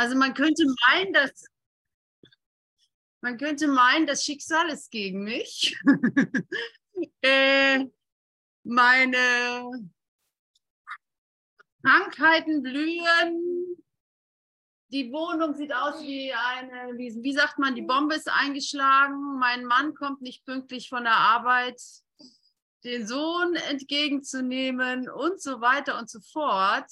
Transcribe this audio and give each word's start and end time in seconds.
Also 0.00 0.16
man 0.16 0.32
könnte 0.32 0.64
meinen, 0.88 1.12
dass 1.12 1.44
man 3.20 3.36
könnte 3.36 3.68
meinen, 3.68 4.06
das 4.06 4.24
Schicksal 4.24 4.70
ist 4.70 4.90
gegen 4.90 5.24
mich. 5.24 5.76
äh, 7.20 7.84
meine 8.64 9.92
Krankheiten 11.84 12.62
blühen. 12.62 13.76
Die 14.88 15.12
Wohnung 15.12 15.54
sieht 15.54 15.74
aus 15.74 16.00
wie 16.00 16.32
eine, 16.32 16.96
wie, 16.96 17.22
wie 17.22 17.34
sagt 17.34 17.58
man, 17.58 17.74
die 17.74 17.82
Bombe 17.82 18.14
ist 18.14 18.30
eingeschlagen. 18.32 19.38
Mein 19.38 19.66
Mann 19.66 19.94
kommt 19.94 20.22
nicht 20.22 20.46
pünktlich 20.46 20.88
von 20.88 21.04
der 21.04 21.16
Arbeit, 21.16 21.78
den 22.84 23.06
Sohn 23.06 23.54
entgegenzunehmen 23.54 25.10
und 25.10 25.42
so 25.42 25.60
weiter 25.60 25.98
und 25.98 26.08
so 26.08 26.20
fort. 26.20 26.90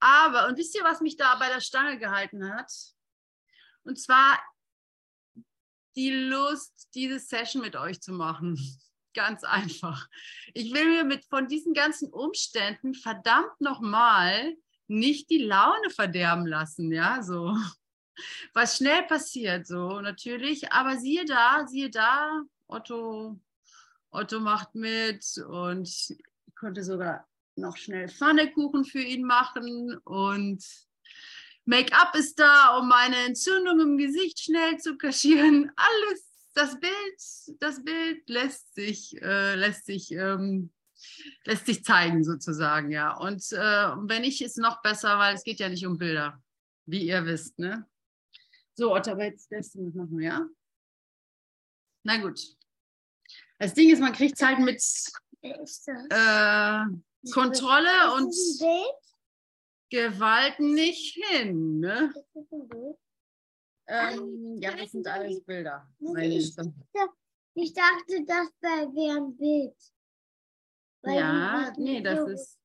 Aber, 0.00 0.46
und 0.48 0.58
wisst 0.58 0.74
ihr, 0.74 0.84
was 0.84 1.00
mich 1.00 1.16
da 1.16 1.36
bei 1.36 1.48
der 1.48 1.60
Stange 1.60 1.98
gehalten 1.98 2.52
hat? 2.52 2.70
Und 3.84 3.98
zwar 3.98 4.38
die 5.96 6.10
Lust, 6.10 6.88
diese 6.94 7.18
Session 7.18 7.62
mit 7.62 7.76
euch 7.76 8.00
zu 8.00 8.12
machen. 8.12 8.58
Ganz 9.14 9.44
einfach. 9.44 10.08
Ich 10.52 10.74
will 10.74 10.86
mir 10.86 11.04
mit 11.04 11.24
von 11.24 11.48
diesen 11.48 11.72
ganzen 11.72 12.12
Umständen 12.12 12.94
verdammt 12.94 13.60
nochmal 13.60 14.54
nicht 14.88 15.30
die 15.30 15.42
Laune 15.42 15.90
verderben 15.90 16.46
lassen, 16.46 16.92
ja, 16.92 17.22
so. 17.22 17.56
Was 18.54 18.76
schnell 18.76 19.02
passiert, 19.04 19.66
so 19.66 20.00
natürlich. 20.00 20.72
Aber 20.72 20.98
siehe 20.98 21.24
da, 21.24 21.66
siehe 21.66 21.90
da, 21.90 22.42
Otto, 22.66 23.38
Otto 24.10 24.40
macht 24.40 24.74
mit 24.74 25.24
und 25.48 25.88
ich 25.88 26.54
konnte 26.54 26.82
sogar 26.82 27.26
noch 27.56 27.76
schnell 27.76 28.08
Pfannekuchen 28.08 28.84
für 28.84 29.00
ihn 29.00 29.24
machen 29.24 29.96
und 30.04 30.64
Make-up 31.64 32.14
ist 32.14 32.38
da, 32.38 32.78
um 32.78 32.88
meine 32.88 33.16
Entzündung 33.26 33.80
im 33.80 33.98
Gesicht 33.98 34.38
schnell 34.38 34.78
zu 34.78 34.96
kaschieren. 34.96 35.72
Alles, 35.76 36.50
das 36.54 36.78
Bild, 36.78 37.60
das 37.60 37.82
Bild 37.82 38.28
lässt 38.28 38.74
sich, 38.74 39.20
äh, 39.20 39.56
lässt 39.56 39.84
sich, 39.84 40.12
ähm, 40.12 40.72
lässt 41.44 41.66
sich 41.66 41.84
zeigen 41.84 42.22
sozusagen, 42.22 42.92
ja. 42.92 43.16
Und 43.16 43.50
äh, 43.52 43.58
wenn 43.58 44.22
nicht, 44.22 44.42
ist 44.42 44.58
noch 44.58 44.80
besser, 44.80 45.18
weil 45.18 45.34
es 45.34 45.42
geht 45.42 45.58
ja 45.58 45.68
nicht 45.68 45.84
um 45.84 45.98
Bilder, 45.98 46.40
wie 46.86 47.08
ihr 47.08 47.24
wisst, 47.26 47.58
ne? 47.58 47.84
So, 48.74 48.94
Otto, 48.94 49.12
aber 49.12 49.24
jetzt 49.24 49.50
lässt 49.50 49.74
du 49.74 49.82
mich 49.82 49.94
machen, 49.94 50.20
ja? 50.20 50.46
Na 52.04 52.18
gut. 52.18 52.40
Das 53.58 53.74
Ding 53.74 53.90
ist, 53.90 54.00
man 54.00 54.12
kriegt 54.12 54.36
es 54.36 54.46
halt 54.46 54.60
mit 54.60 54.80
äh, 55.42 56.84
Kontrolle 57.32 58.14
und 58.16 58.34
Gewalt 59.90 60.58
nicht 60.58 61.14
hin. 61.24 61.80
Ne? 61.80 62.12
Ähm, 63.88 64.58
ja, 64.60 64.74
das 64.74 64.90
sind 64.90 65.06
alles 65.06 65.40
Bilder. 65.44 65.88
Ich, 66.18 66.56
ich 67.54 67.72
dachte, 67.72 68.24
das 68.26 68.48
wäre 68.60 69.16
ein 69.16 69.36
Bild. 69.36 69.76
ja, 71.04 71.72
nee, 71.76 72.00
das 72.00 72.28
ist. 72.28 72.58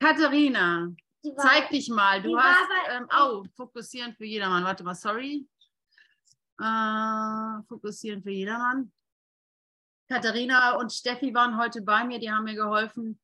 Katharina, 0.00 0.94
zeig 1.36 1.70
dich 1.70 1.88
mal. 1.90 2.22
Du 2.22 2.38
hast. 2.38 2.70
Ähm, 2.90 3.06
oh, 3.20 3.44
fokussieren 3.56 4.14
für 4.14 4.24
jedermann. 4.24 4.64
Warte 4.64 4.84
mal, 4.84 4.94
sorry. 4.94 5.46
Äh, 6.60 7.62
fokussieren 7.68 8.22
für 8.22 8.30
jedermann. 8.30 8.90
Katharina 10.08 10.76
und 10.76 10.92
Steffi 10.92 11.34
waren 11.34 11.58
heute 11.58 11.82
bei 11.82 12.04
mir, 12.04 12.18
die 12.18 12.30
haben 12.30 12.44
mir 12.44 12.54
geholfen, 12.54 13.20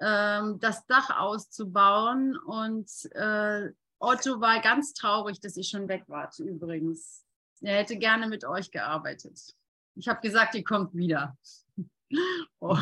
ähm, 0.00 0.58
das 0.60 0.86
Dach 0.86 1.10
auszubauen. 1.18 2.36
Und 2.36 2.90
äh, 3.12 3.72
Otto 3.98 4.40
war 4.40 4.60
ganz 4.60 4.94
traurig, 4.94 5.40
dass 5.40 5.56
ich 5.56 5.68
schon 5.68 5.88
weg 5.88 6.04
war, 6.08 6.30
übrigens. 6.38 7.24
Er 7.60 7.78
hätte 7.78 7.96
gerne 7.96 8.28
mit 8.28 8.44
euch 8.44 8.70
gearbeitet. 8.70 9.54
Ich 9.94 10.08
habe 10.08 10.20
gesagt, 10.20 10.54
ihr 10.54 10.64
kommt 10.64 10.94
wieder. 10.94 11.36
oh. 12.60 12.78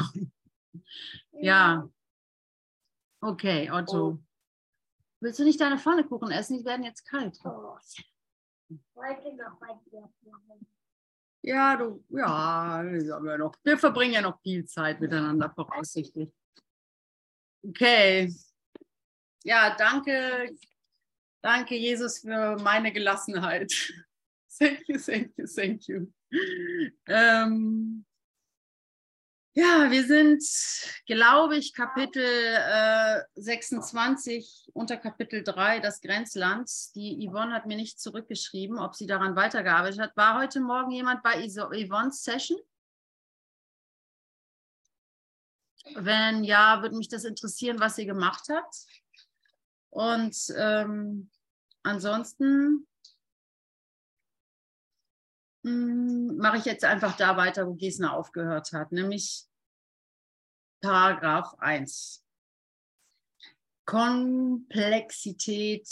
Ja. 1.32 1.88
Okay, 3.20 3.70
Otto. 3.70 4.08
Oh. 4.08 4.18
Willst 5.20 5.38
du 5.38 5.44
nicht 5.44 5.60
deine 5.60 5.78
Pfannekuchen 5.78 6.30
essen? 6.30 6.58
Die 6.58 6.64
werden 6.64 6.84
jetzt 6.84 7.04
kalt. 7.04 7.38
Oh. 7.44 7.76
Heute 8.94 9.36
noch 9.36 9.58
bei 9.58 9.78
dir. 9.90 10.08
Ja, 11.42 11.76
du, 11.76 12.04
ja, 12.10 12.82
wir, 12.84 13.38
noch, 13.38 13.54
wir 13.62 13.78
verbringen 13.78 14.14
ja 14.14 14.20
noch 14.20 14.40
viel 14.42 14.66
Zeit 14.66 15.00
miteinander 15.00 15.50
voraussichtlich. 15.50 16.30
Okay. 17.62 18.34
Ja, 19.44 19.74
danke, 19.76 20.54
danke 21.42 21.76
Jesus 21.76 22.20
für 22.20 22.56
meine 22.62 22.92
Gelassenheit. 22.92 23.72
Thank 24.58 24.88
you, 24.88 24.98
thank 24.98 25.32
you, 25.38 25.46
thank 25.46 25.86
you. 25.88 26.12
Ähm, 27.06 28.04
ja, 29.54 29.90
wir 29.90 30.06
sind, 30.06 30.44
glaube 31.06 31.56
ich, 31.56 31.74
Kapitel 31.74 32.22
äh, 32.24 33.22
26 33.34 34.68
unter 34.74 34.96
Kapitel 34.96 35.42
3, 35.42 35.80
das 35.80 36.00
Grenzland. 36.00 36.70
Die 36.94 37.28
Yvonne 37.28 37.52
hat 37.52 37.66
mir 37.66 37.76
nicht 37.76 38.00
zurückgeschrieben, 38.00 38.78
ob 38.78 38.94
sie 38.94 39.06
daran 39.06 39.34
weitergearbeitet 39.34 40.00
hat. 40.00 40.16
War 40.16 40.38
heute 40.40 40.60
Morgen 40.60 40.92
jemand 40.92 41.22
bei 41.24 41.44
Yvonne's 41.44 42.22
Session? 42.22 42.58
Wenn 45.96 46.44
ja, 46.44 46.82
würde 46.82 46.96
mich 46.96 47.08
das 47.08 47.24
interessieren, 47.24 47.80
was 47.80 47.96
sie 47.96 48.06
gemacht 48.06 48.48
hat. 48.48 48.76
Und 49.88 50.36
ähm, 50.56 51.28
ansonsten 51.82 52.86
mache 55.62 56.58
ich 56.58 56.64
jetzt 56.64 56.84
einfach 56.84 57.16
da 57.16 57.36
weiter, 57.36 57.66
wo 57.66 57.74
Gisner 57.74 58.14
aufgehört 58.14 58.72
hat, 58.72 58.92
nämlich 58.92 59.44
Paragraph 60.80 61.54
1. 61.58 62.24
Komplexität 63.84 65.82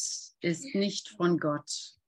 ist 0.41 0.75
nicht 0.75 1.09
von 1.11 1.39
Gott. 1.39 1.99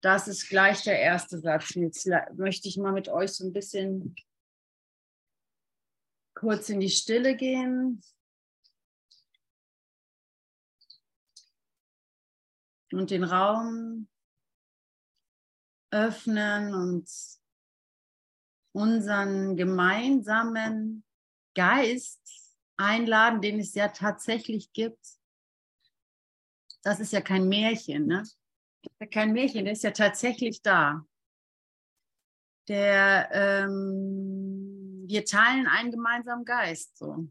Das 0.00 0.26
ist 0.26 0.48
gleich 0.48 0.82
der 0.82 0.98
erste 0.98 1.38
Satz. 1.38 1.74
Jetzt 1.76 2.08
möchte 2.34 2.66
ich 2.68 2.76
mal 2.76 2.92
mit 2.92 3.08
euch 3.08 3.34
so 3.34 3.44
ein 3.44 3.52
bisschen 3.52 4.16
kurz 6.42 6.68
in 6.70 6.80
die 6.80 6.90
Stille 6.90 7.36
gehen. 7.36 8.02
Und 12.92 13.12
den 13.12 13.22
Raum 13.22 14.08
öffnen 15.92 16.74
und 16.74 17.08
unseren 18.74 19.56
gemeinsamen 19.56 21.04
Geist 21.54 22.20
einladen, 22.76 23.40
den 23.40 23.60
es 23.60 23.74
ja 23.74 23.88
tatsächlich 23.88 24.72
gibt. 24.72 25.06
Das 26.82 26.98
ist 26.98 27.12
ja 27.12 27.20
kein 27.20 27.48
Märchen, 27.48 28.06
ne? 28.06 28.24
Kein 29.12 29.32
Märchen, 29.32 29.64
der 29.64 29.74
ist 29.74 29.84
ja 29.84 29.92
tatsächlich 29.92 30.60
da. 30.60 31.06
Der 32.66 33.30
ähm, 33.32 34.41
wir 35.06 35.24
teilen 35.24 35.66
einen 35.66 35.90
gemeinsamen 35.90 36.44
Geist. 36.44 36.96
So. 36.96 37.28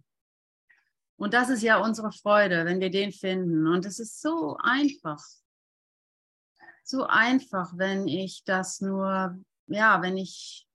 Und 1.18 1.34
das 1.34 1.50
ist 1.50 1.62
ja 1.62 1.78
unsere 1.78 2.12
Freude, 2.12 2.66
wenn 2.66 2.80
wir 2.80 2.90
den 2.90 3.12
finden. 3.12 3.68
Und 3.68 3.86
es 3.86 4.00
ist 4.00 4.22
so 4.22 4.58
einfach. 4.58 5.24
So 6.84 7.06
einfach, 7.06 7.78
wenn 7.78 8.08
ich 8.08 8.44
das 8.44 8.82
nur, 8.82 9.40
ja, 9.68 10.02
wenn 10.02 10.18
ich, 10.18 10.68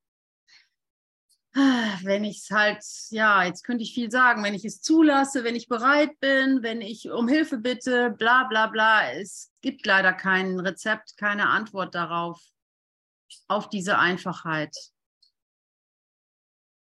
wenn 1.53 2.25
ich 2.25 2.39
es 2.39 2.51
halt, 2.51 2.83
ja, 3.11 3.45
jetzt 3.45 3.65
könnte 3.65 3.83
ich 3.83 3.93
viel 3.93 4.11
sagen, 4.11 4.45
wenn 4.45 4.55
ich 4.55 4.65
es 4.65 4.81
zulasse, 4.81 5.43
wenn 5.43 5.57
ich 5.57 5.69
bereit 5.69 6.19
bin, 6.21 6.63
wenn 6.63 6.81
ich 6.81 7.11
um 7.11 7.29
Hilfe 7.29 7.59
bitte, 7.59 8.11
bla 8.11 8.45
bla 8.45 8.69
bla. 8.69 9.13
Es 9.13 9.53
gibt 9.63 9.85
leider 9.85 10.13
kein 10.13 10.61
Rezept, 10.61 11.17
keine 11.17 11.49
Antwort 11.49 11.95
darauf, 11.95 12.41
auf 13.49 13.69
diese 13.69 13.99
Einfachheit. 13.99 14.75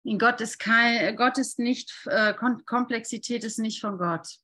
Gott 0.03 0.41
ist 0.41 0.57
kein, 0.57 1.15
Gott 1.15 1.37
ist 1.37 1.59
nicht, 1.59 1.93
äh, 2.05 2.33
Komplexität 2.33 3.43
ist 3.43 3.59
nicht 3.59 3.81
von 3.81 3.97
Gott. 3.97 4.39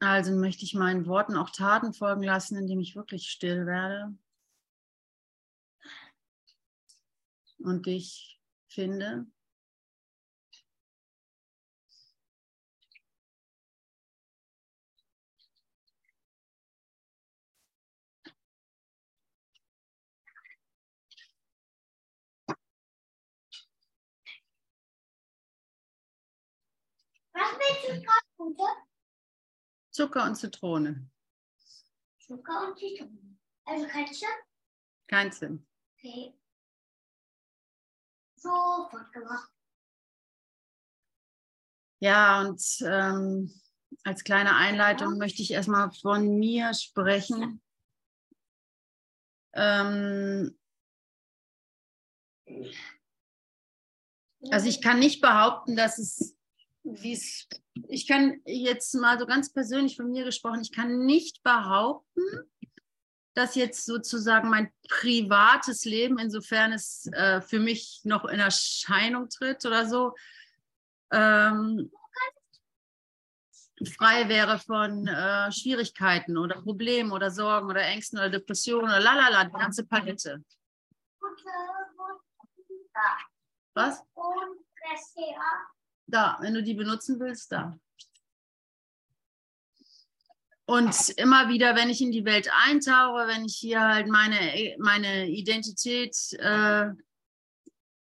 Also 0.00 0.32
möchte 0.32 0.64
ich 0.64 0.74
meinen 0.74 1.06
Worten 1.06 1.36
auch 1.36 1.50
Taten 1.50 1.92
folgen 1.92 2.22
lassen, 2.22 2.56
indem 2.56 2.80
ich 2.80 2.94
wirklich 2.94 3.30
still 3.30 3.66
werde 3.66 4.16
und 7.58 7.86
dich 7.86 8.40
finde. 8.68 9.26
Ist 27.42 28.04
gerade 28.04 28.26
gute? 28.36 28.62
Zucker 29.90 30.24
und 30.24 30.36
Zitrone. 30.36 31.10
Zucker 32.18 32.68
und 32.68 32.78
Zitrone. 32.78 33.38
Also 33.64 33.86
Ketchup? 33.86 34.28
Kein 35.08 35.32
Sinn. 35.32 35.66
Okay. 35.96 36.34
Sofort 38.36 39.12
gemacht. 39.12 39.52
Ja, 42.00 42.42
und 42.42 42.62
ähm, 42.82 43.52
als 44.04 44.22
kleine 44.22 44.54
Einleitung 44.54 45.18
möchte 45.18 45.42
ich 45.42 45.50
erstmal 45.50 45.90
von 45.90 46.38
mir 46.38 46.72
sprechen. 46.74 47.60
Ähm, 49.54 50.56
also 54.50 54.68
ich 54.68 54.80
kann 54.80 55.00
nicht 55.00 55.20
behaupten, 55.20 55.74
dass 55.74 55.98
es, 55.98 56.37
wie 56.90 57.12
es, 57.12 57.46
ich 57.88 58.06
kann 58.06 58.40
jetzt 58.44 58.94
mal 58.94 59.18
so 59.18 59.26
ganz 59.26 59.52
persönlich 59.52 59.96
von 59.96 60.10
mir 60.10 60.24
gesprochen, 60.24 60.60
ich 60.62 60.72
kann 60.72 61.04
nicht 61.04 61.42
behaupten, 61.42 62.22
dass 63.34 63.54
jetzt 63.54 63.86
sozusagen 63.86 64.48
mein 64.50 64.72
privates 64.88 65.84
Leben, 65.84 66.18
insofern 66.18 66.72
es 66.72 67.06
äh, 67.12 67.40
für 67.40 67.60
mich 67.60 68.00
noch 68.04 68.24
in 68.24 68.40
Erscheinung 68.40 69.28
tritt 69.28 69.64
oder 69.64 69.86
so, 69.86 70.14
ähm, 71.12 71.90
frei 73.96 74.28
wäre 74.28 74.58
von 74.58 75.06
äh, 75.06 75.52
Schwierigkeiten 75.52 76.36
oder 76.36 76.60
Problemen 76.60 77.12
oder 77.12 77.30
Sorgen 77.30 77.68
oder 77.68 77.82
Ängsten 77.82 78.18
oder 78.18 78.30
Depressionen 78.30 78.90
oder 78.90 79.00
lalala, 79.00 79.44
die 79.44 79.52
ganze 79.52 79.86
Palette. 79.86 80.44
Was? 83.74 84.02
Da, 86.10 86.38
wenn 86.40 86.54
du 86.54 86.62
die 86.62 86.74
benutzen 86.74 87.20
willst, 87.20 87.52
da. 87.52 87.78
Und 90.64 91.10
immer 91.16 91.48
wieder, 91.48 91.76
wenn 91.76 91.88
ich 91.88 92.00
in 92.00 92.12
die 92.12 92.24
Welt 92.24 92.50
eintauche, 92.66 93.26
wenn 93.26 93.44
ich 93.44 93.56
hier 93.56 93.80
halt 93.80 94.06
meine, 94.06 94.74
meine 94.78 95.28
Identität 95.28 96.14
äh, 96.38 96.88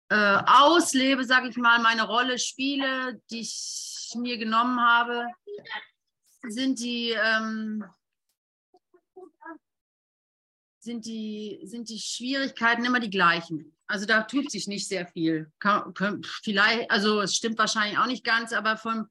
äh, 0.08 0.43
auslebe, 0.46 1.25
sage 1.25 1.49
ich 1.49 1.56
mal, 1.56 1.81
meine 1.81 2.06
Rolle 2.06 2.38
spiele, 2.38 3.20
die 3.31 3.41
ich 3.41 4.12
mir 4.17 4.38
genommen 4.38 4.81
habe, 4.81 5.26
sind 6.49 6.79
die, 6.79 7.11
ähm, 7.11 7.85
sind 10.79 11.06
die, 11.06 11.61
sind 11.64 11.88
die 11.88 11.99
Schwierigkeiten 11.99 12.85
immer 12.85 13.00
die 13.00 13.11
gleichen. 13.11 13.73
Also 13.86 14.06
da 14.06 14.22
tut 14.22 14.50
sich 14.50 14.66
nicht 14.66 14.88
sehr 14.88 15.06
viel. 15.06 15.52
Vielleicht, 16.42 16.90
also 16.90 17.20
es 17.20 17.36
stimmt 17.36 17.58
wahrscheinlich 17.58 17.98
auch 17.98 18.06
nicht 18.06 18.25
ganz, 18.25 18.52
aber 18.52 18.76
von 18.76 19.08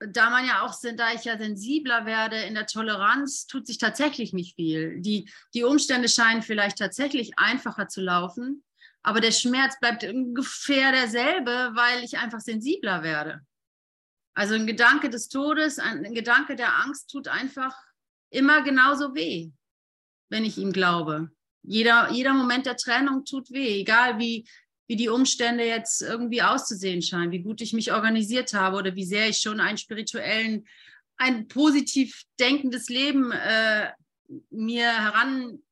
da 0.00 0.30
man 0.30 0.46
ja 0.46 0.62
auch 0.62 0.72
sind, 0.72 1.00
da 1.00 1.12
ich 1.12 1.24
ja 1.24 1.36
sensibler 1.36 2.06
werde 2.06 2.36
in 2.42 2.54
der 2.54 2.66
Toleranz, 2.66 3.46
tut 3.46 3.66
sich 3.66 3.78
tatsächlich 3.78 4.32
nicht 4.32 4.54
viel. 4.54 5.00
Die, 5.00 5.30
die 5.54 5.64
Umstände 5.64 6.08
scheinen 6.08 6.42
vielleicht 6.42 6.78
tatsächlich 6.78 7.32
einfacher 7.36 7.88
zu 7.88 8.00
laufen, 8.00 8.62
aber 9.02 9.20
der 9.20 9.32
Schmerz 9.32 9.78
bleibt 9.80 10.04
ungefähr 10.04 10.92
derselbe, 10.92 11.70
weil 11.74 12.04
ich 12.04 12.18
einfach 12.18 12.40
sensibler 12.40 13.02
werde. 13.02 13.40
Also 14.34 14.54
ein 14.54 14.66
Gedanke 14.66 15.10
des 15.10 15.28
Todes, 15.28 15.80
ein 15.80 16.14
Gedanke 16.14 16.54
der 16.54 16.76
Angst 16.78 17.10
tut 17.10 17.26
einfach 17.26 17.76
immer 18.30 18.62
genauso 18.62 19.14
weh, 19.14 19.50
wenn 20.28 20.44
ich 20.44 20.58
ihm 20.58 20.72
glaube. 20.72 21.32
Jeder, 21.62 22.10
jeder 22.10 22.32
Moment 22.32 22.66
der 22.66 22.76
Trennung 22.76 23.24
tut 23.24 23.50
weh, 23.50 23.80
egal 23.80 24.18
wie, 24.18 24.48
wie 24.86 24.96
die 24.96 25.08
Umstände 25.08 25.64
jetzt 25.64 26.02
irgendwie 26.02 26.42
auszusehen 26.42 27.02
scheinen, 27.02 27.32
wie 27.32 27.42
gut 27.42 27.60
ich 27.60 27.72
mich 27.72 27.92
organisiert 27.92 28.54
habe 28.54 28.76
oder 28.76 28.94
wie 28.94 29.04
sehr 29.04 29.28
ich 29.28 29.38
schon 29.38 29.60
einen 29.60 29.78
spirituellen, 29.78 30.66
ein 31.16 31.48
positiv 31.48 32.22
denkendes 32.38 32.88
Leben 32.88 33.32
äh, 33.32 33.92
mir 34.50 34.86
heran 34.86 35.62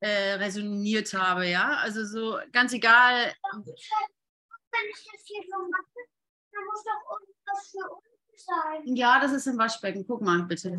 äh, 0.00 0.34
resoniert 0.34 1.12
habe, 1.12 1.48
ja. 1.48 1.76
Also 1.78 2.04
so 2.04 2.38
ganz 2.52 2.72
egal. 2.72 3.32
Wenn 3.52 4.90
ich 4.90 5.08
das 5.12 5.22
hier 5.24 5.42
so 5.42 5.58
mache, 5.68 6.08
dann 6.52 6.64
muss 6.64 6.84
doch 6.84 7.18
irgendwas 7.18 7.70
für 7.70 7.90
uns 7.90 8.44
sein. 8.44 8.96
Ja, 8.96 9.20
das 9.20 9.32
ist 9.32 9.46
im 9.46 9.58
Waschbecken. 9.58 10.06
Guck 10.06 10.22
mal 10.22 10.42
bitte. 10.44 10.78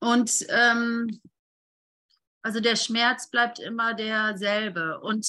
Und 0.00 0.46
ähm, 0.50 1.20
also 2.44 2.60
der 2.60 2.76
Schmerz 2.76 3.30
bleibt 3.30 3.58
immer 3.58 3.94
derselbe. 3.94 5.00
Und 5.00 5.26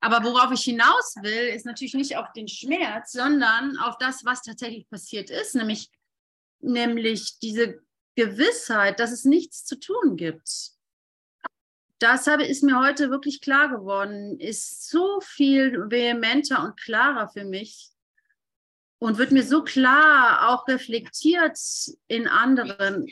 aber 0.00 0.22
worauf 0.24 0.52
ich 0.52 0.62
hinaus 0.62 1.14
will, 1.22 1.48
ist 1.54 1.66
natürlich 1.66 1.94
nicht 1.94 2.16
auf 2.16 2.32
den 2.32 2.48
Schmerz, 2.48 3.12
sondern 3.12 3.78
auf 3.78 3.96
das, 3.98 4.24
was 4.24 4.42
tatsächlich 4.42 4.88
passiert 4.88 5.30
ist, 5.30 5.54
nämlich, 5.54 5.90
nämlich 6.60 7.38
diese 7.38 7.80
Gewissheit, 8.14 9.00
dass 9.00 9.10
es 9.10 9.24
nichts 9.24 9.64
zu 9.64 9.78
tun 9.80 10.16
gibt. 10.16 10.72
Das 11.98 12.26
habe, 12.26 12.44
ist 12.44 12.62
mir 12.62 12.78
heute 12.78 13.10
wirklich 13.10 13.40
klar 13.40 13.68
geworden, 13.68 14.38
ist 14.38 14.88
so 14.88 15.20
viel 15.20 15.90
vehementer 15.90 16.62
und 16.62 16.78
klarer 16.78 17.28
für 17.28 17.44
mich 17.44 17.90
und 18.98 19.18
wird 19.18 19.32
mir 19.32 19.44
so 19.44 19.64
klar 19.64 20.48
auch 20.50 20.66
reflektiert 20.68 21.58
in 22.06 22.26
anderen, 22.26 23.06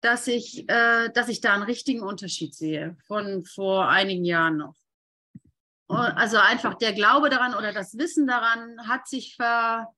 dass 0.00 0.26
ich, 0.26 0.68
äh, 0.68 1.10
dass 1.10 1.28
ich 1.28 1.40
da 1.40 1.54
einen 1.54 1.62
richtigen 1.62 2.02
Unterschied 2.02 2.54
sehe 2.54 2.96
von 3.06 3.44
vor 3.44 3.88
einigen 3.88 4.24
Jahren 4.24 4.58
noch. 4.58 4.76
Also 5.88 6.38
einfach 6.38 6.74
der 6.74 6.92
Glaube 6.92 7.30
daran 7.30 7.54
oder 7.54 7.72
das 7.72 7.96
Wissen 7.96 8.26
daran 8.26 8.88
hat 8.88 9.06
sich 9.06 9.36
ver, 9.36 9.92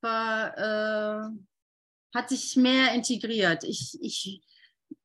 ver 0.00 1.30
äh, 1.32 2.16
hat 2.16 2.28
sich 2.28 2.56
mehr 2.56 2.94
integriert. 2.94 3.62
Ich, 3.64 3.96
ich, 4.00 4.40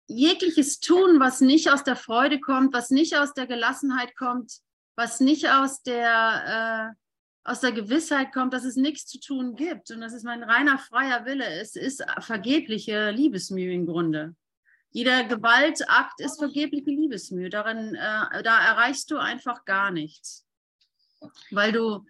jegliches 0.08 0.80
Tun, 0.80 1.20
was 1.20 1.42
nicht 1.42 1.70
aus 1.70 1.84
der 1.84 1.96
Freude 1.96 2.40
kommt, 2.40 2.74
was 2.74 2.90
nicht 2.90 3.16
aus 3.18 3.34
der 3.34 3.48
Gelassenheit 3.48 4.16
kommt, 4.16 4.52
was 4.96 5.20
nicht 5.20 5.50
aus 5.50 5.82
der, 5.84 6.96
äh, 6.96 7.03
aus 7.44 7.60
der 7.60 7.74
Gewissheit 7.74 8.32
kommt, 8.32 8.54
dass 8.54 8.64
es 8.64 8.76
nichts 8.76 9.06
zu 9.06 9.20
tun 9.20 9.56
gibt 9.56 9.92
und 9.92 10.02
dass 10.02 10.14
es 10.14 10.24
mein 10.24 10.44
reiner 10.44 10.78
freier 10.78 11.26
Wille 11.26 11.60
ist, 11.60 11.76
ist 11.76 12.04
vergebliche 12.20 13.12
Liebesmühe 13.12 13.74
im 13.74 13.86
Grunde. 13.86 14.36
Jeder 14.92 15.24
Gewaltakt 15.24 16.20
ist 16.20 16.38
vergebliche 16.38 16.92
Liebesmühe. 16.92 17.50
Darin, 17.50 17.96
äh, 17.96 18.44
da 18.44 18.66
erreichst 18.66 19.10
du 19.12 19.18
einfach 19.18 19.66
gar 19.66 19.92
nichts. 19.92 20.46
Weil 21.52 21.72
du, 21.72 22.06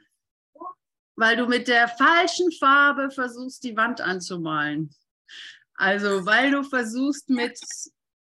weil 1.16 1.38
du 1.38 1.48
mit 1.48 1.68
der 1.68 1.88
falschen 1.88 2.52
Farbe 2.52 3.10
versuchst, 3.10 3.64
die 3.64 3.78
Wand 3.78 4.02
anzumalen. 4.02 4.94
Also, 5.76 6.26
weil 6.26 6.52
du 6.52 6.64
versuchst, 6.64 7.30
mit 7.30 7.58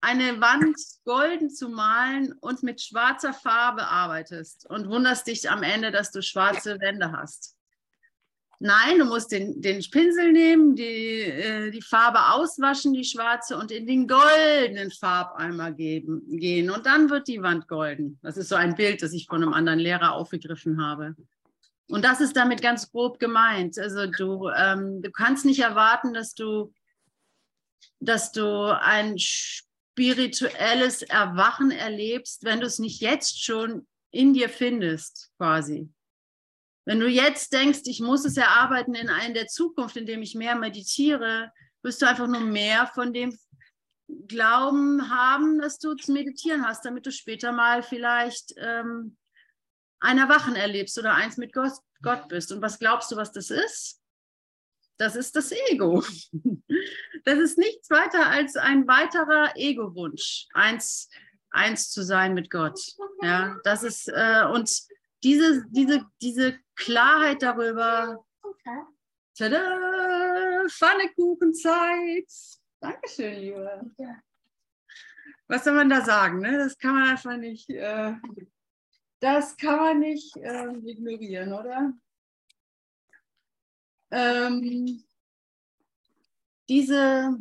eine 0.00 0.40
Wand 0.40 0.76
golden 1.04 1.50
zu 1.50 1.68
malen 1.68 2.32
und 2.40 2.62
mit 2.62 2.80
schwarzer 2.80 3.32
Farbe 3.32 3.86
arbeitest 3.86 4.68
und 4.68 4.88
wunderst 4.88 5.26
dich 5.26 5.50
am 5.50 5.62
Ende, 5.62 5.90
dass 5.90 6.10
du 6.10 6.22
schwarze 6.22 6.80
Wände 6.80 7.12
hast. 7.12 7.56
Nein, 8.62 8.98
du 8.98 9.06
musst 9.06 9.32
den, 9.32 9.62
den 9.62 9.80
Pinsel 9.90 10.32
nehmen, 10.32 10.76
die, 10.76 11.22
äh, 11.22 11.70
die 11.70 11.80
Farbe 11.80 12.34
auswaschen, 12.34 12.92
die 12.92 13.04
schwarze, 13.04 13.56
und 13.56 13.70
in 13.70 13.86
den 13.86 14.06
goldenen 14.06 14.90
Farbeimer 14.90 15.72
geben, 15.72 16.22
gehen. 16.36 16.70
Und 16.70 16.84
dann 16.84 17.08
wird 17.08 17.26
die 17.26 17.42
Wand 17.42 17.68
golden. 17.68 18.18
Das 18.22 18.36
ist 18.36 18.50
so 18.50 18.56
ein 18.56 18.74
Bild, 18.74 19.02
das 19.02 19.14
ich 19.14 19.26
von 19.26 19.42
einem 19.42 19.54
anderen 19.54 19.78
Lehrer 19.78 20.12
aufgegriffen 20.12 20.84
habe. 20.84 21.16
Und 21.88 22.04
das 22.04 22.20
ist 22.20 22.36
damit 22.36 22.60
ganz 22.60 22.92
grob 22.92 23.18
gemeint. 23.18 23.78
Also 23.78 24.06
du, 24.06 24.50
ähm, 24.50 25.00
du 25.00 25.10
kannst 25.10 25.46
nicht 25.46 25.60
erwarten, 25.60 26.12
dass 26.12 26.34
du, 26.34 26.70
dass 27.98 28.30
du 28.30 28.78
ein 28.78 29.16
spirituelles 30.00 31.02
Erwachen 31.02 31.70
erlebst, 31.70 32.44
wenn 32.44 32.60
du 32.60 32.66
es 32.66 32.78
nicht 32.78 33.02
jetzt 33.02 33.44
schon 33.44 33.86
in 34.10 34.32
dir 34.32 34.48
findest, 34.48 35.30
quasi. 35.36 35.92
Wenn 36.86 37.00
du 37.00 37.06
jetzt 37.06 37.52
denkst, 37.52 37.82
ich 37.84 38.00
muss 38.00 38.24
es 38.24 38.38
erarbeiten 38.38 38.94
in 38.94 39.10
einer 39.10 39.34
der 39.34 39.46
Zukunft, 39.46 39.98
indem 39.98 40.22
ich 40.22 40.34
mehr 40.34 40.56
meditiere, 40.56 41.52
wirst 41.82 42.00
du 42.00 42.08
einfach 42.08 42.26
nur 42.26 42.40
mehr 42.40 42.86
von 42.86 43.12
dem 43.12 43.38
Glauben 44.26 45.10
haben, 45.10 45.60
dass 45.60 45.78
du 45.78 45.94
zu 45.94 46.12
meditieren 46.12 46.66
hast, 46.66 46.82
damit 46.86 47.04
du 47.04 47.12
später 47.12 47.52
mal 47.52 47.82
vielleicht 47.82 48.54
ähm, 48.56 49.18
ein 50.00 50.16
Erwachen 50.16 50.56
erlebst 50.56 50.98
oder 50.98 51.14
eins 51.14 51.36
mit 51.36 51.52
Gott, 51.52 51.74
Gott 52.00 52.26
bist. 52.28 52.52
Und 52.52 52.62
was 52.62 52.78
glaubst 52.78 53.12
du, 53.12 53.16
was 53.16 53.32
das 53.32 53.50
ist? 53.50 53.99
Das 55.00 55.16
ist 55.16 55.34
das 55.34 55.50
Ego. 55.70 56.04
Das 57.24 57.38
ist 57.38 57.58
nichts 57.58 57.90
weiter 57.90 58.30
als 58.30 58.56
ein 58.56 58.88
weiterer 58.88 59.52
Ego-Wunsch, 59.54 60.48
eins, 60.54 61.10
eins 61.50 61.90
zu 61.90 62.02
sein 62.02 62.32
mit 62.32 62.48
Gott. 62.48 62.80
Ja, 63.20 63.58
das 63.62 63.82
ist, 63.82 64.08
äh, 64.08 64.46
und 64.50 64.70
diese, 65.22 65.66
diese, 65.68 66.06
diese 66.22 66.58
Klarheit 66.76 67.42
darüber. 67.42 68.24
Tada! 69.36 70.66
Pfannekuchenzeit! 70.70 72.32
Dankeschön, 72.80 73.40
Liebe. 73.40 73.92
Was 75.46 75.64
soll 75.64 75.74
man 75.74 75.90
da 75.90 76.02
sagen? 76.02 76.40
Ne? 76.40 76.56
Das 76.56 76.78
kann 76.78 76.94
man 76.94 77.10
einfach 77.10 77.36
nicht, 77.36 77.68
äh, 77.68 78.14
das 79.20 79.58
kann 79.58 79.76
man 79.76 79.98
nicht 80.00 80.34
äh, 80.38 80.72
ignorieren, 80.86 81.52
oder? 81.52 81.92
Ähm, 84.10 85.04
diese 86.68 87.40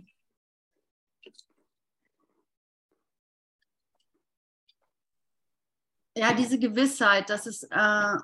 ja, 6.19 6.33
diese 6.33 6.59
Gewissheit, 6.59 7.29
dass 7.29 7.45
es, 7.45 7.63
äh, 7.63 8.17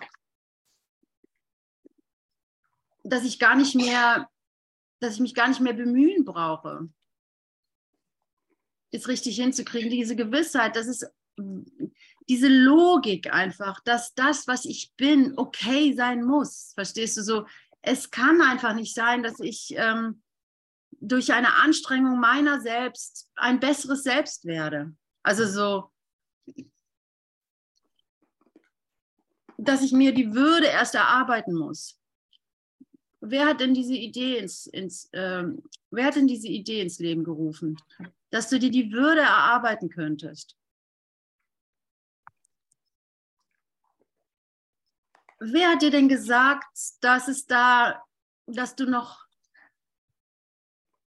dass 3.04 3.24
ich 3.24 3.40
gar 3.40 3.56
nicht 3.56 3.76
mehr, 3.76 4.30
dass 5.00 5.16
ich 5.16 5.20
mich 5.22 5.34
gar 5.34 5.48
nicht 5.48 5.62
mehr 5.62 5.74
bemühen 5.74 6.26
brauche, 6.26 6.90
es 8.92 9.08
richtig 9.08 9.38
hinzukriegen. 9.38 9.90
Diese 9.90 10.16
Gewissheit, 10.16 10.76
dass 10.76 10.88
es 10.88 11.06
diese 12.28 12.48
Logik 12.48 13.32
einfach, 13.32 13.82
dass 13.82 14.14
das, 14.14 14.48
was 14.48 14.66
ich 14.66 14.94
bin, 14.98 15.34
okay 15.38 15.94
sein 15.94 16.24
muss. 16.24 16.72
Verstehst 16.74 17.18
du 17.18 17.22
so? 17.22 17.46
Es 17.88 18.10
kann 18.10 18.42
einfach 18.42 18.74
nicht 18.74 18.96
sein, 18.96 19.22
dass 19.22 19.40
ich 19.40 19.76
ähm, 19.78 20.24
durch 21.00 21.34
eine 21.34 21.54
Anstrengung 21.56 22.20
meiner 22.20 22.60
selbst 22.60 23.30
ein 23.36 23.60
besseres 23.60 24.04
Selbst 24.04 24.46
werde. 24.46 24.96
Also 25.22 25.46
so, 25.46 25.92
dass 29.58 29.84
ich 29.84 29.92
mir 29.92 30.14
die 30.14 30.34
Würde 30.34 30.66
erst 30.66 30.96
erarbeiten 30.96 31.54
muss. 31.54 32.00
Wer 33.22 33.46
hat 33.46 33.60
denn 33.60 33.74
diese 33.74 33.96
Idee 33.96 34.38
ins, 34.38 34.66
ins 34.66 35.10
ähm, 35.14 35.64
wer 35.92 36.06
hat 36.06 36.16
denn 36.16 36.28
diese 36.28 36.48
Idee 36.48 36.82
ins 36.82 37.00
Leben 37.00 37.24
gerufen, 37.24 37.78
dass 38.32 38.50
du 38.50 38.60
dir 38.60 38.72
die 38.72 38.92
Würde 38.92 39.22
erarbeiten 39.22 39.90
könntest? 39.90 40.58
Wer 45.40 45.72
hat 45.72 45.82
dir 45.82 45.92
denn 45.92 46.08
gesagt, 46.08 46.66
dass 47.02 47.28
es 47.28 47.46
da, 47.46 48.04
dass 48.46 48.76
du 48.76 48.86
noch, 48.86 49.26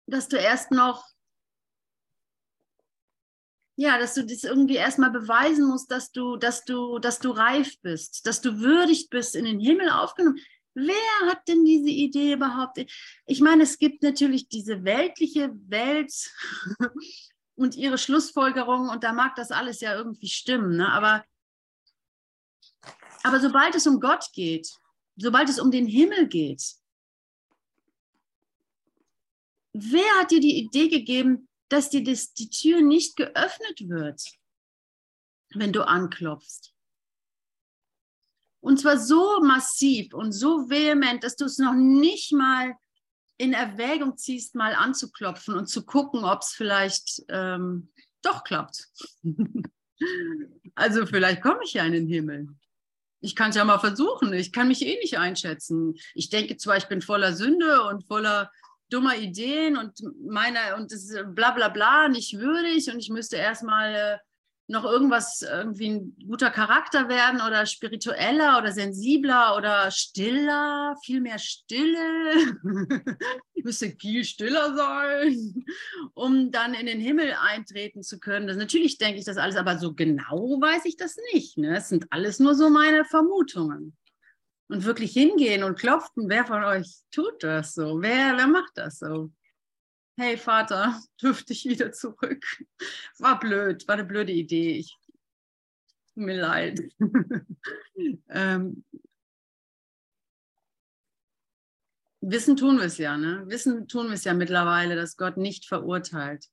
dass 0.06 0.28
du 0.28 0.36
erst 0.36 0.70
noch 0.70 1.14
ja, 3.76 3.98
dass 3.98 4.14
du 4.14 4.24
das 4.24 4.44
irgendwie 4.44 4.76
erstmal 4.76 5.10
beweisen 5.10 5.66
musst, 5.66 5.90
dass 5.90 6.12
du, 6.12 6.36
dass 6.36 6.64
du, 6.64 6.98
dass 6.98 7.18
du 7.18 7.30
reif 7.30 7.80
bist, 7.80 8.26
dass 8.26 8.40
du 8.40 8.60
würdig 8.60 9.08
bist, 9.10 9.34
in 9.34 9.44
den 9.44 9.58
Himmel 9.58 9.90
aufgenommen. 9.90 10.38
Wer 10.74 11.28
hat 11.28 11.46
denn 11.48 11.64
diese 11.64 11.88
Idee 11.88 12.34
überhaupt? 12.34 12.84
Ich 13.26 13.40
meine, 13.40 13.62
es 13.62 13.78
gibt 13.78 14.02
natürlich 14.02 14.48
diese 14.48 14.84
weltliche 14.84 15.50
Welt 15.68 16.12
und 17.56 17.76
ihre 17.76 17.98
Schlussfolgerungen 17.98 18.90
und 18.90 19.04
da 19.04 19.12
mag 19.12 19.34
das 19.36 19.50
alles 19.50 19.80
ja 19.80 19.94
irgendwie 19.94 20.28
stimmen, 20.28 20.76
ne? 20.76 20.92
aber, 20.92 21.24
aber 23.24 23.40
sobald 23.40 23.74
es 23.74 23.86
um 23.86 24.00
Gott 24.00 24.30
geht, 24.34 24.68
sobald 25.16 25.48
es 25.48 25.58
um 25.58 25.70
den 25.70 25.86
Himmel 25.86 26.28
geht, 26.28 26.62
wer 29.72 30.20
hat 30.20 30.30
dir 30.30 30.40
die 30.40 30.58
Idee 30.58 30.88
gegeben, 30.88 31.48
dass 31.70 31.88
dir 31.88 32.04
das, 32.04 32.34
die 32.34 32.50
Tür 32.50 32.82
nicht 32.82 33.16
geöffnet 33.16 33.88
wird, 33.88 34.22
wenn 35.54 35.72
du 35.72 35.86
anklopfst. 35.86 36.74
Und 38.60 38.78
zwar 38.80 38.98
so 38.98 39.40
massiv 39.40 40.12
und 40.12 40.32
so 40.32 40.68
vehement, 40.68 41.24
dass 41.24 41.36
du 41.36 41.46
es 41.46 41.56
noch 41.56 41.74
nicht 41.74 42.32
mal 42.32 42.76
in 43.38 43.54
Erwägung 43.54 44.18
ziehst, 44.18 44.54
mal 44.54 44.74
anzuklopfen 44.74 45.54
und 45.54 45.66
zu 45.66 45.86
gucken, 45.86 46.24
ob 46.24 46.42
es 46.42 46.50
vielleicht 46.50 47.22
ähm, 47.30 47.90
doch 48.20 48.44
klappt. 48.44 48.86
also 50.74 51.06
vielleicht 51.06 51.42
komme 51.42 51.60
ich 51.64 51.72
ja 51.72 51.84
in 51.84 51.92
den 51.92 52.06
Himmel. 52.06 52.54
Ich 53.24 53.34
kann 53.34 53.50
es 53.50 53.56
ja 53.56 53.64
mal 53.64 53.78
versuchen. 53.78 54.34
Ich 54.34 54.52
kann 54.52 54.68
mich 54.68 54.84
eh 54.84 54.98
nicht 54.98 55.18
einschätzen. 55.18 55.94
Ich 56.14 56.28
denke 56.28 56.58
zwar, 56.58 56.76
ich 56.76 56.88
bin 56.88 57.00
voller 57.00 57.32
Sünde 57.32 57.82
und 57.84 58.06
voller 58.06 58.50
dummer 58.90 59.16
Ideen 59.16 59.78
und 59.78 59.92
meiner 60.28 60.76
und 60.76 60.92
das 60.92 61.04
ist 61.04 61.34
bla 61.34 61.52
bla 61.52 61.68
bla 61.68 62.08
nicht 62.08 62.38
würdig 62.38 62.92
und 62.92 62.98
ich 62.98 63.08
müsste 63.08 63.36
erstmal 63.36 63.94
äh, 63.94 64.18
noch 64.66 64.84
irgendwas 64.84 65.42
irgendwie 65.42 65.90
ein 65.90 66.16
guter 66.26 66.50
Charakter 66.50 67.08
werden 67.08 67.40
oder 67.46 67.66
spiritueller 67.66 68.58
oder 68.58 68.72
sensibler 68.72 69.56
oder 69.56 69.90
stiller, 69.90 70.96
viel 71.04 71.20
mehr 71.20 71.38
Stille. 71.38 72.56
ich 73.54 73.64
müsste 73.64 73.94
viel 74.00 74.24
stiller 74.24 74.74
sein, 74.74 75.64
um 76.14 76.50
dann 76.50 76.72
in 76.74 76.86
den 76.86 77.00
Himmel 77.00 77.34
eintreten 77.40 78.02
zu 78.02 78.18
können. 78.18 78.46
Das, 78.46 78.56
natürlich 78.56 78.96
denke 78.96 79.18
ich 79.18 79.26
das 79.26 79.36
alles, 79.36 79.56
aber 79.56 79.78
so 79.78 79.92
genau 79.92 80.58
weiß 80.60 80.86
ich 80.86 80.96
das 80.96 81.16
nicht. 81.32 81.58
Ne? 81.58 81.74
Das 81.74 81.90
sind 81.90 82.06
alles 82.10 82.40
nur 82.40 82.54
so 82.54 82.70
meine 82.70 83.04
Vermutungen 83.04 83.94
und 84.68 84.84
wirklich 84.84 85.12
hingehen 85.12 85.62
und 85.62 85.78
klopfen, 85.78 86.28
wer 86.28 86.46
von 86.46 86.64
euch 86.64 87.02
tut 87.10 87.42
das 87.42 87.74
so? 87.74 88.00
Wer, 88.00 88.36
wer 88.36 88.46
macht 88.46 88.72
das 88.76 88.98
so? 88.98 89.30
Hey 90.16 90.36
Vater, 90.36 91.00
dürfte 91.22 91.52
ich 91.52 91.64
wieder 91.64 91.90
zurück? 91.90 92.44
War 93.18 93.38
blöd, 93.40 93.86
war 93.88 93.94
eine 93.94 94.04
blöde 94.04 94.32
Idee. 94.32 94.78
Ich, 94.78 94.96
tut 96.14 96.24
mir 96.24 96.40
leid. 96.40 96.80
ähm, 98.28 98.84
Wissen 102.20 102.56
tun 102.56 102.78
wir 102.78 102.84
es 102.84 102.96
ja, 102.98 103.16
ne? 103.16 103.42
Wissen 103.48 103.88
tun 103.88 104.06
wir 104.06 104.14
es 104.14 104.24
ja 104.24 104.34
mittlerweile, 104.34 104.94
dass 104.96 105.16
Gott 105.16 105.36
nicht 105.36 105.66
verurteilt. 105.66 106.46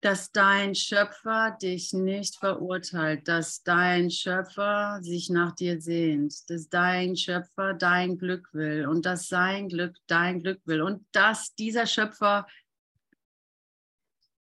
Dass 0.00 0.32
dein 0.32 0.74
Schöpfer 0.74 1.56
dich 1.60 1.92
nicht 1.92 2.36
verurteilt, 2.36 3.28
dass 3.28 3.62
dein 3.62 4.10
Schöpfer 4.10 4.98
sich 5.02 5.28
nach 5.28 5.54
dir 5.54 5.80
sehnt, 5.80 6.48
dass 6.48 6.68
dein 6.68 7.16
Schöpfer 7.16 7.74
dein 7.74 8.16
Glück 8.16 8.48
will 8.54 8.86
und 8.86 9.04
dass 9.04 9.28
sein 9.28 9.68
Glück 9.68 9.96
dein 10.06 10.40
Glück 10.40 10.60
will 10.64 10.80
und 10.80 11.06
dass 11.12 11.54
dieser 11.54 11.86
Schöpfer 11.86 12.46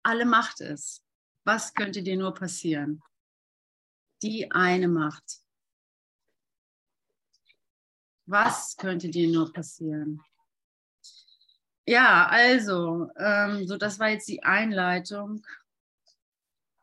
alle 0.02 0.26
Macht 0.26 0.60
ist. 0.60 1.02
Was 1.44 1.72
könnte 1.72 2.02
dir 2.02 2.16
nur 2.16 2.34
passieren? 2.34 3.02
Die 4.22 4.50
eine 4.50 4.88
Macht. 4.88 5.42
Was 8.26 8.76
könnte 8.76 9.08
dir 9.08 9.28
nur 9.28 9.50
passieren? 9.50 10.20
Ja, 11.88 12.26
also, 12.26 13.08
ähm, 13.16 13.66
so 13.66 13.78
das 13.78 13.98
war 13.98 14.10
jetzt 14.10 14.28
die 14.28 14.42
Einleitung. 14.42 15.42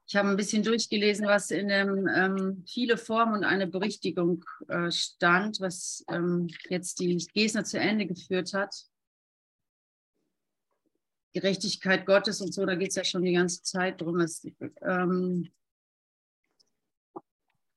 Ich 0.07 0.15
habe 0.15 0.29
ein 0.29 0.35
bisschen 0.35 0.63
durchgelesen, 0.63 1.27
was 1.27 1.51
in 1.51 1.67
dem 1.67 2.07
ähm, 2.07 2.63
viele 2.67 2.97
Formen 2.97 3.35
und 3.35 3.43
eine 3.43 3.67
Berichtigung 3.67 4.43
äh, 4.67 4.89
stand, 4.89 5.59
was 5.59 6.03
ähm, 6.09 6.47
jetzt 6.69 6.99
die 6.99 7.17
Gesner 7.35 7.63
zu 7.63 7.79
Ende 7.79 8.07
geführt 8.07 8.55
hat. 8.55 8.73
Gerechtigkeit 11.33 12.07
Gottes 12.07 12.41
und 12.41 12.51
so, 12.51 12.65
da 12.65 12.73
geht 12.73 12.89
es 12.89 12.95
ja 12.95 13.03
schon 13.03 13.21
die 13.21 13.33
ganze 13.33 13.61
Zeit 13.61 14.01
drum. 14.01 14.17
Dass, 14.17 14.43
ähm, 14.81 15.51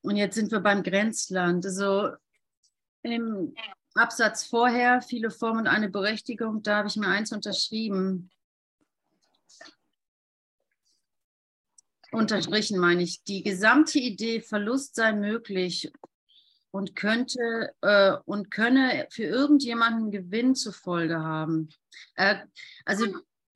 und 0.01 0.17
jetzt 0.17 0.35
sind 0.35 0.51
wir 0.51 0.61
beim 0.61 0.83
Grenzland. 0.83 1.67
Also 1.67 2.09
im 3.03 3.55
Absatz 3.99 4.45
vorher, 4.45 5.03
viele 5.03 5.31
Formen 5.31 5.61
und 5.61 5.67
eine 5.67 5.89
Berechtigung, 5.89 6.63
da 6.63 6.79
habe 6.79 6.89
ich 6.89 6.97
mir 6.97 7.09
eins 7.09 7.33
unterschrieben. 7.33 8.31
Unterstrichen 12.11 12.79
meine 12.79 13.03
ich, 13.03 13.23
die 13.25 13.43
gesamte 13.43 13.99
Idee, 13.99 14.41
Verlust 14.41 14.95
sei 14.95 15.13
möglich 15.13 15.93
und 16.71 16.97
könnte 16.97 17.75
äh, 17.83 18.17
und 18.25 18.51
könne 18.51 19.07
für 19.11 19.25
irgendjemanden 19.25 20.11
Gewinn 20.11 20.55
zur 20.55 20.73
Folge 20.73 21.21
haben. 21.21 21.69
Äh, 22.15 22.37
also 22.85 23.07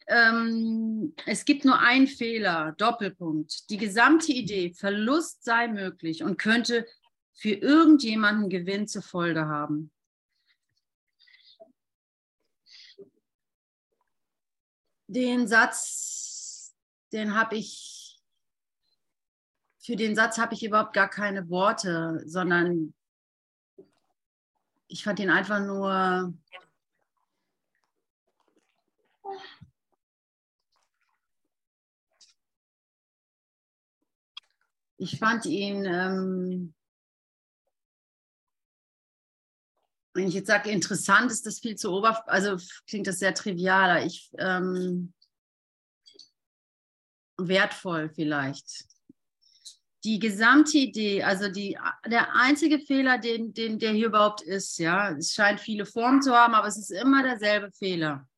ähm, 0.07 1.15
es 1.27 1.45
gibt 1.45 1.65
nur 1.65 1.79
einen 1.79 2.07
Fehler, 2.07 2.75
Doppelpunkt. 2.77 3.71
Die 3.71 3.79
gesamte 3.79 4.33
Idee, 4.33 4.75
Verlust 4.75 5.45
sei 5.45 5.69
möglich 5.69 6.23
und 6.23 6.39
könnte 6.39 6.87
für 7.33 7.53
irgendjemanden 7.53 8.51
Gewinn 8.51 8.87
zur 8.87 9.03
Folge 9.03 9.47
haben. 9.47 9.91
Den 15.13 15.47
Satz, 15.47 16.75
den 17.13 17.35
habe 17.35 17.57
ich, 17.57 18.19
für 19.79 19.95
den 19.95 20.17
Satz 20.17 20.39
habe 20.39 20.55
ich 20.55 20.65
überhaupt 20.65 20.95
gar 20.95 21.11
keine 21.11 21.51
Worte, 21.51 22.23
sondern 22.25 22.95
ich 24.89 25.05
fand 25.05 25.21
ihn 25.21 25.29
einfach 25.29 25.61
nur 25.61 26.33
ich 34.97 35.19
fand 35.19 35.45
ihn 35.45 35.85
ähm, 35.85 36.75
wenn 40.15 40.29
ich 40.29 40.35
jetzt 40.35 40.49
sage, 40.49 40.71
interessant, 40.71 41.31
ist 41.31 41.47
das 41.47 41.61
viel 41.61 41.77
zu 41.77 41.91
oberflächlich, 41.91 42.33
also 42.33 42.57
klingt 42.87 43.07
das 43.07 43.19
sehr 43.19 43.35
trivial. 43.35 44.07
Ich, 44.07 44.31
ähm, 44.39 45.13
wertvoll 47.39 48.11
vielleicht. 48.15 48.87
die 50.05 50.19
gesamte 50.19 50.79
Idee, 50.79 51.23
also 51.23 51.49
die, 51.49 51.79
der 52.07 52.35
einzige 52.35 52.81
Fehler, 52.81 53.19
den, 53.19 53.55
den, 53.55 53.79
der 53.79 53.93
hier 53.93 54.09
überhaupt 54.09 54.43
ist, 54.43 54.79
ja, 54.79 55.11
es 55.13 55.33
scheint 55.33 55.61
viele 55.61 55.87
Formen 55.87 56.23
zu 56.23 56.35
haben, 56.35 56.55
aber 56.55 56.67
es 56.67 56.77
ist 56.77 56.91
immer 56.91 57.23
derselbe 57.23 57.71
Fehler. 57.71 58.29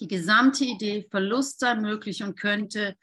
Die 0.00 0.08
gesamte 0.08 0.64
Idee, 0.64 1.06
Verlust 1.08 1.60
sei 1.60 1.76
möglich 1.76 2.24
und 2.24 2.38
könnte, 2.38 2.96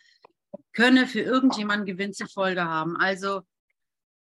könne 0.73 1.07
für 1.07 1.21
irgendjemanden 1.21 1.85
Gewinn 1.85 2.13
zur 2.13 2.27
Folge 2.27 2.65
haben. 2.65 2.97
Also, 2.97 3.41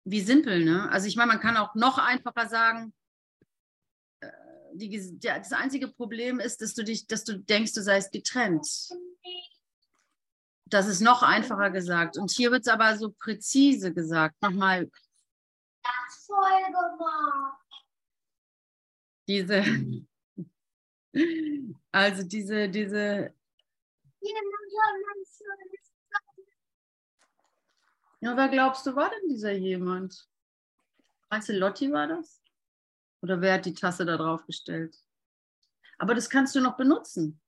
wie 0.05 0.21
simpel, 0.21 0.63
ne? 0.63 0.89
Also, 0.89 1.07
ich 1.07 1.17
meine, 1.17 1.33
man 1.33 1.41
kann 1.41 1.57
auch 1.57 1.75
noch 1.75 1.97
einfacher 1.97 2.47
sagen, 2.47 2.93
die, 4.73 5.19
das 5.19 5.51
einzige 5.53 5.87
Problem 5.87 6.39
ist, 6.39 6.61
dass 6.61 6.73
du 6.73 6.83
dich, 6.83 7.07
dass 7.07 7.23
du 7.23 7.37
denkst, 7.39 7.73
du 7.73 7.81
seist 7.81 8.11
getrennt. 8.11 8.67
Das 10.65 10.87
ist 10.87 11.01
noch 11.01 11.21
einfacher 11.23 11.69
gesagt. 11.69 12.17
Und 12.17 12.31
hier 12.31 12.51
wird 12.51 12.61
es 12.61 12.67
aber 12.67 12.97
so 12.97 13.11
präzise 13.11 13.93
gesagt. 13.93 14.41
Nochmal. 14.41 14.89
Diese, 19.27 19.63
also 21.91 22.23
diese, 22.23 22.69
diese. 22.69 23.33
Ja, 28.21 28.37
wer 28.37 28.47
glaubst 28.47 28.85
du, 28.85 28.95
war 28.95 29.09
denn 29.09 29.29
dieser 29.29 29.51
jemand? 29.51 30.27
Meinst 31.29 31.49
du, 31.49 31.53
Lotti 31.53 31.91
war 31.91 32.07
das? 32.07 32.42
Oder 33.23 33.41
wer 33.41 33.53
hat 33.55 33.65
die 33.65 33.73
Tasse 33.73 34.05
da 34.05 34.17
drauf 34.17 34.45
gestellt? 34.45 34.95
Aber 35.97 36.13
das 36.13 36.29
kannst 36.29 36.53
du 36.55 36.59
noch 36.59 36.77
benutzen. 36.77 37.41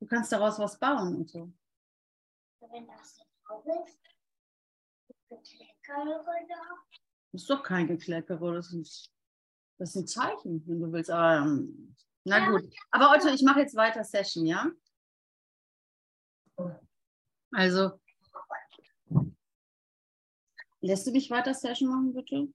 Du 0.00 0.06
kannst 0.06 0.32
daraus 0.32 0.58
was 0.58 0.78
bauen 0.78 1.16
und 1.16 1.30
so 1.30 1.52
wenn 2.70 2.86
das 2.86 3.20
drauf 3.46 3.64
ist, 3.86 3.98
Gekleckere 5.28 6.24
da. 6.48 6.62
Das 7.32 7.42
ist 7.42 7.50
doch 7.50 7.62
kein 7.62 7.86
Gekleckere, 7.86 8.54
das 8.54 8.72
ist, 8.72 9.10
das 9.78 9.90
ist 9.90 9.96
ein 9.96 10.06
Zeichen, 10.06 10.66
wenn 10.66 10.80
du 10.80 10.92
willst. 10.92 11.10
Aber, 11.10 11.46
ähm, 11.46 11.96
na 12.24 12.38
Ja, 12.38 12.50
gut. 12.50 12.74
Aber 12.90 13.10
Otto, 13.10 13.28
ich 13.28 13.42
mache 13.42 13.60
jetzt 13.60 13.74
weiter 13.74 14.04
Session, 14.04 14.46
ja? 14.46 14.70
Also, 17.52 18.00
lässt 20.80 21.06
du 21.06 21.12
mich 21.12 21.30
weiter 21.30 21.54
Session 21.54 21.88
machen, 21.88 22.14
bitte? 22.14 22.52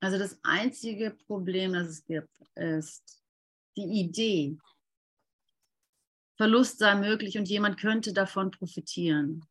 Also 0.00 0.18
das 0.18 0.38
einzige 0.42 1.10
Problem, 1.10 1.72
das 1.72 1.88
es 1.88 2.04
gibt, 2.04 2.40
ist 2.54 3.22
die 3.76 4.00
Idee. 4.00 4.58
Verlust 6.36 6.78
sei 6.78 6.94
möglich 6.94 7.36
und 7.38 7.48
jemand 7.48 7.80
könnte 7.80 8.12
davon 8.12 8.50
profitieren. 8.50 9.44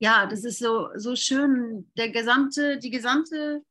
Ja, 0.00 0.26
das 0.26 0.44
ist 0.44 0.58
so, 0.58 0.90
so 0.94 1.16
schön. 1.16 1.90
Der 1.96 2.10
gesamte, 2.10 2.78
die 2.78 2.90
gesamte, 2.90 3.64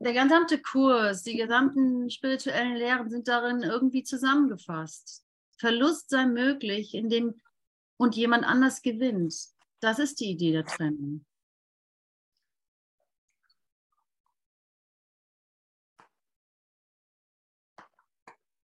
der 0.00 0.12
gesamte 0.12 0.60
Kurs, 0.60 1.22
die 1.22 1.36
gesamten 1.36 2.10
spirituellen 2.10 2.76
Lehren 2.76 3.10
sind 3.10 3.26
darin 3.28 3.62
irgendwie 3.62 4.04
zusammengefasst. 4.04 5.24
Verlust 5.56 6.10
sei 6.10 6.26
möglich, 6.26 6.94
indem 6.94 7.40
und 7.96 8.14
jemand 8.14 8.44
anders 8.44 8.82
gewinnt. 8.82 9.34
Das 9.80 9.98
ist 9.98 10.20
die 10.20 10.30
Idee 10.30 10.52
der 10.52 10.64
Trennung. 10.64 11.24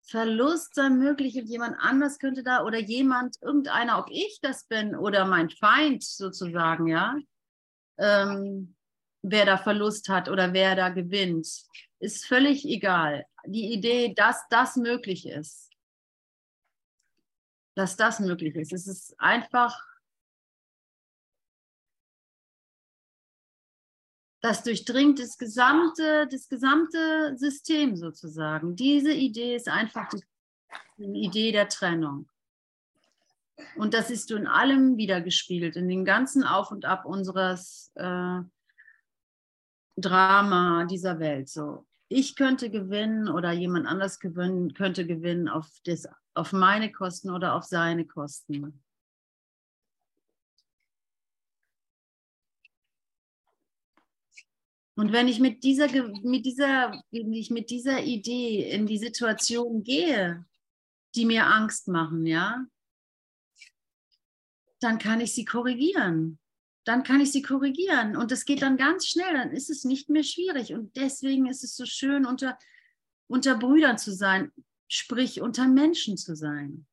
Verlust 0.02 0.74
sei 0.74 0.88
möglich 0.88 1.36
und 1.36 1.46
jemand 1.46 1.76
anders 1.78 2.18
könnte 2.18 2.42
da 2.42 2.64
oder 2.64 2.80
jemand, 2.80 3.36
irgendeiner, 3.42 3.98
ob 3.98 4.10
ich 4.10 4.40
das 4.42 4.64
bin 4.64 4.96
oder 4.96 5.24
mein 5.24 5.50
Feind 5.50 6.02
sozusagen, 6.02 6.88
ja, 6.88 7.16
ähm, 7.98 8.74
wer 9.22 9.46
da 9.46 9.58
Verlust 9.58 10.08
hat 10.08 10.28
oder 10.28 10.52
wer 10.52 10.74
da 10.76 10.88
gewinnt, 10.88 11.46
ist 11.98 12.26
völlig 12.26 12.64
egal. 12.64 13.26
Die 13.46 13.72
Idee, 13.72 14.14
dass 14.14 14.46
das 14.48 14.76
möglich 14.76 15.26
ist, 15.26 15.70
dass 17.74 17.96
das 17.96 18.20
möglich 18.20 18.54
ist, 18.56 18.72
es 18.72 18.86
ist 18.86 19.18
einfach 19.18 19.78
das 24.40 24.62
durchdringt 24.62 25.18
das 25.18 25.36
gesamte, 25.36 26.26
das 26.30 26.48
gesamte 26.48 27.36
System 27.36 27.96
sozusagen. 27.96 28.74
Diese 28.74 29.12
Idee 29.12 29.54
ist 29.54 29.68
einfach 29.68 30.08
die, 30.08 30.24
Idee 30.98 31.52
der 31.52 31.68
Trennung. 31.68 32.28
Und 33.76 33.92
das 33.92 34.10
ist 34.10 34.30
in 34.30 34.46
allem 34.46 34.96
wiedergespiegelt, 34.96 35.76
in 35.76 35.88
den 35.88 36.04
ganzen 36.04 36.44
Auf 36.44 36.70
und 36.70 36.86
Ab 36.86 37.04
unseres 37.04 37.92
äh, 37.94 38.40
Drama 40.00 40.84
dieser 40.84 41.18
Welt. 41.18 41.48
So, 41.48 41.86
ich 42.08 42.34
könnte 42.34 42.70
gewinnen 42.70 43.28
oder 43.28 43.52
jemand 43.52 43.86
anders 43.86 44.18
gewinnen, 44.18 44.74
könnte 44.74 45.06
gewinnen 45.06 45.48
auf, 45.48 45.68
das, 45.84 46.08
auf 46.34 46.52
meine 46.52 46.90
Kosten 46.90 47.30
oder 47.30 47.54
auf 47.54 47.64
seine 47.64 48.04
Kosten. 48.06 48.82
Und 54.96 55.12
wenn 55.12 55.28
ich 55.28 55.38
mit 55.38 55.62
dieser, 55.62 55.86
mit 56.22 56.44
dieser, 56.44 56.92
wenn 57.12 57.32
ich 57.32 57.50
mit 57.50 57.70
dieser 57.70 58.02
Idee 58.02 58.70
in 58.70 58.86
die 58.86 58.98
Situation 58.98 59.84
gehe, 59.84 60.44
die 61.14 61.26
mir 61.26 61.46
Angst 61.46 61.86
machen, 61.86 62.26
ja, 62.26 62.66
dann 64.80 64.98
kann 64.98 65.20
ich 65.20 65.32
sie 65.32 65.44
korrigieren. 65.44 66.39
Dann 66.84 67.02
kann 67.02 67.20
ich 67.20 67.32
sie 67.32 67.42
korrigieren. 67.42 68.16
Und 68.16 68.30
das 68.30 68.44
geht 68.44 68.62
dann 68.62 68.76
ganz 68.76 69.06
schnell, 69.06 69.34
dann 69.34 69.52
ist 69.52 69.70
es 69.70 69.84
nicht 69.84 70.08
mehr 70.08 70.22
schwierig. 70.22 70.72
Und 70.72 70.96
deswegen 70.96 71.46
ist 71.46 71.64
es 71.64 71.76
so 71.76 71.84
schön, 71.84 72.26
unter, 72.26 72.58
unter 73.26 73.56
Brüdern 73.56 73.98
zu 73.98 74.12
sein, 74.12 74.52
sprich 74.88 75.40
unter 75.40 75.68
Menschen 75.68 76.16
zu 76.16 76.34
sein. 76.34 76.86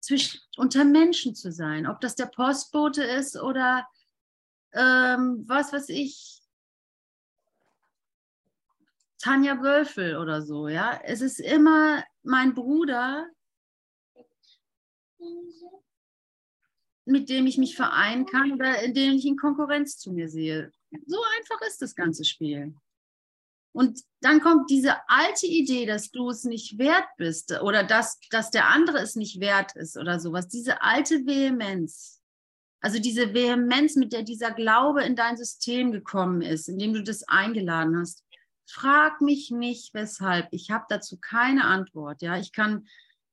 Zwischen, 0.00 0.40
unter 0.56 0.84
Menschen 0.84 1.34
zu 1.34 1.52
sein, 1.52 1.86
ob 1.86 2.00
das 2.00 2.14
der 2.14 2.26
Postbote 2.26 3.02
ist 3.02 3.36
oder 3.36 3.86
ähm, 4.72 5.44
was 5.46 5.72
weiß 5.72 5.88
ich, 5.88 6.38
Tanja 9.18 9.60
Wölfel 9.60 10.16
oder 10.16 10.42
so, 10.42 10.68
ja. 10.68 11.00
Es 11.04 11.20
ist 11.20 11.40
immer 11.40 12.04
mein 12.22 12.54
Bruder, 12.54 13.28
mit 17.08 17.28
dem 17.28 17.46
ich 17.46 17.58
mich 17.58 17.76
vereinen 17.76 18.26
kann 18.26 18.52
oder 18.52 18.82
in 18.82 18.94
dem 18.94 19.14
ich 19.14 19.26
in 19.26 19.36
Konkurrenz 19.36 19.98
zu 19.98 20.12
mir 20.12 20.28
sehe. 20.28 20.72
So 21.06 21.18
einfach 21.38 21.60
ist 21.66 21.82
das 21.82 21.94
ganze 21.94 22.24
Spiel. 22.24 22.74
Und 23.72 24.00
dann 24.20 24.40
kommt 24.40 24.70
diese 24.70 24.96
alte 25.08 25.46
Idee, 25.46 25.86
dass 25.86 26.10
du 26.10 26.30
es 26.30 26.44
nicht 26.44 26.78
wert 26.78 27.06
bist 27.16 27.60
oder 27.60 27.84
dass, 27.84 28.18
dass 28.30 28.50
der 28.50 28.68
andere 28.68 28.98
es 28.98 29.14
nicht 29.14 29.40
wert 29.40 29.76
ist 29.76 29.96
oder 29.96 30.18
sowas. 30.18 30.48
Diese 30.48 30.82
alte 30.82 31.26
Vehemenz. 31.26 32.20
Also 32.80 32.98
diese 32.98 33.34
Vehemenz, 33.34 33.96
mit 33.96 34.12
der 34.12 34.22
dieser 34.22 34.52
Glaube 34.52 35.02
in 35.02 35.16
dein 35.16 35.36
System 35.36 35.92
gekommen 35.92 36.42
ist, 36.42 36.68
indem 36.68 36.94
du 36.94 37.02
das 37.02 37.22
eingeladen 37.24 37.98
hast. 37.98 38.24
Frag 38.66 39.20
mich 39.20 39.50
nicht, 39.50 39.94
weshalb. 39.94 40.48
Ich 40.52 40.70
habe 40.70 40.84
dazu 40.88 41.18
keine 41.18 41.64
Antwort. 41.64 42.22
Ja, 42.22 42.36
ich 42.36 42.52
kann, 42.52 42.86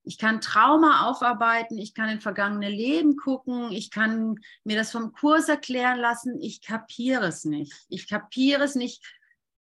ich 0.06 0.18
kann 0.18 0.40
Trauma 0.40 1.08
aufarbeiten, 1.08 1.78
ich 1.78 1.94
kann 1.94 2.10
in 2.10 2.22
vergangene 2.22 2.70
Leben 2.70 3.16
gucken, 3.16 3.72
ich 3.72 3.90
kann 3.90 4.40
mir 4.64 4.78
das 4.78 4.92
vom 4.92 5.12
Kurs 5.12 5.50
erklären 5.50 6.00
lassen. 6.00 6.40
Ich 6.40 6.62
kapiere 6.62 7.26
es 7.26 7.44
nicht. 7.44 7.74
Ich 7.90 8.08
kapiere 8.08 8.64
es 8.64 8.76
nicht. 8.76 9.04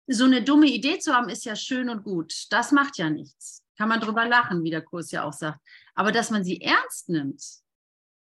So 0.07 0.25
eine 0.25 0.43
dumme 0.43 0.67
Idee 0.67 0.99
zu 0.99 1.15
haben, 1.15 1.29
ist 1.29 1.45
ja 1.45 1.57
schön 1.57 1.89
und 1.89 2.05
gut. 2.05 2.47
Das 2.51 2.73
macht 2.73 2.97
ja 2.99 3.11
nichts. 3.11 3.63
Kann 3.77 3.89
man 3.89 4.01
drüber 4.01 4.27
lachen, 4.27 4.63
wie 4.63 4.71
der 4.71 4.83
Kurs 4.83 5.11
ja 5.11 5.25
auch 5.25 5.33
sagt. 5.33 5.61
Aber 5.95 6.13
dass 6.13 6.31
man 6.31 6.45
sie 6.45 6.61
ernst 6.61 7.09
nimmt, 7.09 7.43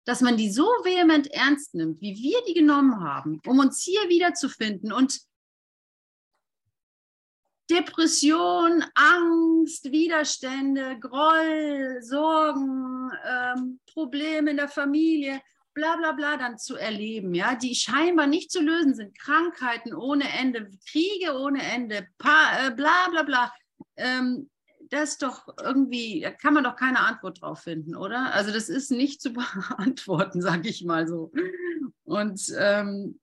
dass 0.06 0.22
man 0.22 0.38
die 0.38 0.50
so 0.50 0.65
vehement 0.84 1.28
ernst 1.28 1.76
nimmt, 1.76 2.02
wie 2.02 2.15
wir 2.15 2.39
die 2.48 2.54
genommen 2.54 3.02
haben, 3.02 3.39
um 3.45 3.60
uns 3.60 3.82
hier 3.82 4.10
wiederzufinden 4.10 4.91
und 4.91 5.19
Depression, 7.69 8.84
Angst, 8.95 9.91
Widerstände, 9.91 10.97
Groll, 10.99 11.99
Sorgen, 12.01 13.12
ähm, 13.27 13.79
Probleme 13.93 14.51
in 14.51 14.58
der 14.58 14.67
Familie, 14.67 15.41
bla 15.73 15.95
bla 15.97 16.12
bla 16.13 16.38
dann 16.38 16.58
zu 16.58 16.75
erleben, 16.75 17.34
ja, 17.34 17.55
die 17.55 17.75
scheinbar 17.75 18.27
nicht 18.27 18.51
zu 18.51 18.62
lösen 18.62 18.95
sind. 18.95 19.17
Krankheiten 19.17 19.93
ohne 19.93 20.27
Ende, 20.38 20.69
Kriege 20.89 21.38
ohne 21.38 21.62
Ende, 21.62 22.08
pa 22.17 22.67
äh, 22.67 22.71
bla 22.71 23.08
bla 23.12 23.23
bla. 23.23 23.53
Ähm, 23.95 24.49
das 24.89 25.12
ist 25.12 25.21
doch 25.21 25.47
irgendwie, 25.62 26.21
da 26.21 26.32
kann 26.32 26.55
man 26.55 26.63
doch 26.63 26.75
keine 26.75 26.99
Antwort 26.99 27.41
drauf 27.41 27.62
finden, 27.62 27.95
oder? 27.95 28.34
Also 28.34 28.51
das 28.51 28.69
ist 28.69 28.91
nicht 28.91 29.21
zu 29.21 29.34
beantworten, 29.34 30.41
sage 30.41 30.69
ich 30.69 30.84
mal 30.84 31.08
so. 31.08 31.32
Und, 32.03 32.41
ähm, 32.58 33.19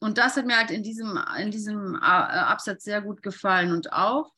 und 0.00 0.18
das 0.18 0.36
hat 0.36 0.46
mir 0.46 0.56
halt 0.56 0.70
in 0.70 0.82
diesem, 0.82 1.18
in 1.38 1.50
diesem 1.50 1.94
äh, 1.94 1.98
Absatz 1.98 2.84
sehr 2.84 3.00
gut 3.00 3.22
gefallen. 3.22 3.72
Und 3.72 3.92
auch 3.92 4.32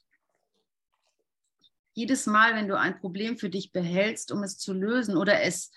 jedes 1.94 2.26
Mal, 2.26 2.54
wenn 2.54 2.68
du 2.68 2.78
ein 2.78 3.00
Problem 3.00 3.38
für 3.38 3.50
dich 3.50 3.72
behältst, 3.72 4.30
um 4.30 4.42
es 4.44 4.58
zu 4.58 4.72
lösen 4.72 5.16
oder 5.16 5.42
es 5.42 5.72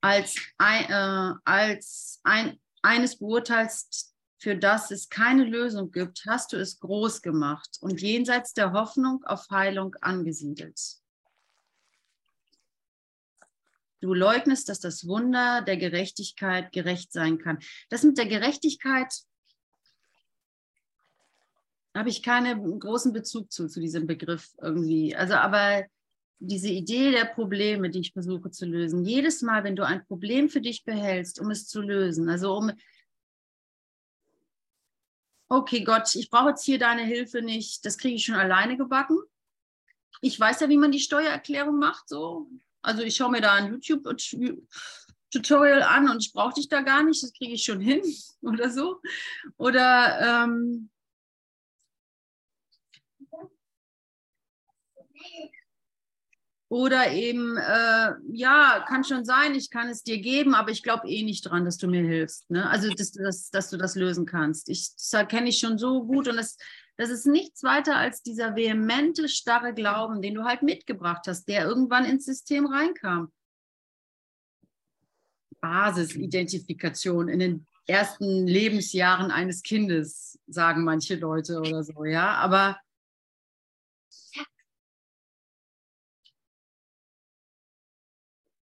als, 0.00 0.36
äh, 0.58 1.32
als 1.44 2.20
ein, 2.24 2.58
eines 2.82 3.18
beurteilst, 3.18 4.14
für 4.40 4.56
das 4.56 4.90
es 4.90 5.08
keine 5.08 5.44
Lösung 5.44 5.90
gibt, 5.90 6.24
hast 6.26 6.52
du 6.52 6.56
es 6.56 6.78
groß 6.78 7.22
gemacht 7.22 7.76
und 7.80 8.00
jenseits 8.00 8.54
der 8.54 8.72
Hoffnung 8.72 9.24
auf 9.24 9.50
Heilung 9.50 9.96
angesiedelt. 10.00 10.80
Du 14.00 14.14
leugnest, 14.14 14.68
dass 14.68 14.80
das 14.80 15.06
Wunder 15.06 15.62
der 15.62 15.76
Gerechtigkeit 15.76 16.72
gerecht 16.72 17.12
sein 17.12 17.38
kann. 17.38 17.58
Das 17.88 18.04
mit 18.04 18.16
der 18.16 18.26
Gerechtigkeit 18.26 19.12
habe 21.96 22.08
ich 22.08 22.22
keinen 22.22 22.78
großen 22.78 23.12
Bezug 23.12 23.50
zu, 23.50 23.66
zu 23.66 23.80
diesem 23.80 24.06
Begriff 24.06 24.50
irgendwie. 24.62 25.16
Also, 25.16 25.34
aber 25.34 25.84
diese 26.38 26.68
Idee 26.68 27.10
der 27.10 27.24
Probleme, 27.24 27.90
die 27.90 28.00
ich 28.00 28.12
versuche 28.12 28.50
zu 28.50 28.66
lösen, 28.66 29.04
jedes 29.04 29.42
Mal, 29.42 29.64
wenn 29.64 29.74
du 29.74 29.84
ein 29.84 30.06
Problem 30.06 30.48
für 30.48 30.60
dich 30.60 30.84
behältst, 30.84 31.40
um 31.40 31.50
es 31.50 31.66
zu 31.66 31.80
lösen, 31.80 32.28
also 32.28 32.56
um 32.56 32.70
okay 35.48 35.82
Gott, 35.82 36.14
ich 36.14 36.30
brauche 36.30 36.50
jetzt 36.50 36.64
hier 36.64 36.78
deine 36.78 37.02
Hilfe 37.02 37.42
nicht, 37.42 37.84
das 37.84 37.98
kriege 37.98 38.14
ich 38.14 38.24
schon 38.24 38.36
alleine 38.36 38.76
gebacken. 38.76 39.18
Ich 40.20 40.38
weiß 40.38 40.60
ja, 40.60 40.68
wie 40.68 40.76
man 40.76 40.92
die 40.92 41.00
Steuererklärung 41.00 41.78
macht, 41.78 42.08
so. 42.08 42.48
Also 42.88 43.02
ich 43.02 43.16
schaue 43.16 43.30
mir 43.30 43.42
da 43.42 43.52
ein 43.52 43.70
YouTube-Tutorial 43.70 45.82
an 45.82 46.08
und 46.08 46.24
ich 46.24 46.32
brauche 46.32 46.54
dich 46.54 46.70
da 46.70 46.80
gar 46.80 47.02
nicht, 47.02 47.22
das 47.22 47.34
kriege 47.34 47.52
ich 47.52 47.62
schon 47.62 47.80
hin 47.80 48.00
oder 48.40 48.70
so. 48.70 49.02
Oder 49.58 50.46
ähm, 50.46 50.88
Oder 56.70 57.12
eben, 57.12 57.56
äh, 57.56 58.12
ja, 58.30 58.84
kann 58.86 59.02
schon 59.02 59.24
sein, 59.24 59.54
ich 59.54 59.70
kann 59.70 59.88
es 59.88 60.02
dir 60.02 60.18
geben, 60.18 60.54
aber 60.54 60.70
ich 60.70 60.82
glaube 60.82 61.08
eh 61.08 61.22
nicht 61.22 61.40
dran, 61.42 61.64
dass 61.64 61.78
du 61.78 61.88
mir 61.88 62.02
hilfst. 62.02 62.50
Ne? 62.50 62.68
Also, 62.68 62.90
dass, 62.90 63.12
dass, 63.12 63.50
dass 63.50 63.70
du 63.70 63.78
das 63.78 63.96
lösen 63.96 64.26
kannst. 64.26 64.68
Ich, 64.68 64.94
das 64.94 65.14
erkenne 65.14 65.48
ich 65.48 65.58
schon 65.58 65.78
so 65.78 66.04
gut 66.04 66.28
und 66.28 66.36
das, 66.36 66.58
das 66.98 67.10
ist 67.10 67.26
nichts 67.26 67.62
weiter 67.62 67.96
als 67.96 68.22
dieser 68.22 68.56
vehemente, 68.56 69.28
starre 69.28 69.72
Glauben, 69.72 70.20
den 70.20 70.34
du 70.34 70.44
halt 70.44 70.62
mitgebracht 70.62 71.26
hast, 71.28 71.46
der 71.46 71.64
irgendwann 71.64 72.04
ins 72.04 72.24
System 72.24 72.66
reinkam. 72.66 73.32
Basisidentifikation 75.60 77.28
in 77.28 77.38
den 77.38 77.66
ersten 77.86 78.48
Lebensjahren 78.48 79.30
eines 79.30 79.62
Kindes, 79.62 80.40
sagen 80.48 80.82
manche 80.82 81.14
Leute 81.14 81.60
oder 81.60 81.84
so, 81.84 82.04
ja. 82.04 82.34
Aber 82.34 82.80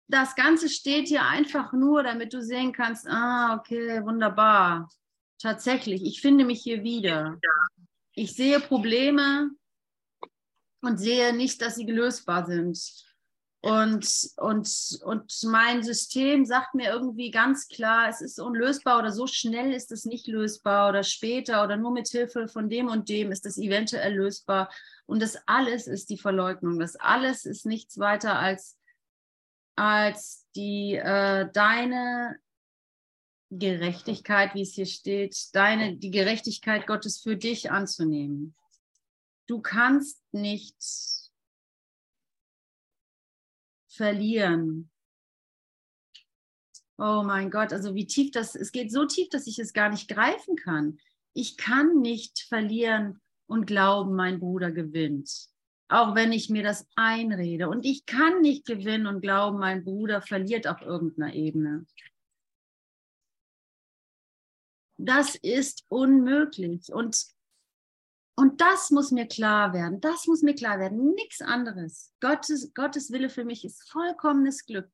das 0.08 0.34
Ganze 0.34 0.68
steht 0.68 1.06
hier 1.06 1.24
einfach 1.24 1.72
nur, 1.72 2.02
damit 2.02 2.34
du 2.34 2.42
sehen 2.42 2.72
kannst, 2.72 3.06
ah, 3.06 3.54
okay, 3.54 4.04
wunderbar. 4.04 4.90
Tatsächlich, 5.40 6.02
ich 6.04 6.20
finde 6.20 6.44
mich 6.44 6.60
hier 6.60 6.82
wieder. 6.82 7.38
Ich 8.18 8.34
sehe 8.34 8.60
Probleme 8.60 9.50
und 10.80 10.96
sehe 10.96 11.34
nicht, 11.34 11.60
dass 11.60 11.74
sie 11.76 11.84
gelösbar 11.84 12.46
sind. 12.46 12.78
Und, 13.60 14.30
und, 14.36 15.00
und 15.04 15.42
mein 15.42 15.82
System 15.82 16.46
sagt 16.46 16.74
mir 16.74 16.88
irgendwie 16.90 17.30
ganz 17.30 17.68
klar, 17.68 18.08
es 18.08 18.22
ist 18.22 18.40
unlösbar 18.40 19.00
oder 19.00 19.12
so 19.12 19.26
schnell 19.26 19.72
ist 19.72 19.92
es 19.92 20.06
nicht 20.06 20.28
lösbar 20.28 20.88
oder 20.88 21.02
später 21.02 21.62
oder 21.62 21.76
nur 21.76 21.90
mit 21.90 22.08
Hilfe 22.08 22.48
von 22.48 22.70
dem 22.70 22.88
und 22.88 23.08
dem 23.10 23.32
ist 23.32 23.44
es 23.44 23.58
eventuell 23.58 24.14
lösbar. 24.14 24.72
Und 25.04 25.20
das 25.20 25.36
alles 25.46 25.86
ist 25.86 26.08
die 26.08 26.18
Verleugnung. 26.18 26.78
Das 26.78 26.96
alles 26.96 27.44
ist 27.44 27.66
nichts 27.66 27.98
weiter 27.98 28.38
als 28.38 28.78
als 29.74 30.46
die 30.56 30.94
äh, 30.94 31.50
deine 31.52 32.38
Gerechtigkeit, 33.50 34.54
wie 34.54 34.62
es 34.62 34.74
hier 34.74 34.86
steht, 34.86 35.54
deine 35.54 35.96
die 35.96 36.10
Gerechtigkeit 36.10 36.86
Gottes 36.86 37.20
für 37.20 37.36
dich 37.36 37.70
anzunehmen. 37.70 38.54
Du 39.46 39.60
kannst 39.60 40.22
nicht 40.32 40.76
verlieren. 43.88 44.90
Oh 46.98 47.22
mein 47.24 47.50
Gott, 47.50 47.72
also 47.72 47.94
wie 47.94 48.06
tief 48.06 48.30
das, 48.32 48.54
es 48.54 48.72
geht 48.72 48.90
so 48.90 49.04
tief, 49.04 49.28
dass 49.28 49.46
ich 49.46 49.58
es 49.58 49.72
gar 49.72 49.90
nicht 49.90 50.08
greifen 50.08 50.56
kann. 50.56 50.98
Ich 51.34 51.56
kann 51.56 52.00
nicht 52.00 52.40
verlieren 52.48 53.20
und 53.46 53.66
glauben, 53.66 54.16
mein 54.16 54.40
Bruder 54.40 54.72
gewinnt 54.72 55.50
auch 55.88 56.14
wenn 56.14 56.32
ich 56.32 56.50
mir 56.50 56.62
das 56.62 56.88
einrede. 56.96 57.68
Und 57.68 57.84
ich 57.84 58.06
kann 58.06 58.40
nicht 58.40 58.66
gewinnen 58.66 59.06
und 59.06 59.20
glauben, 59.20 59.58
mein 59.58 59.84
Bruder 59.84 60.20
verliert 60.20 60.66
auf 60.66 60.82
irgendeiner 60.82 61.34
Ebene. 61.34 61.86
Das 64.98 65.34
ist 65.36 65.84
unmöglich. 65.88 66.92
Und, 66.92 67.26
und 68.36 68.60
das 68.60 68.90
muss 68.90 69.10
mir 69.10 69.26
klar 69.26 69.72
werden. 69.72 70.00
Das 70.00 70.26
muss 70.26 70.42
mir 70.42 70.54
klar 70.54 70.78
werden. 70.78 71.14
Nichts 71.14 71.42
anderes. 71.42 72.12
Gottes, 72.20 72.72
Gottes 72.74 73.10
Wille 73.12 73.28
für 73.28 73.44
mich 73.44 73.64
ist 73.64 73.90
vollkommenes 73.90 74.64
Glück. 74.64 74.90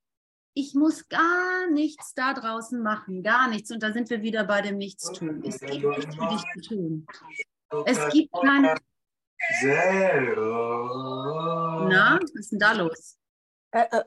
Ich 0.55 0.75
muss 0.75 1.09
gar 1.09 1.71
nichts 1.71 2.13
da 2.15 2.35
draußen 2.35 2.83
machen, 2.83 3.23
gar 3.23 3.49
nichts. 3.49 3.71
Und 3.71 3.83
da 3.83 3.93
sind 3.93 4.11
wir 4.11 4.23
wieder 4.23 4.45
bei 4.45 4.61
dem 4.61 4.77
Nichtstun. 4.77 5.43
Es 5.45 5.61
gibt 5.61 5.85
nichts 5.85 6.15
für 6.15 6.29
dich 6.29 6.43
zu 6.55 6.61
tun. 6.69 7.07
Es 7.87 8.13
gibt 8.13 8.33
kein. 8.35 8.63
Na, 11.89 12.19
was 12.21 12.31
ist 12.35 12.53
denn 12.53 12.59
da 12.59 12.73
los? 12.73 13.19
Äh, 13.71 13.87
äh. 13.91 14.05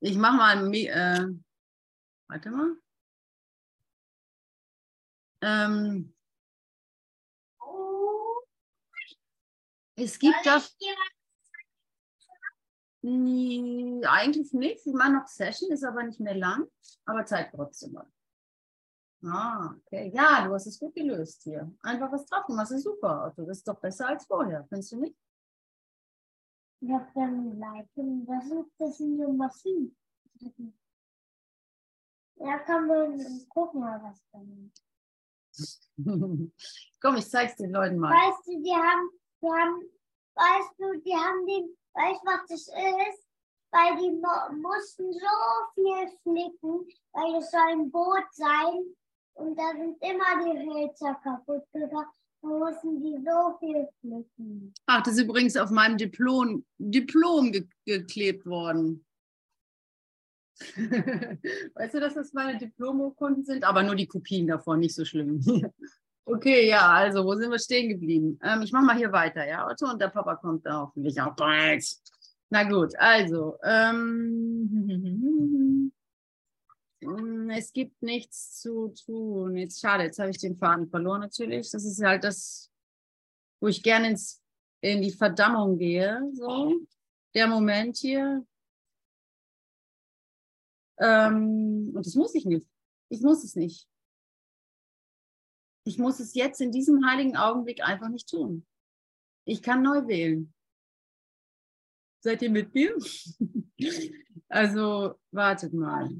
Ich 0.00 0.16
mach 0.16 0.34
mal, 0.34 0.74
äh, 0.74 1.26
warte 2.28 2.50
mal. 2.50 2.76
Ähm, 5.42 6.14
es 9.96 10.18
gibt 10.18 10.44
das. 10.44 10.76
Eigentlich 13.02 14.52
nicht. 14.52 14.86
Ich 14.86 14.92
mache 14.92 15.12
noch 15.12 15.26
Session, 15.26 15.70
ist 15.70 15.84
aber 15.84 16.02
nicht 16.02 16.20
mehr 16.20 16.34
lang, 16.34 16.68
aber 17.06 17.24
Zeit 17.24 17.50
trotzdem 17.54 17.92
mal. 17.92 18.10
Ah, 19.22 19.74
okay. 19.76 20.10
Ja, 20.14 20.46
du 20.46 20.54
hast 20.54 20.66
es 20.66 20.78
gut 20.78 20.94
gelöst 20.94 21.42
hier. 21.42 21.70
Einfach 21.82 22.10
was 22.10 22.24
drauf 22.26 22.46
gemacht. 22.46 22.70
Ist 22.70 22.84
super. 22.84 23.24
Also 23.24 23.44
das 23.44 23.58
ist 23.58 23.68
doch 23.68 23.78
besser 23.78 24.08
als 24.08 24.24
vorher. 24.24 24.66
Findest 24.68 24.92
du 24.92 25.00
nicht? 25.00 25.16
Ja, 26.80 27.06
dann 27.14 27.58
liken. 27.58 28.26
Das 28.26 28.48
sind, 28.48 28.66
das 28.78 28.96
sind 28.96 29.18
so 29.18 29.32
Maschinen. 29.32 29.94
Ja, 32.36 32.58
kann 32.60 32.86
man 32.86 33.48
gucken, 33.48 33.82
was 33.82 34.24
dann. 34.32 34.72
Komm, 37.00 37.16
ich 37.16 37.28
zeig's 37.28 37.56
den 37.56 37.72
Leuten 37.72 37.98
mal. 37.98 38.10
Weißt 38.10 38.46
du, 38.46 38.62
die 38.62 38.74
haben, 38.74 39.10
die 39.42 39.48
haben, 39.48 39.82
weißt 40.34 40.72
du, 40.78 41.00
die 41.00 41.14
haben 41.14 41.46
den, 41.46 41.76
weißt 41.94 42.20
du, 42.22 42.26
was 42.26 42.46
das 42.48 42.68
ist? 42.68 43.26
Weil 43.72 43.96
die 43.98 44.10
mussten 44.60 45.12
so 45.12 45.28
viel 45.74 46.08
flicken, 46.22 46.88
weil 47.12 47.36
es 47.36 47.50
soll 47.50 47.60
ein 47.70 47.90
Boot 47.90 48.24
sein 48.32 48.96
und 49.34 49.56
da 49.56 49.70
sind 49.72 49.96
immer 50.02 50.44
die 50.44 50.58
Hölzer 50.58 51.14
kaputt 51.22 51.62
gegangen. 51.72 52.06
Da 52.42 52.48
mussten 52.48 53.02
die 53.02 53.22
so 53.22 53.58
viel 53.58 53.88
flicken. 54.00 54.74
Ach, 54.86 55.02
das 55.02 55.14
ist 55.14 55.24
übrigens 55.24 55.56
auf 55.56 55.70
meinem 55.70 55.98
Diplom, 55.98 56.64
Diplom 56.78 57.52
ge 57.52 57.68
geklebt 57.84 58.46
worden. 58.46 59.04
weißt 61.74 61.94
du, 61.94 62.00
dass 62.00 62.14
das 62.14 62.32
meine 62.32 62.58
Diplomurkunden 62.58 63.44
sind? 63.44 63.64
Aber 63.64 63.82
nur 63.82 63.94
die 63.94 64.06
Kopien 64.06 64.46
davon, 64.46 64.80
nicht 64.80 64.94
so 64.94 65.04
schlimm. 65.04 65.40
okay, 66.24 66.68
ja, 66.68 66.88
also 66.88 67.24
wo 67.24 67.34
sind 67.34 67.50
wir 67.50 67.58
stehen 67.58 67.88
geblieben? 67.88 68.38
Ähm, 68.42 68.62
ich 68.62 68.72
mache 68.72 68.84
mal 68.84 68.96
hier 68.96 69.12
weiter, 69.12 69.46
ja, 69.46 69.66
Otto, 69.66 69.90
und 69.90 70.00
der 70.00 70.08
Papa 70.08 70.36
kommt 70.36 70.66
da 70.66 70.80
hoffentlich 70.80 71.20
auch 71.20 71.34
bald. 71.34 71.84
Na 72.50 72.64
gut, 72.64 72.94
also. 72.98 73.56
Ähm, 73.64 74.70
Hm, 77.02 77.50
es 77.50 77.72
gibt 77.72 78.02
nichts 78.02 78.60
zu 78.60 78.88
tun. 79.04 79.56
Jetzt 79.56 79.80
schade, 79.80 80.04
jetzt 80.04 80.18
habe 80.18 80.30
ich 80.30 80.38
den 80.38 80.56
Faden 80.56 80.88
verloren 80.88 81.20
natürlich. 81.20 81.70
Das 81.70 81.84
ist 81.84 82.02
halt 82.02 82.24
das, 82.24 82.70
wo 83.60 83.68
ich 83.68 83.82
gerne 83.82 84.10
ins, 84.10 84.42
in 84.80 85.02
die 85.02 85.12
Verdammung 85.12 85.78
gehe. 85.78 86.22
So, 86.34 86.74
der 87.34 87.46
Moment 87.46 87.96
hier. 87.96 88.44
Ähm, 91.00 91.92
und 91.94 92.06
das 92.06 92.14
muss 92.14 92.34
ich 92.34 92.44
nicht. 92.44 92.68
Ich 93.08 93.22
muss 93.22 93.42
es 93.42 93.56
nicht. 93.56 93.88
Ich 95.84 95.98
muss 95.98 96.20
es 96.20 96.34
jetzt 96.34 96.60
in 96.60 96.72
diesem 96.72 97.06
heiligen 97.06 97.36
Augenblick 97.36 97.82
einfach 97.82 98.08
nicht 98.08 98.28
tun. 98.28 98.66
Ich 99.46 99.62
kann 99.62 99.82
neu 99.82 100.06
wählen. 100.06 100.52
Seid 102.22 102.42
ihr 102.42 102.50
mit 102.50 102.74
mir? 102.74 102.94
also 104.48 105.14
wartet 105.30 105.72
mal. 105.72 106.10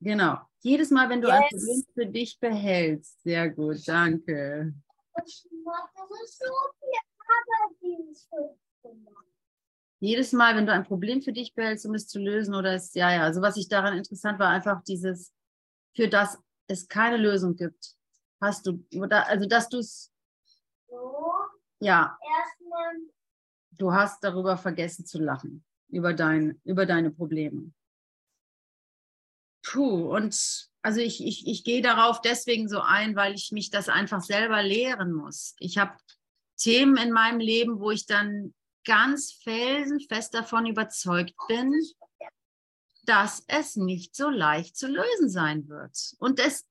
Genau. 0.00 0.38
Jedes 0.58 0.90
Mal, 0.90 1.08
wenn 1.08 1.22
du 1.22 1.28
yes. 1.28 1.36
ein 1.36 1.48
Problem 1.48 1.84
für 1.94 2.06
dich 2.06 2.40
behältst. 2.40 3.22
Sehr 3.22 3.48
gut, 3.50 3.86
danke. 3.86 4.74
Das 5.14 5.26
ist 5.28 5.48
so 6.38 6.52
viel 6.80 6.98
Arbeit, 7.20 7.76
dieses 7.80 8.28
jedes 10.04 10.32
Mal, 10.32 10.56
wenn 10.56 10.66
du 10.66 10.72
ein 10.72 10.84
Problem 10.84 11.22
für 11.22 11.32
dich 11.32 11.54
behältst, 11.54 11.86
um 11.86 11.94
es 11.94 12.06
zu 12.06 12.18
lösen, 12.18 12.54
oder 12.54 12.74
es, 12.74 12.94
ja, 12.94 13.12
ja, 13.12 13.22
also 13.22 13.40
was 13.40 13.56
ich 13.56 13.68
daran 13.68 13.96
interessant 13.96 14.38
war, 14.38 14.48
einfach 14.48 14.82
dieses, 14.84 15.32
für 15.94 16.08
das 16.08 16.38
es 16.66 16.88
keine 16.88 17.16
Lösung 17.16 17.56
gibt, 17.56 17.94
hast 18.40 18.66
du, 18.66 18.84
oder, 18.96 19.26
also 19.26 19.46
dass 19.46 19.68
du 19.68 19.78
es, 19.78 20.12
so, 20.88 21.24
ja, 21.80 22.18
erstmal, 22.38 22.94
du 23.72 23.92
hast 23.92 24.22
darüber 24.22 24.56
vergessen 24.56 25.06
zu 25.06 25.18
lachen, 25.18 25.64
über, 25.88 26.12
dein, 26.12 26.60
über 26.64 26.86
deine 26.86 27.10
Probleme. 27.10 27.72
Puh, 29.62 30.14
und 30.14 30.68
also 30.82 31.00
ich, 31.00 31.24
ich, 31.24 31.46
ich 31.46 31.64
gehe 31.64 31.80
darauf 31.80 32.20
deswegen 32.20 32.68
so 32.68 32.80
ein, 32.80 33.16
weil 33.16 33.34
ich 33.34 33.50
mich 33.52 33.70
das 33.70 33.88
einfach 33.88 34.20
selber 34.20 34.62
lehren 34.62 35.12
muss. 35.12 35.54
Ich 35.58 35.78
habe 35.78 35.96
Themen 36.58 36.98
in 36.98 37.10
meinem 37.10 37.40
Leben, 37.40 37.80
wo 37.80 37.90
ich 37.90 38.06
dann 38.06 38.54
ganz 38.84 39.32
felsenfest 39.32 40.34
davon 40.34 40.66
überzeugt 40.66 41.34
bin, 41.48 41.72
dass 43.04 43.44
es 43.48 43.76
nicht 43.76 44.14
so 44.14 44.30
leicht 44.30 44.76
zu 44.76 44.88
lösen 44.88 45.28
sein 45.28 45.68
wird. 45.68 46.14
Und 46.18 46.40
es 46.40 46.66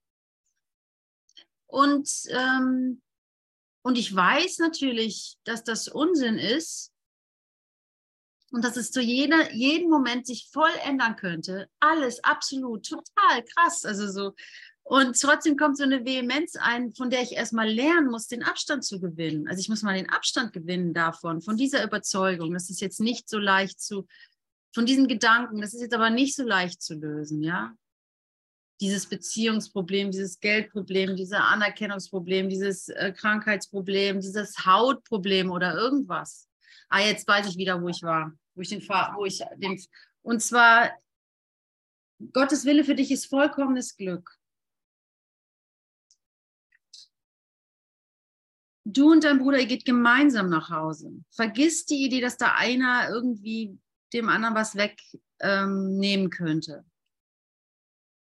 und 1.68 2.10
ähm, 2.30 3.02
und 3.84 3.98
ich 3.98 4.16
weiß 4.16 4.60
natürlich, 4.60 5.38
dass 5.44 5.64
das 5.64 5.90
Unsinn 5.90 6.38
ist 6.38 6.94
und 8.52 8.64
dass 8.64 8.78
es 8.78 8.92
zu 8.92 9.02
jeder, 9.02 9.52
jedem 9.52 9.90
Moment 9.90 10.26
sich 10.26 10.50
voll 10.52 10.72
ändern 10.84 11.18
könnte. 11.18 11.70
Alles 11.80 12.24
absolut, 12.24 12.88
total 12.88 13.44
krass. 13.44 13.84
Also 13.84 14.10
so, 14.10 14.36
und 14.84 15.20
trotzdem 15.20 15.56
kommt 15.56 15.78
so 15.78 15.84
eine 15.84 16.06
Vehemenz 16.06 16.56
ein, 16.58 16.94
von 16.94 17.10
der 17.10 17.22
ich 17.22 17.32
erstmal 17.32 17.70
lernen 17.70 18.12
muss, 18.12 18.28
den 18.28 18.44
Abstand 18.44 18.84
zu 18.84 19.00
gewinnen. 19.00 19.48
Also 19.48 19.62
ich 19.62 19.70
muss 19.70 19.82
mal 19.82 19.96
den 19.96 20.10
Abstand 20.10 20.52
gewinnen 20.52 20.94
davon, 20.94 21.42
von 21.42 21.56
dieser 21.56 21.84
Überzeugung. 21.84 22.54
Das 22.54 22.70
ist 22.70 22.82
jetzt 22.82 23.00
nicht 23.00 23.30
so 23.30 23.40
leicht 23.40 23.80
zu, 23.80 24.06
von 24.74 24.86
diesen 24.86 25.08
Gedanken, 25.08 25.62
das 25.62 25.74
ist 25.74 25.82
jetzt 25.82 25.94
aber 25.94 26.10
nicht 26.10 26.36
so 26.36 26.44
leicht 26.44 26.82
zu 26.82 26.96
lösen, 26.96 27.42
ja. 27.44 27.74
Dieses 28.82 29.08
Beziehungsproblem, 29.08 30.12
dieses 30.12 30.40
Geldproblem, 30.42 31.16
dieses 31.16 31.34
Anerkennungsproblem, 31.34 32.50
dieses 32.50 32.90
äh, 32.90 33.14
Krankheitsproblem, 33.14 34.20
dieses 34.20 34.66
Hautproblem 34.66 35.52
oder 35.52 35.76
irgendwas. 35.76 36.50
Ah, 36.90 37.00
jetzt 37.00 37.26
weiß 37.26 37.48
ich 37.48 37.58
wieder, 37.58 37.82
wo 37.82 37.88
ich 37.88 38.04
war, 38.04 38.34
wo 38.56 38.62
ich 38.62 38.70
den, 38.70 38.82
wo 38.82 39.26
ich 39.26 39.42
den, 39.58 39.82
und 40.24 40.42
zwar 40.42 40.92
Gottes 42.34 42.66
Wille 42.66 42.84
für 42.84 42.96
dich 42.96 43.12
ist 43.12 43.28
vollkommenes 43.28 43.96
Glück. 43.96 44.38
Du 48.86 49.12
und 49.12 49.24
dein 49.24 49.40
Bruder, 49.40 49.60
ihr 49.60 49.66
geht 49.66 49.86
gemeinsam 49.86 50.50
nach 50.50 50.70
Hause. 50.70 51.12
Vergiss 51.32 51.86
die 51.86 52.06
Idee, 52.06 52.22
dass 52.22 52.38
da 52.38 52.56
einer 52.56 53.10
irgendwie 53.10 53.78
dem 54.14 54.30
anderen 54.30 54.56
was 54.56 54.76
wegnehmen 54.76 56.26
ähm, 56.26 56.30
könnte. 56.30 56.86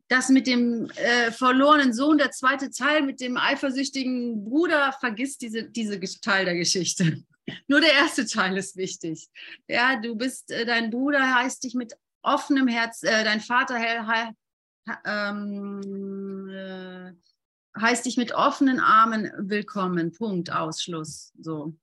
Das 0.08 0.28
mit 0.28 0.46
dem 0.46 0.88
äh, 0.90 1.32
verlorenen 1.32 1.92
Sohn, 1.92 2.18
der 2.18 2.30
zweite 2.30 2.70
Teil 2.70 3.02
mit 3.02 3.20
dem 3.20 3.36
eifersüchtigen 3.36 4.44
Bruder, 4.44 4.92
vergiss 5.00 5.36
diese, 5.36 5.64
diese 5.64 5.98
Teil 6.20 6.44
der 6.44 6.54
Geschichte. 6.54 7.24
Nur 7.68 7.80
der 7.80 7.92
erste 7.92 8.24
Teil 8.26 8.56
ist 8.56 8.76
wichtig. 8.76 9.28
Ja, 9.68 10.00
du 10.00 10.14
bist, 10.14 10.50
äh, 10.50 10.64
dein 10.64 10.90
Bruder 10.90 11.34
heißt 11.34 11.64
dich 11.64 11.74
mit 11.74 11.94
offenem 12.22 12.68
Herz, 12.68 13.02
äh, 13.02 13.24
dein 13.24 13.40
Vater 13.40 13.78
he, 13.78 14.00
he, 14.06 14.92
ähm, 15.04 16.48
äh, 16.48 17.12
heißt 17.80 18.06
dich 18.06 18.16
mit 18.16 18.32
offenen 18.32 18.80
Armen 18.80 19.30
willkommen. 19.38 20.12
Punkt, 20.12 20.50
Ausschluss. 20.50 21.32
So. 21.38 21.74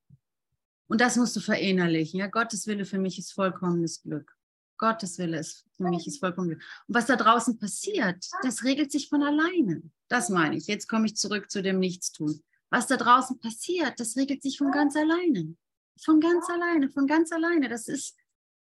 Und 0.88 1.00
das 1.00 1.16
musst 1.16 1.36
du 1.36 1.40
verinnerlichen. 1.40 2.20
Ja, 2.20 2.26
Gottes 2.26 2.66
Wille 2.66 2.84
für 2.84 2.98
mich 2.98 3.18
ist 3.18 3.32
vollkommenes 3.32 4.02
Glück. 4.02 4.36
Gottes 4.76 5.18
Wille 5.18 5.38
ist 5.38 5.64
für 5.76 5.84
mich 5.84 6.06
ist 6.06 6.18
vollkommen 6.18 6.48
Glück. 6.48 6.62
Und 6.88 6.94
was 6.94 7.06
da 7.06 7.16
draußen 7.16 7.58
passiert, 7.58 8.26
das 8.42 8.64
regelt 8.64 8.90
sich 8.92 9.08
von 9.08 9.22
alleine. 9.22 9.82
Das 10.08 10.28
meine 10.28 10.56
ich. 10.56 10.66
Jetzt 10.66 10.88
komme 10.88 11.06
ich 11.06 11.16
zurück 11.16 11.50
zu 11.50 11.62
dem 11.62 11.78
Nichtstun. 11.78 12.42
Was 12.70 12.88
da 12.88 12.96
draußen 12.96 13.38
passiert, 13.38 14.00
das 14.00 14.16
regelt 14.16 14.42
sich 14.42 14.58
von 14.58 14.72
ganz 14.72 14.96
alleine. 14.96 15.56
Von 16.00 16.20
ganz 16.20 16.48
alleine, 16.50 16.90
von 16.90 17.06
ganz 17.06 17.30
alleine. 17.30 17.68
Das 17.68 17.86
ist 17.86 18.16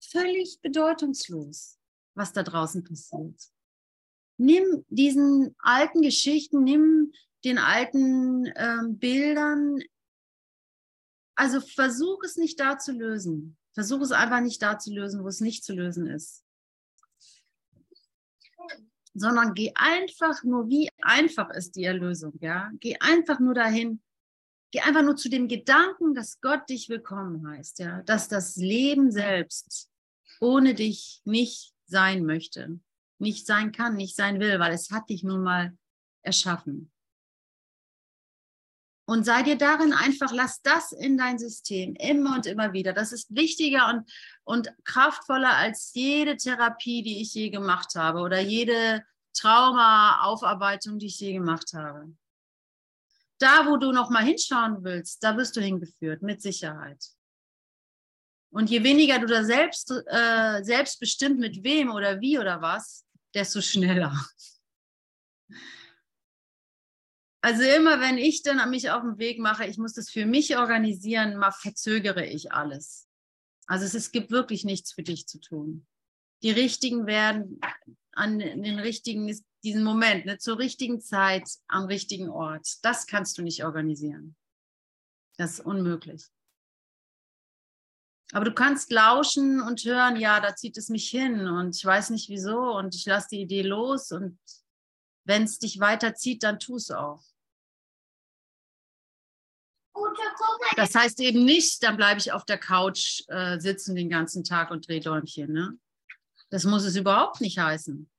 völlig 0.01 0.59
bedeutungslos, 0.61 1.77
was 2.15 2.33
da 2.33 2.41
draußen 2.41 2.83
passiert 2.83 3.51
nimm 4.39 4.85
diesen 4.87 5.55
alten 5.59 6.01
Geschichten, 6.01 6.63
nimm 6.63 7.11
den 7.43 7.57
alten 7.57 8.51
ähm, 8.55 8.97
Bildern, 8.97 9.79
also 11.35 11.61
versuch 11.61 12.23
es 12.23 12.37
nicht 12.37 12.59
da 12.59 12.77
zu 12.77 12.91
lösen. 12.91 13.57
Versuch 13.73 14.01
es 14.01 14.11
einfach 14.11 14.41
nicht 14.41 14.61
da 14.61 14.79
zu 14.79 14.93
lösen, 14.93 15.23
wo 15.23 15.27
es 15.27 15.41
nicht 15.41 15.63
zu 15.63 15.73
lösen 15.73 16.07
ist. 16.07 16.43
Sondern 19.13 19.53
geh 19.53 19.71
einfach 19.75 20.43
nur, 20.43 20.67
wie 20.69 20.89
einfach 21.01 21.49
ist 21.51 21.75
die 21.75 21.83
Erlösung, 21.83 22.33
ja? 22.41 22.71
Geh 22.79 22.97
einfach 22.99 23.39
nur 23.39 23.53
dahin, 23.53 24.01
geh 24.71 24.81
einfach 24.81 25.03
nur 25.03 25.15
zu 25.15 25.29
dem 25.29 25.47
Gedanken, 25.47 26.13
dass 26.13 26.41
Gott 26.41 26.69
dich 26.69 26.89
willkommen 26.89 27.47
heißt, 27.47 27.79
ja? 27.79 28.03
Dass 28.03 28.27
das 28.27 28.55
Leben 28.55 29.11
selbst 29.11 29.89
ohne 30.41 30.73
dich 30.73 31.21
nicht 31.25 31.73
sein 31.85 32.25
möchte 32.25 32.79
nicht 33.19 33.45
sein 33.45 33.71
kann, 33.71 33.95
nicht 33.95 34.15
sein 34.15 34.39
will, 34.39 34.59
weil 34.59 34.73
es 34.73 34.91
hat 34.91 35.09
dich 35.09 35.23
nun 35.23 35.43
mal 35.43 35.77
erschaffen. 36.21 36.91
Und 39.09 39.23
sei 39.23 39.41
dir 39.41 39.57
darin 39.57 39.91
einfach, 39.91 40.31
lass 40.31 40.61
das 40.61 40.91
in 40.91 41.17
dein 41.17 41.39
System 41.39 41.95
immer 41.95 42.35
und 42.35 42.45
immer 42.45 42.73
wieder. 42.73 42.93
Das 42.93 43.11
ist 43.11 43.35
wichtiger 43.35 43.89
und, 43.89 44.07
und 44.43 44.71
kraftvoller 44.83 45.55
als 45.55 45.91
jede 45.95 46.37
Therapie, 46.37 47.01
die 47.01 47.19
ich 47.19 47.33
je 47.33 47.49
gemacht 47.49 47.95
habe 47.95 48.19
oder 48.19 48.39
jede 48.39 49.03
Trauma-Aufarbeitung, 49.33 50.99
die 50.99 51.07
ich 51.07 51.19
je 51.19 51.33
gemacht 51.33 51.73
habe. 51.73 52.15
Da, 53.39 53.65
wo 53.65 53.77
du 53.77 53.91
noch 53.91 54.11
mal 54.11 54.23
hinschauen 54.23 54.83
willst, 54.83 55.23
da 55.23 55.35
wirst 55.37 55.55
du 55.55 55.61
hingeführt, 55.61 56.21
mit 56.21 56.43
Sicherheit. 56.43 57.03
Und 58.51 58.69
je 58.69 58.83
weniger 58.83 59.17
du 59.17 59.25
da 59.25 59.43
selbst, 59.43 59.91
äh, 59.91 60.63
selbst 60.63 60.99
bestimmt 60.99 61.39
mit 61.39 61.63
wem 61.63 61.91
oder 61.91 62.21
wie 62.21 62.37
oder 62.37 62.61
was, 62.61 63.05
desto 63.33 63.61
schneller. 63.61 64.13
Also 67.41 67.63
immer, 67.63 68.01
wenn 68.01 68.17
ich 68.17 68.43
dann 68.43 68.69
mich 68.69 68.89
auf 68.89 69.01
den 69.01 69.17
Weg 69.17 69.39
mache, 69.39 69.65
ich 69.65 69.77
muss 69.77 69.93
das 69.93 70.09
für 70.09 70.25
mich 70.25 70.57
organisieren, 70.57 71.37
mal 71.37 71.51
verzögere 71.51 72.25
ich 72.25 72.51
alles. 72.51 73.07
Also 73.65 73.85
es, 73.85 73.93
es 73.93 74.11
gibt 74.11 74.31
wirklich 74.31 74.65
nichts 74.65 74.91
für 74.91 75.03
dich 75.03 75.27
zu 75.27 75.39
tun. 75.39 75.87
Die 76.41 76.51
Richtigen 76.51 77.05
werden 77.05 77.61
an 78.11 78.39
den 78.39 78.79
richtigen, 78.79 79.33
diesen 79.63 79.83
Moment, 79.83 80.25
ne, 80.25 80.37
zur 80.37 80.59
richtigen 80.59 80.99
Zeit, 80.99 81.49
am 81.67 81.85
richtigen 81.85 82.29
Ort. 82.29 82.67
Das 82.83 83.07
kannst 83.07 83.37
du 83.37 83.41
nicht 83.41 83.63
organisieren. 83.63 84.35
Das 85.37 85.53
ist 85.53 85.65
unmöglich. 85.65 86.25
Aber 88.31 88.45
du 88.45 88.53
kannst 88.53 88.91
lauschen 88.91 89.59
und 89.59 89.83
hören, 89.83 90.15
ja, 90.15 90.39
da 90.39 90.55
zieht 90.55 90.77
es 90.77 90.89
mich 90.89 91.09
hin 91.09 91.47
und 91.47 91.75
ich 91.75 91.83
weiß 91.83 92.11
nicht 92.11 92.29
wieso 92.29 92.77
und 92.77 92.93
ich 92.93 93.05
lasse 93.05 93.29
die 93.31 93.41
Idee 93.41 93.63
los 93.63 94.11
und 94.11 94.37
wenn 95.23 95.43
es 95.43 95.59
dich 95.59 95.79
weiterzieht, 95.79 96.43
dann 96.43 96.59
tu 96.59 96.75
es 96.75 96.91
auch. 96.91 97.23
Das 100.75 100.95
heißt 100.95 101.19
eben 101.19 101.43
nicht, 101.43 101.83
dann 101.83 101.97
bleibe 101.97 102.19
ich 102.19 102.31
auf 102.31 102.45
der 102.45 102.57
Couch 102.57 103.23
äh, 103.27 103.59
sitzen 103.59 103.95
den 103.95 104.09
ganzen 104.09 104.43
Tag 104.43 104.71
und 104.71 104.87
drehe 104.87 105.01
Däumchen. 105.01 105.51
Ne? 105.51 105.77
Das 106.49 106.63
muss 106.63 106.83
es 106.83 106.95
überhaupt 106.95 107.41
nicht 107.41 107.57
heißen. 107.57 108.09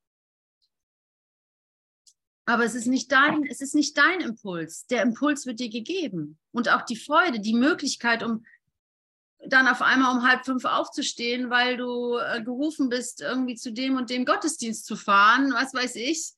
Aber 2.47 2.65
es 2.65 2.75
ist 2.75 2.87
nicht 2.87 3.13
dein, 3.13 3.45
es 3.47 3.61
ist 3.61 3.75
nicht 3.75 3.97
dein 3.97 4.21
Impuls. 4.21 4.87
Der 4.87 5.03
Impuls 5.03 5.47
wird 5.47 5.61
dir 5.61 5.71
gegeben. 5.71 6.39
Und 6.53 6.69
auch 6.69 6.83
die 6.83 6.97
Freude, 6.97 7.39
die 7.39 7.55
Möglichkeit, 7.55 8.23
um 8.23 8.45
dann 9.47 9.69
auf 9.69 9.83
einmal 9.83 10.17
um 10.17 10.29
halb 10.29 10.45
fünf 10.45 10.65
aufzustehen, 10.65 11.51
weil 11.51 11.77
du 11.77 12.19
äh, 12.19 12.43
gerufen 12.43 12.89
bist, 12.89 13.21
irgendwie 13.21 13.55
zu 13.55 13.73
dem 13.73 13.97
und 13.97 14.11
dem 14.11 14.25
Gottesdienst 14.25 14.87
zu 14.87 14.97
fahren, 14.97 15.53
was 15.55 15.73
weiß 15.73 15.97
ich. 15.97 16.33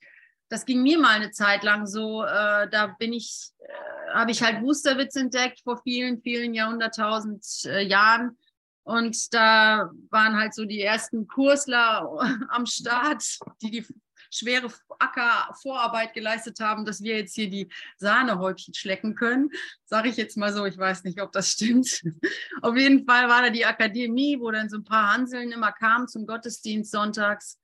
Das 0.48 0.66
ging 0.66 0.82
mir 0.82 0.98
mal 0.98 1.16
eine 1.16 1.30
Zeit 1.30 1.64
lang 1.64 1.86
so. 1.86 2.22
Äh, 2.24 2.68
da 2.70 2.94
bin 2.98 3.12
ich, 3.12 3.50
äh, 3.58 4.14
habe 4.14 4.30
ich 4.30 4.42
halt 4.42 4.60
Boosterwitz 4.60 5.16
entdeckt 5.16 5.60
vor 5.64 5.80
vielen, 5.82 6.20
vielen 6.20 6.54
Jahrhunderttausend 6.54 7.44
äh, 7.64 7.82
Jahren. 7.82 8.36
Und 8.84 9.32
da 9.32 9.90
waren 10.10 10.36
halt 10.36 10.54
so 10.54 10.64
die 10.64 10.82
ersten 10.82 11.26
Kursler 11.26 12.08
am 12.50 12.66
Start, 12.66 13.24
die 13.62 13.70
die 13.70 13.86
schwere 14.32 14.72
Acker 14.98 15.54
Vorarbeit 15.60 16.14
geleistet 16.14 16.58
haben, 16.60 16.84
dass 16.84 17.02
wir 17.02 17.16
jetzt 17.16 17.34
hier 17.34 17.50
die 17.50 17.68
Sahnehäubchen 17.96 18.74
schlecken 18.74 19.14
können. 19.14 19.50
Sage 19.84 20.08
ich 20.08 20.16
jetzt 20.16 20.36
mal 20.36 20.52
so, 20.52 20.64
ich 20.64 20.78
weiß 20.78 21.04
nicht, 21.04 21.20
ob 21.20 21.32
das 21.32 21.50
stimmt. 21.50 22.02
Auf 22.62 22.76
jeden 22.76 23.06
Fall 23.06 23.28
war 23.28 23.42
da 23.42 23.50
die 23.50 23.66
Akademie, 23.66 24.38
wo 24.40 24.50
dann 24.50 24.68
so 24.68 24.78
ein 24.78 24.84
paar 24.84 25.12
Hanseln 25.12 25.52
immer 25.52 25.72
kamen 25.72 26.08
zum 26.08 26.26
Gottesdienst 26.26 26.90
sonntags. 26.90 27.58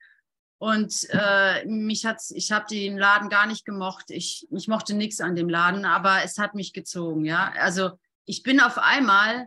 Und 0.59 1.07
äh, 1.11 1.65
mich 1.67 2.05
hat's, 2.05 2.33
ich 2.33 2.51
habe 2.51 2.67
den 2.69 2.99
Laden 2.99 3.29
gar 3.29 3.47
nicht 3.47 3.65
gemocht. 3.65 4.07
Ich, 4.09 4.47
ich 4.51 4.67
mochte 4.67 4.95
nichts 4.95 5.21
an 5.21 5.37
dem 5.37 5.49
Laden, 5.49 5.85
aber 5.85 6.25
es 6.25 6.37
hat 6.37 6.55
mich 6.55 6.73
gezogen, 6.73 7.25
ja. 7.25 7.53
Also 7.61 7.93
ich 8.25 8.43
bin 8.43 8.61
auf 8.61 8.77
einmal 8.77 9.47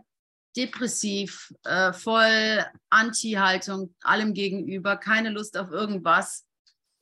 depressiv, 0.56 1.52
äh, 1.64 1.92
voll 1.92 2.64
Anti-Haltung 2.90 3.94
allem 4.02 4.34
gegenüber, 4.34 4.96
keine 4.96 5.30
Lust 5.30 5.56
auf 5.56 5.70
irgendwas. 5.70 6.44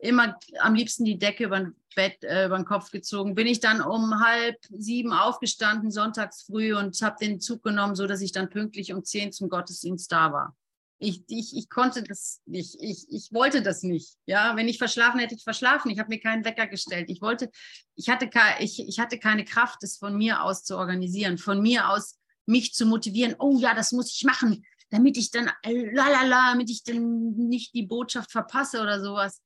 Immer 0.00 0.38
am 0.60 0.74
liebsten 0.74 1.04
die 1.04 1.18
Decke 1.18 1.44
über 1.44 1.58
den 1.58 1.74
Bett, 1.94 2.22
äh, 2.24 2.46
über 2.46 2.56
den 2.56 2.64
Kopf 2.64 2.90
gezogen. 2.90 3.34
Bin 3.34 3.46
ich 3.46 3.60
dann 3.60 3.80
um 3.82 4.20
halb 4.20 4.56
sieben 4.70 5.12
aufgestanden, 5.12 5.90
sonntags 5.90 6.42
früh 6.42 6.74
und 6.74 7.00
habe 7.02 7.16
den 7.20 7.40
Zug 7.40 7.62
genommen, 7.62 7.94
so 7.94 8.06
dass 8.06 8.20
ich 8.20 8.32
dann 8.32 8.50
pünktlich 8.50 8.92
um 8.92 9.04
zehn 9.04 9.32
zum 9.32 9.48
Gottesdienst 9.48 10.10
da 10.10 10.32
war. 10.32 10.56
Ich, 11.02 11.24
ich, 11.28 11.56
ich 11.56 11.70
konnte 11.70 12.02
das 12.02 12.42
nicht. 12.44 12.76
Ich, 12.78 13.06
ich 13.10 13.32
wollte 13.32 13.62
das 13.62 13.82
nicht. 13.82 14.16
Ja, 14.26 14.54
wenn 14.56 14.68
ich 14.68 14.76
verschlafen 14.76 15.18
hätte, 15.18 15.34
ich 15.34 15.44
verschlafen. 15.44 15.90
Ich 15.90 15.98
habe 15.98 16.10
mir 16.10 16.20
keinen 16.20 16.44
Wecker 16.44 16.66
gestellt. 16.66 17.08
Ich 17.08 17.22
wollte, 17.22 17.50
ich 17.94 18.10
hatte, 18.10 18.28
ich, 18.58 18.86
ich 18.86 19.00
hatte 19.00 19.18
keine 19.18 19.44
Kraft, 19.46 19.82
es 19.82 19.96
von 19.96 20.16
mir 20.16 20.42
aus 20.42 20.62
zu 20.62 20.76
organisieren, 20.76 21.38
von 21.38 21.62
mir 21.62 21.88
aus 21.88 22.18
mich 22.44 22.74
zu 22.74 22.84
motivieren. 22.84 23.34
Oh 23.38 23.56
ja, 23.58 23.74
das 23.74 23.92
muss 23.92 24.12
ich 24.12 24.24
machen, 24.24 24.62
damit 24.90 25.16
ich 25.16 25.30
dann, 25.30 25.50
lalala, 25.64 26.52
damit 26.52 26.68
ich 26.68 26.84
dann 26.84 27.32
nicht 27.32 27.74
die 27.74 27.86
Botschaft 27.86 28.30
verpasse 28.30 28.82
oder 28.82 29.02
sowas. 29.02 29.40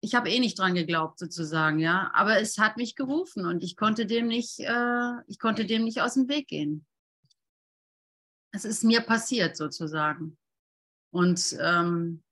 Ich 0.00 0.14
habe 0.14 0.30
eh 0.30 0.38
nicht 0.38 0.58
dran 0.58 0.74
geglaubt, 0.74 1.18
sozusagen, 1.18 1.78
ja. 1.78 2.10
Aber 2.14 2.40
es 2.40 2.58
hat 2.58 2.76
mich 2.76 2.94
gerufen 2.94 3.46
und 3.46 3.62
ich 3.62 3.76
konnte 3.76 4.06
dem 4.06 4.28
nicht, 4.28 4.60
äh, 4.60 5.12
ich 5.26 5.38
konnte 5.38 5.66
dem 5.66 5.84
nicht 5.84 6.00
aus 6.00 6.14
dem 6.14 6.28
Weg 6.28 6.48
gehen. 6.48 6.86
Es 8.52 8.64
ist 8.64 8.84
mir 8.84 9.00
passiert, 9.00 9.56
sozusagen. 9.56 10.38
Und, 11.10 11.56
ähm, 11.60 12.22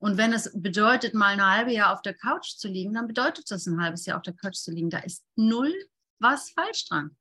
und 0.00 0.16
wenn 0.16 0.32
es 0.32 0.52
bedeutet, 0.54 1.14
mal 1.14 1.32
ein 1.32 1.44
halbes 1.44 1.74
Jahr 1.74 1.92
auf 1.92 2.02
der 2.02 2.14
Couch 2.14 2.56
zu 2.56 2.68
liegen, 2.68 2.94
dann 2.94 3.08
bedeutet 3.08 3.50
das 3.50 3.66
ein 3.66 3.80
halbes 3.80 4.06
Jahr 4.06 4.18
auf 4.18 4.22
der 4.22 4.34
Couch 4.34 4.56
zu 4.56 4.70
liegen. 4.70 4.90
Da 4.90 4.98
ist 4.98 5.24
null 5.34 5.74
was 6.20 6.50
falsch 6.50 6.86
dran. 6.88 7.16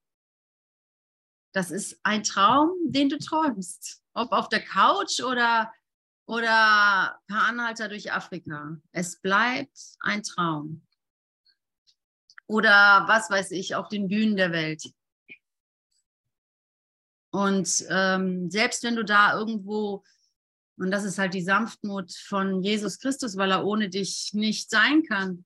Das 1.53 1.71
ist 1.71 1.99
ein 2.03 2.23
Traum, 2.23 2.71
den 2.83 3.09
du 3.09 3.17
träumst. 3.17 4.03
Ob 4.13 4.31
auf 4.31 4.49
der 4.49 4.63
Couch 4.63 5.21
oder, 5.21 5.71
oder 6.27 7.19
per 7.27 7.41
Anhalter 7.47 7.87
durch 7.87 8.11
Afrika. 8.11 8.77
Es 8.91 9.19
bleibt 9.19 9.79
ein 10.01 10.23
Traum. 10.23 10.85
Oder 12.47 13.05
was 13.07 13.29
weiß 13.29 13.51
ich, 13.51 13.75
auf 13.75 13.87
den 13.87 14.07
Bühnen 14.07 14.35
der 14.35 14.51
Welt. 14.51 14.83
Und 17.31 17.85
ähm, 17.89 18.49
selbst 18.49 18.83
wenn 18.83 18.95
du 18.95 19.03
da 19.03 19.37
irgendwo, 19.37 20.03
und 20.77 20.91
das 20.91 21.03
ist 21.03 21.17
halt 21.17 21.33
die 21.33 21.41
Sanftmut 21.41 22.11
von 22.13 22.61
Jesus 22.61 22.99
Christus, 22.99 23.37
weil 23.37 23.51
er 23.51 23.65
ohne 23.65 23.89
dich 23.89 24.31
nicht 24.33 24.69
sein 24.69 25.03
kann, 25.03 25.45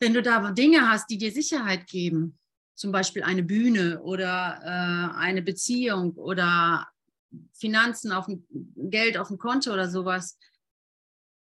wenn 0.00 0.14
du 0.14 0.22
da 0.22 0.50
Dinge 0.52 0.88
hast, 0.88 1.08
die 1.10 1.18
dir 1.18 1.32
Sicherheit 1.32 1.86
geben, 1.86 2.38
zum 2.74 2.92
Beispiel 2.92 3.22
eine 3.22 3.42
Bühne 3.42 4.02
oder 4.02 4.60
äh, 4.62 5.18
eine 5.18 5.42
Beziehung 5.42 6.14
oder 6.14 6.88
Finanzen 7.52 8.12
auf 8.12 8.26
dem 8.26 8.46
Geld 8.90 9.16
auf 9.16 9.28
dem 9.28 9.38
Konto 9.38 9.72
oder 9.72 9.88
sowas, 9.88 10.38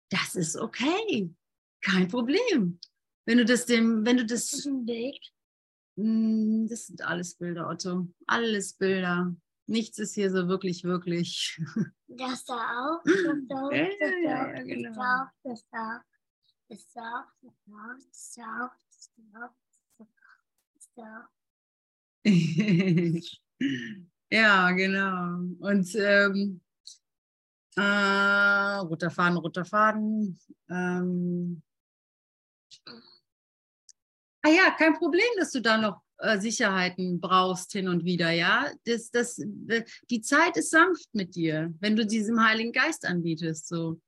das 0.10 0.36
ist 0.36 0.56
okay, 0.58 1.34
kein 1.82 2.08
Problem. 2.08 2.80
Wenn 3.26 3.38
du 3.38 3.46
das 3.46 3.66
dem, 3.66 4.06
wenn 4.06 4.18
du 4.18 4.26
das, 4.26 4.50
das 4.50 4.60
ist 4.60 4.66
ein 4.66 4.86
Bild. 4.86 5.34
Hm, 5.98 6.68
das 6.68 6.88
sind 6.88 7.02
alles 7.04 7.36
Bilder, 7.36 7.70
Otto. 7.70 8.08
Alles 8.26 8.74
Bilder. 8.74 9.36
Nichts 9.68 10.00
ist 10.00 10.16
hier 10.16 10.32
so 10.32 10.48
wirklich, 10.48 10.84
wirklich. 10.84 11.62
Das 12.08 12.44
da 12.44 12.56
auch, 12.56 13.04
das 13.04 13.16
da 13.48 13.56
auch, 13.56 13.70
das 13.70 14.14
da 14.24 14.48
auch, 14.48 14.54
das 14.56 14.66
genau. 14.66 14.94
da 14.96 15.22
auch, 15.22 15.30
das 15.44 15.68
da 15.70 15.98
auch, 15.98 16.02
das 16.70 16.88
da 16.92 17.02
auch, 17.02 17.28
das 17.42 17.54
da 17.64 17.86
auch, 17.86 17.98
das 18.10 18.34
da 18.34 18.66
auch, 18.66 18.74
das 18.90 19.12
da 19.16 19.46
auch, 19.46 19.54
das 20.74 20.90
da 20.96 21.06
auch. 21.24 21.40
Ja, 24.32 24.72
genau. 24.72 25.40
Und 25.60 25.96
ähm, 25.96 26.62
äh, 27.76 27.82
roter 27.82 29.10
Faden, 29.10 29.38
roter 29.38 29.66
Faden. 29.66 30.40
Ähm, 30.70 31.62
Ah 34.42 34.50
ja, 34.50 34.72
kein 34.72 34.94
Problem, 34.94 35.28
dass 35.38 35.52
du 35.52 35.62
da 35.62 35.78
noch 35.78 36.02
äh, 36.20 36.40
Sicherheiten 36.40 37.20
brauchst 37.20 37.74
hin 37.74 37.90
und 37.90 38.06
wieder, 38.06 38.32
ja. 38.32 38.72
Das, 38.86 39.12
das, 39.12 39.38
äh, 39.40 39.84
die 40.10 40.22
Zeit 40.22 40.56
ist 40.56 40.72
sanft 40.72 41.10
mit 41.14 41.36
dir, 41.36 41.74
wenn 41.80 41.96
du 41.96 42.06
diesem 42.06 42.42
Heiligen 42.44 42.72
Geist 42.72 43.06
anbietest. 43.06 43.68
So, 43.68 44.00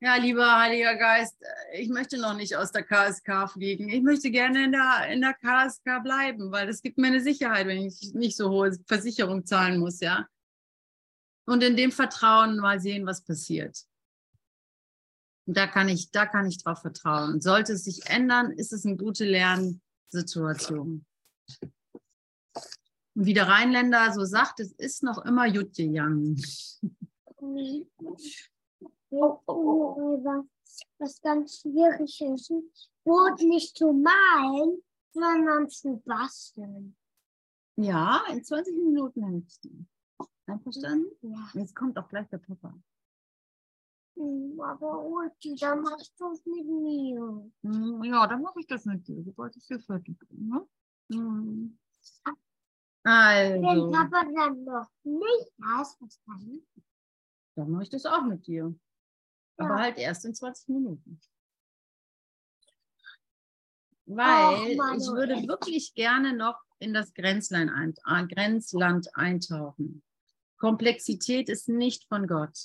ja, 0.00 0.16
lieber 0.16 0.58
Heiliger 0.58 0.96
Geist, 0.96 1.36
äh, 1.40 1.80
ich 1.80 1.88
möchte 1.88 2.18
noch 2.18 2.34
nicht 2.34 2.56
aus 2.56 2.72
der 2.72 2.82
KSK 2.82 3.50
fliegen. 3.50 3.88
Ich 3.88 4.02
möchte 4.02 4.30
gerne 4.30 4.64
in 4.64 4.72
der, 4.72 5.08
in 5.10 5.22
der 5.22 5.34
KSK 5.34 6.02
bleiben, 6.02 6.52
weil 6.52 6.66
das 6.66 6.82
gibt 6.82 6.98
mir 6.98 7.08
eine 7.08 7.20
Sicherheit, 7.20 7.66
wenn 7.66 7.78
ich 7.78 8.12
nicht 8.14 8.36
so 8.36 8.50
hohe 8.50 8.72
Versicherung 8.86 9.46
zahlen 9.46 9.78
muss, 9.78 10.00
ja. 10.00 10.26
Und 11.46 11.62
in 11.62 11.76
dem 11.76 11.92
Vertrauen 11.92 12.58
mal 12.58 12.80
sehen, 12.80 13.06
was 13.06 13.22
passiert. 13.22 13.78
Da 15.46 15.68
kann 15.68 15.88
ich, 15.88 16.10
da 16.10 16.26
kann 16.26 16.46
ich 16.46 16.62
drauf 16.62 16.80
vertrauen. 16.80 17.40
Sollte 17.40 17.74
es 17.74 17.84
sich 17.84 18.06
ändern, 18.06 18.50
ist 18.50 18.72
es 18.72 18.84
eine 18.84 18.96
gute 18.96 19.24
Lernsituation. 19.24 21.06
Und 23.14 23.26
wie 23.26 23.32
der 23.32 23.48
Rheinländer 23.48 24.12
so 24.12 24.24
sagt, 24.24 24.60
es 24.60 24.72
ist 24.72 25.02
noch 25.02 25.24
immer 25.24 25.46
Jutje 25.46 25.86
Yang. 25.86 26.42
Was 30.98 31.20
ganz 31.22 31.60
schwierig 31.60 32.20
ist, 32.20 32.52
Brot 33.04 33.40
nicht 33.40 33.76
zu 33.76 33.92
malen, 33.92 34.82
sondern 35.12 35.68
zu 35.68 36.02
basteln. 36.04 36.96
Ja, 37.76 38.22
in 38.30 38.42
20 38.42 38.74
Minuten 38.74 39.22
hältst 39.22 39.64
du. 39.64 39.70
Einverstanden? 40.46 41.10
Ja. 41.22 41.48
Jetzt 41.54 41.74
kommt 41.74 41.98
auch 41.98 42.08
gleich 42.08 42.28
der 42.28 42.38
Papa. 42.38 42.72
Hm, 44.16 44.58
aber 44.60 45.04
Ulti, 45.04 45.54
dann 45.56 45.82
machst 45.82 46.14
du 46.18 46.30
es 46.32 46.44
mit 46.46 46.66
mir. 46.66 47.50
Hm, 47.62 48.04
ja, 48.04 48.26
dann 48.26 48.42
mache 48.42 48.60
ich 48.60 48.66
das 48.66 48.84
mit 48.86 49.06
dir, 49.06 49.22
sobald 49.22 49.54
ich 49.56 49.64
hier 49.66 49.80
fertig 49.80 50.18
bin. 50.28 50.48
Ne? 50.48 50.66
Hm. 51.12 51.78
Also. 53.04 53.62
Wenn 53.62 53.92
Papa 53.92 54.24
dann 54.24 54.64
noch 54.64 54.88
nicht 55.04 55.52
weiß, 55.58 55.96
was 56.00 56.20
dann? 56.26 56.62
Dann 57.56 57.70
mache 57.70 57.84
ich 57.84 57.90
das 57.90 58.06
auch 58.06 58.22
mit 58.22 58.46
dir. 58.46 58.74
Aber 59.58 59.76
halt 59.76 59.98
erst 59.98 60.24
in 60.24 60.34
20 60.34 60.68
Minuten. 60.68 61.20
Weil 64.06 64.54
oh, 64.54 64.96
ich 64.96 65.06
würde 65.08 65.48
wirklich 65.48 65.94
gerne 65.94 66.32
noch 66.32 66.60
in 66.78 66.94
das 66.94 67.12
Grenzland, 67.14 67.70
ein, 67.70 67.94
äh, 68.06 68.26
Grenzland 68.32 69.08
eintauchen. 69.16 70.02
Komplexität 70.58 71.48
ist 71.48 71.68
nicht 71.68 72.06
von 72.08 72.26
Gott. 72.26 72.56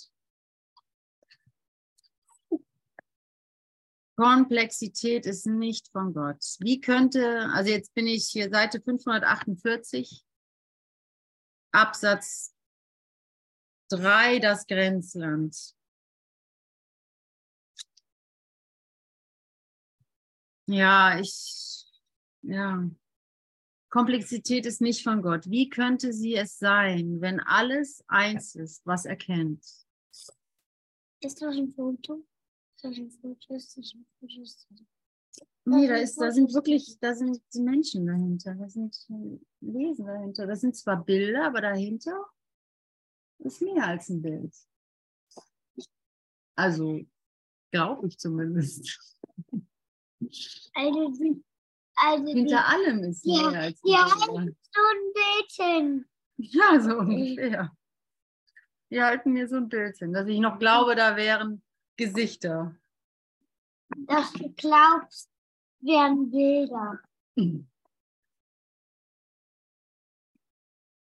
Komplexität 4.15 5.25
ist 5.25 5.47
nicht 5.47 5.87
von 5.87 6.13
Gott. 6.13 6.43
Wie 6.59 6.79
könnte, 6.79 7.49
also 7.53 7.71
jetzt 7.71 7.93
bin 7.95 8.05
ich 8.05 8.27
hier 8.27 8.51
Seite 8.51 8.79
548, 8.79 10.23
Absatz 11.71 12.53
3, 13.89 14.37
das 14.39 14.67
Grenzland. 14.67 15.75
Ja, 20.71 21.19
ich, 21.19 21.85
ja. 22.43 22.89
Komplexität 23.89 24.65
ist 24.65 24.79
nicht 24.79 25.03
von 25.03 25.21
Gott. 25.21 25.49
Wie 25.49 25.67
könnte 25.67 26.13
sie 26.13 26.35
es 26.35 26.57
sein, 26.57 27.19
wenn 27.19 27.41
alles 27.41 28.03
eins 28.07 28.55
ist, 28.55 28.85
was 28.85 29.03
er 29.05 29.17
kennt? 29.17 29.65
Ist 31.19 31.41
das 31.41 31.55
ein 31.57 31.73
Foto? 31.73 32.25
Nee, 35.65 35.87
da, 35.87 35.95
ist, 35.97 36.15
da 36.15 36.31
sind 36.31 36.53
wirklich, 36.53 36.97
da 36.99 37.13
sind 37.13 37.39
die 37.53 37.61
Menschen 37.61 38.07
dahinter, 38.07 38.55
da 38.55 38.67
sind 38.67 38.95
Wesen 39.59 40.05
dahinter. 40.05 40.47
Das 40.47 40.61
sind 40.61 40.75
zwar 40.75 41.03
Bilder, 41.03 41.47
aber 41.47 41.61
dahinter 41.61 42.25
ist 43.39 43.61
mehr 43.61 43.85
als 43.85 44.09
ein 44.09 44.21
Bild. 44.21 44.55
Also, 46.55 47.01
glaube 47.71 48.07
ich 48.07 48.17
zumindest. 48.17 49.17
Also, 50.73 51.41
also 51.95 52.27
Hinter 52.27 52.67
allem 52.67 53.03
ist 53.03 53.25
mehr 53.25 53.51
ja, 53.51 53.59
als 53.59 53.79
so 53.81 54.35
ein 54.35 54.55
Bildchen. 55.13 56.09
Ja, 56.37 56.79
so 56.79 56.97
ungefähr. 56.97 57.71
Wir 58.89 59.05
halten 59.05 59.33
mir 59.33 59.47
so 59.47 59.57
ein 59.57 59.69
Bildchen, 59.69 60.13
dass 60.13 60.27
ich 60.27 60.39
noch 60.39 60.59
glaube, 60.59 60.95
da 60.95 61.15
wären 61.15 61.61
Gesichter. 61.97 62.75
dass 64.07 64.33
du 64.33 64.51
glaubst, 64.53 65.29
wären 65.79 66.29
Bilder. 66.29 66.99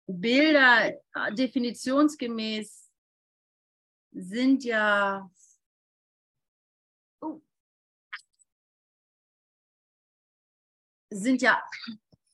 Bilder 0.07 0.93
äh, 1.13 1.33
definitionsgemäß 1.33 2.91
sind 4.11 4.63
ja 4.63 5.29
sind 11.15 11.41
ja 11.41 11.61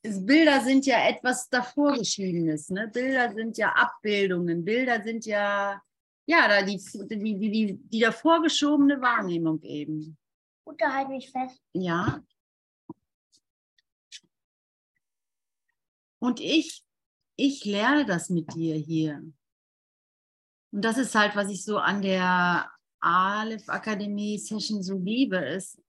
Bilder 0.04 0.62
sind 0.62 0.86
ja 0.88 1.08
etwas 1.08 1.48
davor 1.48 1.94
geschriebenes. 1.94 2.70
Ne? 2.70 2.88
Bilder 2.88 3.32
sind 3.34 3.58
ja 3.58 3.72
Abbildungen. 3.74 4.66
Bilder 4.66 5.04
sind 5.04 5.26
ja 5.26 5.82
ja 6.26 6.48
da 6.48 6.64
die, 6.64 6.82
die, 7.10 7.38
die, 7.38 7.78
die 7.78 8.00
davor 8.00 8.42
geschobene 8.42 9.00
Wahrnehmung 9.02 9.62
eben. 9.64 10.18
Unterhalt 10.64 11.10
mich 11.10 11.30
fest. 11.30 11.62
Ja. 11.74 12.24
Und 16.20 16.40
ich 16.40 16.84
ich 17.42 17.66
lerne 17.66 18.06
das 18.06 18.30
mit 18.30 18.54
dir 18.54 18.76
hier. 18.76 19.16
Und 20.72 20.86
das 20.86 20.98
ist 20.98 21.16
halt, 21.16 21.36
was 21.36 21.50
ich 21.50 21.66
so 21.66 21.80
an 21.80 22.02
der 22.02 22.70
Aleph 23.00 23.68
Akademie 23.68 24.38
Session 24.38 24.84
so 24.84 24.98
liebe, 24.98 25.38
ist, 25.38 25.82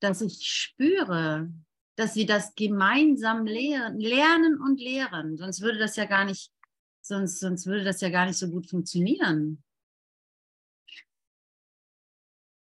dass 0.00 0.22
ich 0.22 0.40
spüre, 0.40 1.52
dass 1.98 2.14
wir 2.14 2.26
das 2.26 2.54
gemeinsam 2.54 3.44
lehren, 3.44 3.98
lernen 3.98 4.60
und 4.60 4.78
lehren. 4.78 5.36
Sonst 5.36 5.60
würde 5.62 5.78
das 5.78 5.96
ja 5.96 6.04
gar 6.04 6.24
nicht, 6.24 6.52
sonst, 7.02 7.40
sonst 7.40 7.66
würde 7.66 7.82
das 7.82 8.00
ja 8.00 8.08
gar 8.08 8.24
nicht 8.26 8.38
so 8.38 8.48
gut 8.48 8.70
funktionieren. 8.70 9.64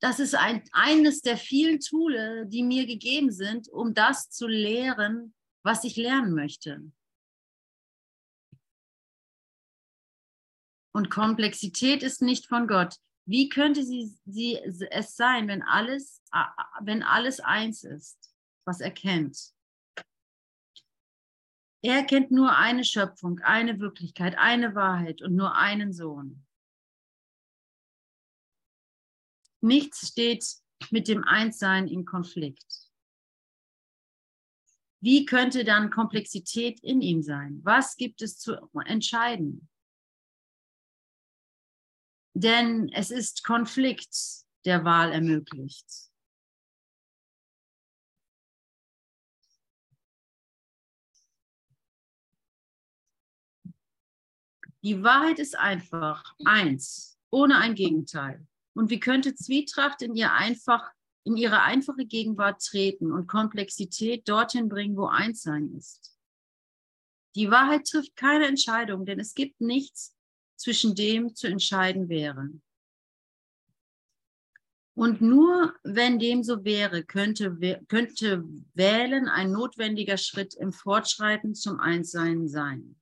Das 0.00 0.20
ist 0.20 0.36
ein, 0.36 0.62
eines 0.70 1.20
der 1.20 1.36
vielen 1.36 1.80
Tools, 1.80 2.48
die 2.48 2.62
mir 2.62 2.86
gegeben 2.86 3.32
sind, 3.32 3.68
um 3.68 3.92
das 3.92 4.30
zu 4.30 4.46
lehren, 4.46 5.34
was 5.64 5.82
ich 5.82 5.96
lernen 5.96 6.32
möchte. 6.32 6.92
Und 10.92 11.10
Komplexität 11.10 12.04
ist 12.04 12.22
nicht 12.22 12.46
von 12.46 12.68
Gott. 12.68 12.94
Wie 13.26 13.48
könnte 13.48 13.82
sie, 13.82 14.16
sie 14.26 14.60
es 14.90 15.16
sein, 15.16 15.48
wenn 15.48 15.62
alles, 15.62 16.22
wenn 16.82 17.02
alles 17.02 17.40
eins 17.40 17.82
ist, 17.82 18.33
was 18.64 18.80
er 18.80 18.90
kennt? 18.90 19.52
Er 21.82 22.04
kennt 22.04 22.30
nur 22.30 22.56
eine 22.56 22.84
Schöpfung, 22.84 23.40
eine 23.40 23.78
Wirklichkeit, 23.78 24.36
eine 24.38 24.74
Wahrheit 24.74 25.20
und 25.20 25.34
nur 25.36 25.54
einen 25.54 25.92
Sohn. 25.92 26.46
Nichts 29.60 30.08
steht 30.08 30.46
mit 30.90 31.08
dem 31.08 31.24
Einssein 31.24 31.86
in 31.88 32.04
Konflikt. 32.04 32.90
Wie 35.00 35.26
könnte 35.26 35.64
dann 35.64 35.90
Komplexität 35.90 36.80
in 36.80 37.02
ihm 37.02 37.22
sein? 37.22 37.60
Was 37.62 37.96
gibt 37.96 38.22
es 38.22 38.38
zu 38.38 38.56
entscheiden? 38.86 39.68
denn 42.34 42.90
es 42.92 43.10
ist 43.10 43.44
Konflikt, 43.44 44.14
der 44.64 44.84
Wahl 44.84 45.12
ermöglicht. 45.12 46.10
Die 54.84 55.02
Wahrheit 55.02 55.38
ist 55.38 55.58
einfach 55.58 56.34
eins, 56.44 57.18
ohne 57.30 57.56
ein 57.56 57.74
Gegenteil. 57.74 58.46
Und 58.74 58.90
wie 58.90 59.00
könnte 59.00 59.34
Zwietracht 59.34 60.02
in 60.02 60.14
ihr 60.14 60.34
einfach 60.34 60.92
in 61.24 61.38
ihre 61.38 61.62
einfache 61.62 62.04
Gegenwart 62.04 62.62
treten 62.62 63.10
und 63.10 63.26
Komplexität 63.26 64.28
dorthin 64.28 64.68
bringen, 64.68 64.98
wo 64.98 65.06
Einssein 65.06 65.74
ist? 65.74 66.18
Die 67.34 67.50
Wahrheit 67.50 67.86
trifft 67.86 68.14
keine 68.14 68.46
Entscheidung, 68.46 69.06
denn 69.06 69.18
es 69.18 69.32
gibt 69.32 69.58
nichts, 69.62 70.14
zwischen 70.56 70.94
dem 70.94 71.34
zu 71.34 71.46
entscheiden 71.46 72.10
wäre. 72.10 72.50
Und 74.94 75.22
nur 75.22 75.74
wenn 75.82 76.18
dem 76.18 76.42
so 76.42 76.62
wäre, 76.62 77.04
könnte, 77.04 77.56
könnte 77.88 78.44
Wählen 78.74 79.28
ein 79.28 79.50
notwendiger 79.50 80.18
Schritt 80.18 80.54
im 80.54 80.72
Fortschreiten 80.72 81.54
zum 81.54 81.80
Einssein 81.80 82.48
sein. 82.48 82.96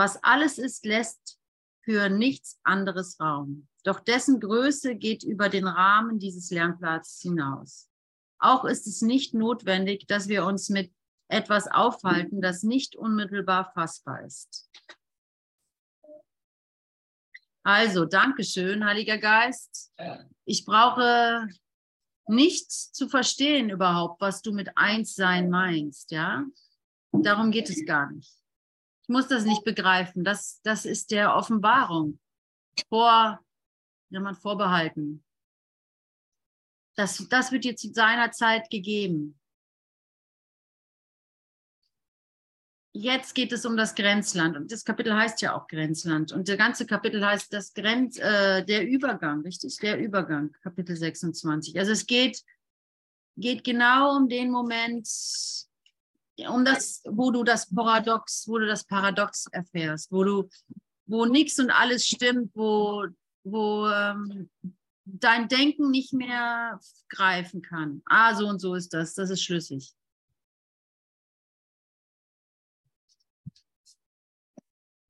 Was 0.00 0.16
alles 0.24 0.56
ist, 0.56 0.86
lässt 0.86 1.38
für 1.84 2.08
nichts 2.08 2.58
anderes 2.62 3.20
Raum. 3.20 3.68
Doch 3.84 4.00
dessen 4.00 4.40
Größe 4.40 4.94
geht 4.94 5.24
über 5.24 5.50
den 5.50 5.66
Rahmen 5.66 6.18
dieses 6.18 6.50
Lernplatzes 6.50 7.20
hinaus. 7.20 7.90
Auch 8.38 8.64
ist 8.64 8.86
es 8.86 9.02
nicht 9.02 9.34
notwendig, 9.34 10.06
dass 10.06 10.28
wir 10.28 10.46
uns 10.46 10.70
mit 10.70 10.90
etwas 11.28 11.70
aufhalten, 11.70 12.40
das 12.40 12.62
nicht 12.62 12.96
unmittelbar 12.96 13.72
fassbar 13.74 14.24
ist. 14.24 14.70
Also, 17.62 18.06
Dankeschön, 18.06 18.82
Heiliger 18.86 19.18
Geist. 19.18 19.92
Ich 20.46 20.64
brauche 20.64 21.46
nicht 22.26 22.72
zu 22.72 23.06
verstehen 23.06 23.68
überhaupt, 23.68 24.22
was 24.22 24.40
du 24.40 24.52
mit 24.52 24.70
Einssein 24.78 25.50
meinst, 25.50 26.10
ja? 26.10 26.46
Darum 27.12 27.50
geht 27.50 27.68
es 27.68 27.84
gar 27.84 28.10
nicht. 28.10 28.39
Ich 29.10 29.12
muss 29.12 29.26
das 29.26 29.44
nicht 29.44 29.64
begreifen. 29.64 30.22
Das, 30.22 30.60
das 30.62 30.84
ist 30.84 31.10
der 31.10 31.34
Offenbarung 31.34 32.20
vor, 32.88 33.40
ja, 34.10 34.34
vorbehalten. 34.34 35.24
Das, 36.94 37.26
das 37.28 37.50
wird 37.50 37.64
dir 37.64 37.74
zu 37.74 37.92
seiner 37.92 38.30
Zeit 38.30 38.70
gegeben. 38.70 39.36
Jetzt 42.92 43.34
geht 43.34 43.50
es 43.50 43.66
um 43.66 43.76
das 43.76 43.96
Grenzland 43.96 44.56
und 44.56 44.70
das 44.70 44.84
Kapitel 44.84 45.12
heißt 45.12 45.42
ja 45.42 45.56
auch 45.56 45.66
Grenzland 45.66 46.30
und 46.30 46.46
der 46.46 46.56
ganze 46.56 46.86
Kapitel 46.86 47.26
heißt 47.26 47.52
das 47.52 47.74
Grenz, 47.74 48.16
äh, 48.16 48.64
der 48.64 48.86
Übergang, 48.86 49.40
richtig? 49.40 49.76
Der 49.78 49.98
Übergang, 49.98 50.52
Kapitel 50.62 50.94
26. 50.94 51.76
Also 51.80 51.90
es 51.90 52.06
geht, 52.06 52.44
geht 53.36 53.64
genau 53.64 54.16
um 54.16 54.28
den 54.28 54.52
Moment, 54.52 55.08
um 56.48 56.64
das, 56.64 57.02
wo 57.04 57.30
du 57.30 57.44
das 57.44 57.68
Paradox, 57.68 58.46
wo 58.48 58.58
du 58.58 58.66
das 58.66 58.84
Paradox 58.84 59.46
erfährst, 59.46 60.10
wo 60.12 60.24
du, 60.24 60.48
wo 61.06 61.26
nichts 61.26 61.58
und 61.58 61.70
alles 61.70 62.06
stimmt, 62.06 62.50
wo, 62.54 63.06
wo 63.44 63.88
ähm, 63.88 64.50
dein 65.04 65.48
Denken 65.48 65.90
nicht 65.90 66.12
mehr 66.12 66.80
greifen 67.08 67.62
kann. 67.62 68.02
Ah, 68.06 68.34
so 68.34 68.46
und 68.46 68.60
so 68.60 68.74
ist 68.74 68.94
das, 68.94 69.14
das 69.14 69.30
ist 69.30 69.42
schlüssig. 69.42 69.94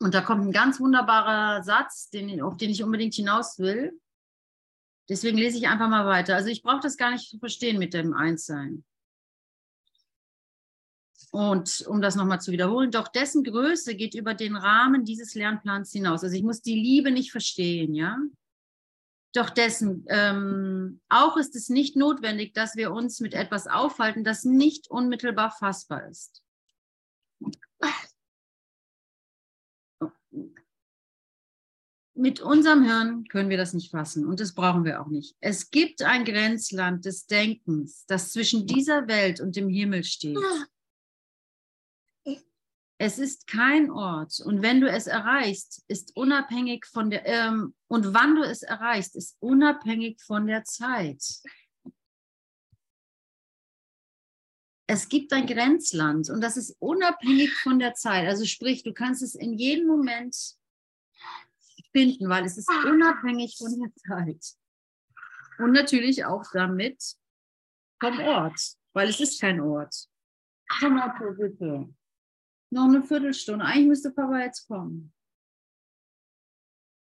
Und 0.02 0.14
da 0.14 0.22
kommt 0.22 0.46
ein 0.46 0.52
ganz 0.52 0.80
wunderbarer 0.80 1.62
Satz, 1.62 2.08
den, 2.08 2.40
auf 2.40 2.56
den 2.56 2.70
ich 2.70 2.82
unbedingt 2.82 3.14
hinaus 3.14 3.58
will. 3.58 4.00
Deswegen 5.10 5.36
lese 5.36 5.58
ich 5.58 5.68
einfach 5.68 5.88
mal 5.88 6.06
weiter. 6.06 6.36
Also 6.36 6.48
ich 6.48 6.62
brauche 6.62 6.80
das 6.80 6.96
gar 6.96 7.10
nicht 7.10 7.28
zu 7.28 7.38
verstehen 7.38 7.78
mit 7.78 7.92
dem 7.92 8.14
Einssein. 8.14 8.84
Und 11.32 11.84
um 11.86 12.00
das 12.00 12.16
nochmal 12.16 12.40
zu 12.40 12.50
wiederholen, 12.50 12.90
doch 12.90 13.06
dessen 13.06 13.44
Größe 13.44 13.94
geht 13.94 14.14
über 14.14 14.34
den 14.34 14.56
Rahmen 14.56 15.04
dieses 15.04 15.34
Lernplans 15.34 15.92
hinaus. 15.92 16.24
Also 16.24 16.34
ich 16.34 16.42
muss 16.42 16.60
die 16.60 16.74
Liebe 16.74 17.12
nicht 17.12 17.30
verstehen, 17.30 17.94
ja. 17.94 18.18
Doch 19.32 19.50
dessen, 19.50 20.04
ähm, 20.08 21.00
auch 21.08 21.36
ist 21.36 21.54
es 21.54 21.68
nicht 21.68 21.94
notwendig, 21.94 22.52
dass 22.52 22.74
wir 22.74 22.90
uns 22.90 23.20
mit 23.20 23.32
etwas 23.32 23.68
aufhalten, 23.68 24.24
das 24.24 24.44
nicht 24.44 24.90
unmittelbar 24.90 25.52
fassbar 25.52 26.08
ist. 26.08 26.42
mit 32.20 32.40
unserem 32.40 32.84
Hirn 32.84 33.24
können 33.24 33.48
wir 33.48 33.56
das 33.56 33.72
nicht 33.72 33.90
fassen 33.90 34.26
und 34.26 34.40
das 34.40 34.52
brauchen 34.52 34.84
wir 34.84 35.00
auch 35.00 35.08
nicht. 35.08 35.34
Es 35.40 35.70
gibt 35.70 36.02
ein 36.02 36.24
Grenzland 36.24 37.04
des 37.04 37.26
Denkens, 37.26 38.04
das 38.06 38.32
zwischen 38.32 38.66
dieser 38.66 39.08
Welt 39.08 39.40
und 39.40 39.56
dem 39.56 39.68
Himmel 39.68 40.04
steht. 40.04 40.36
Es 43.02 43.18
ist 43.18 43.46
kein 43.46 43.90
Ort 43.90 44.40
und 44.44 44.60
wenn 44.60 44.82
du 44.82 44.86
es 44.86 45.06
erreichst, 45.06 45.82
ist 45.88 46.14
unabhängig 46.16 46.84
von 46.84 47.08
der 47.08 47.24
ähm, 47.24 47.74
und 47.88 48.12
wann 48.12 48.34
du 48.34 48.42
es 48.42 48.62
erreichst, 48.62 49.16
ist 49.16 49.38
unabhängig 49.40 50.20
von 50.20 50.46
der 50.46 50.64
Zeit. 50.64 51.24
Es 54.86 55.08
gibt 55.08 55.32
ein 55.32 55.46
Grenzland 55.46 56.28
und 56.28 56.42
das 56.42 56.58
ist 56.58 56.76
unabhängig 56.78 57.50
von 57.62 57.78
der 57.78 57.94
Zeit. 57.94 58.28
Also 58.28 58.44
sprich, 58.44 58.82
du 58.82 58.92
kannst 58.92 59.22
es 59.22 59.34
in 59.34 59.56
jedem 59.56 59.86
Moment 59.86 60.36
finden, 61.92 62.28
weil 62.28 62.44
es 62.44 62.58
ist 62.58 62.68
unabhängig 62.84 63.56
von 63.56 63.80
der 63.80 63.94
Zeit. 63.94 64.44
Und 65.56 65.72
natürlich 65.72 66.26
auch 66.26 66.44
damit 66.52 67.02
vom 67.98 68.20
Ort, 68.20 68.60
weil 68.92 69.08
es 69.08 69.20
ist 69.20 69.40
kein 69.40 69.58
Ort. 69.58 70.06
Komm 70.78 70.96
mal, 70.96 71.14
bitte. 71.38 71.94
Noch 72.72 72.84
eine 72.84 73.02
Viertelstunde. 73.02 73.64
Eigentlich 73.64 73.88
müsste 73.88 74.10
Papa 74.12 74.38
jetzt 74.40 74.66
kommen. 74.68 75.12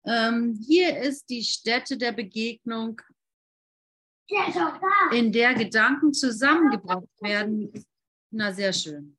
Ähm, 0.05 0.59
hier 0.67 0.97
ist 0.97 1.29
die 1.29 1.43
Stätte 1.43 1.97
der 1.97 2.11
Begegnung, 2.11 3.01
in 5.11 5.31
der 5.31 5.53
Gedanken 5.53 6.13
zusammengebracht 6.13 7.07
werden. 7.21 7.71
Na, 8.31 8.51
sehr 8.51 8.73
schön. 8.73 9.17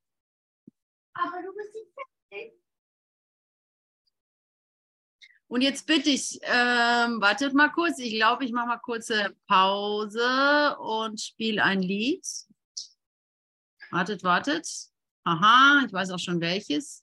Aber 1.15 1.43
du 1.43 1.55
bist 1.55 1.75
nicht 1.75 1.93
fertig. 2.31 2.61
Und 5.47 5.61
jetzt 5.61 5.87
bitte 5.87 6.11
ich, 6.11 6.41
ähm, 6.43 7.21
wartet 7.21 7.55
mal 7.55 7.69
kurz, 7.69 7.99
ich 7.99 8.15
glaube, 8.15 8.45
ich 8.45 8.53
mache 8.53 8.67
mal 8.67 8.79
kurze 8.79 9.37
Pause 9.47 10.77
und 10.81 11.21
spiele 11.21 11.63
ein 11.63 11.81
Lied. 11.81 12.27
Wartet, 13.91 14.25
wartet. 14.25 14.94
Aha, 15.27 15.85
ich 15.87 15.93
weiß 15.93 16.11
auch 16.11 16.19
schon 16.19 16.41
welches. 16.41 17.03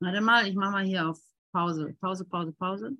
Warte 0.00 0.20
mal, 0.20 0.46
ich 0.48 0.54
mache 0.54 0.72
mal 0.72 0.84
hier 0.84 1.08
auf 1.08 1.20
Pause. 1.52 1.94
Pause, 2.00 2.24
Pause, 2.24 2.52
Pause. 2.52 2.96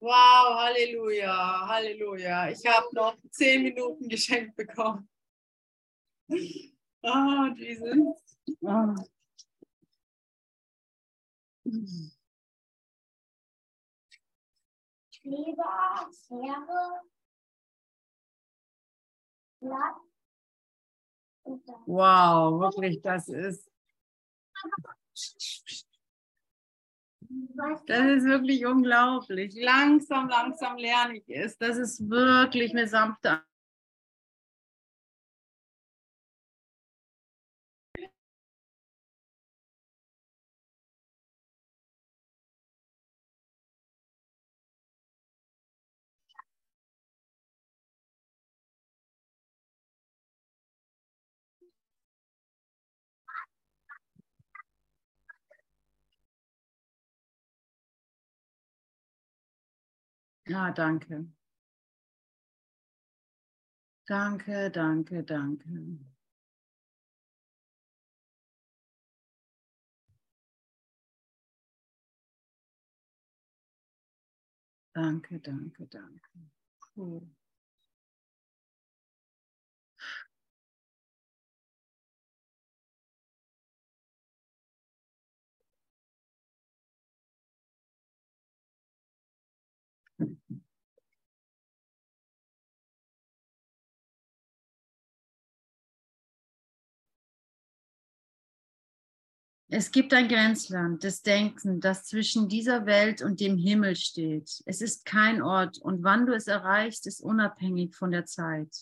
Wow, 0.00 0.58
Halleluja, 0.58 1.68
Halleluja. 1.68 2.48
Ich 2.50 2.64
habe 2.66 2.86
noch 2.92 3.18
zehn 3.30 3.62
Minuten 3.62 4.08
geschenkt 4.08 4.56
bekommen. 4.56 5.06
Oh, 7.02 7.46
Jesus. 7.54 8.38
Oh. 8.62 8.94
Kleber, 15.12 16.10
Schere, 16.12 17.02
Blatt. 19.60 20.09
Wow, 21.86 22.60
wirklich, 22.60 23.00
das 23.02 23.28
ist, 23.28 23.70
das 27.86 28.06
ist 28.06 28.24
wirklich 28.24 28.66
unglaublich. 28.66 29.54
Langsam, 29.60 30.28
langsam 30.28 30.76
lerne 30.76 31.18
ich 31.18 31.28
es. 31.28 31.56
Das 31.58 31.76
ist 31.76 32.08
wirklich 32.08 32.72
eine 32.72 32.86
sanfte. 32.86 33.42
Ja, 60.50 60.72
danke. 60.72 61.24
Danke, 64.08 64.70
danke, 64.70 65.22
danke. 65.22 65.70
Danke, 74.94 75.38
danke, 75.38 75.86
danke. 75.86 76.30
Cool. 76.80 77.22
Es 99.72 99.92
gibt 99.92 100.12
ein 100.14 100.26
Grenzland 100.26 101.04
des 101.04 101.22
Denkens, 101.22 101.80
das 101.80 102.04
zwischen 102.04 102.48
dieser 102.48 102.86
Welt 102.86 103.22
und 103.22 103.38
dem 103.38 103.56
Himmel 103.56 103.94
steht. 103.94 104.64
Es 104.66 104.80
ist 104.80 105.04
kein 105.04 105.42
Ort 105.42 105.78
und 105.78 106.02
wann 106.02 106.26
du 106.26 106.34
es 106.34 106.48
erreichst, 106.48 107.06
ist 107.06 107.20
unabhängig 107.20 107.94
von 107.94 108.10
der 108.10 108.26
Zeit. 108.26 108.74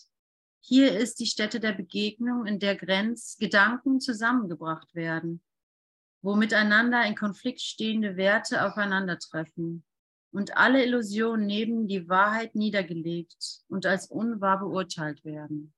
Hier 0.61 0.97
ist 0.97 1.19
die 1.19 1.27
Stätte 1.27 1.59
der 1.59 1.73
Begegnung, 1.73 2.47
in 2.47 2.57
der 2.57 2.75
Grenz 2.75 3.37
Gedanken 3.37 3.99
zusammengebracht 3.99 4.95
werden, 4.95 5.43
wo 6.23 6.35
miteinander 6.35 7.05
in 7.05 7.15
Konflikt 7.15 7.61
stehende 7.61 8.17
Werte 8.17 8.65
aufeinandertreffen 8.65 9.83
und 10.31 10.57
alle 10.57 10.83
Illusionen 10.83 11.45
neben 11.45 11.87
die 11.87 12.09
Wahrheit 12.09 12.55
niedergelegt 12.55 13.61
und 13.67 13.85
als 13.85 14.07
unwahr 14.07 14.57
beurteilt 14.57 15.23
werden. 15.23 15.71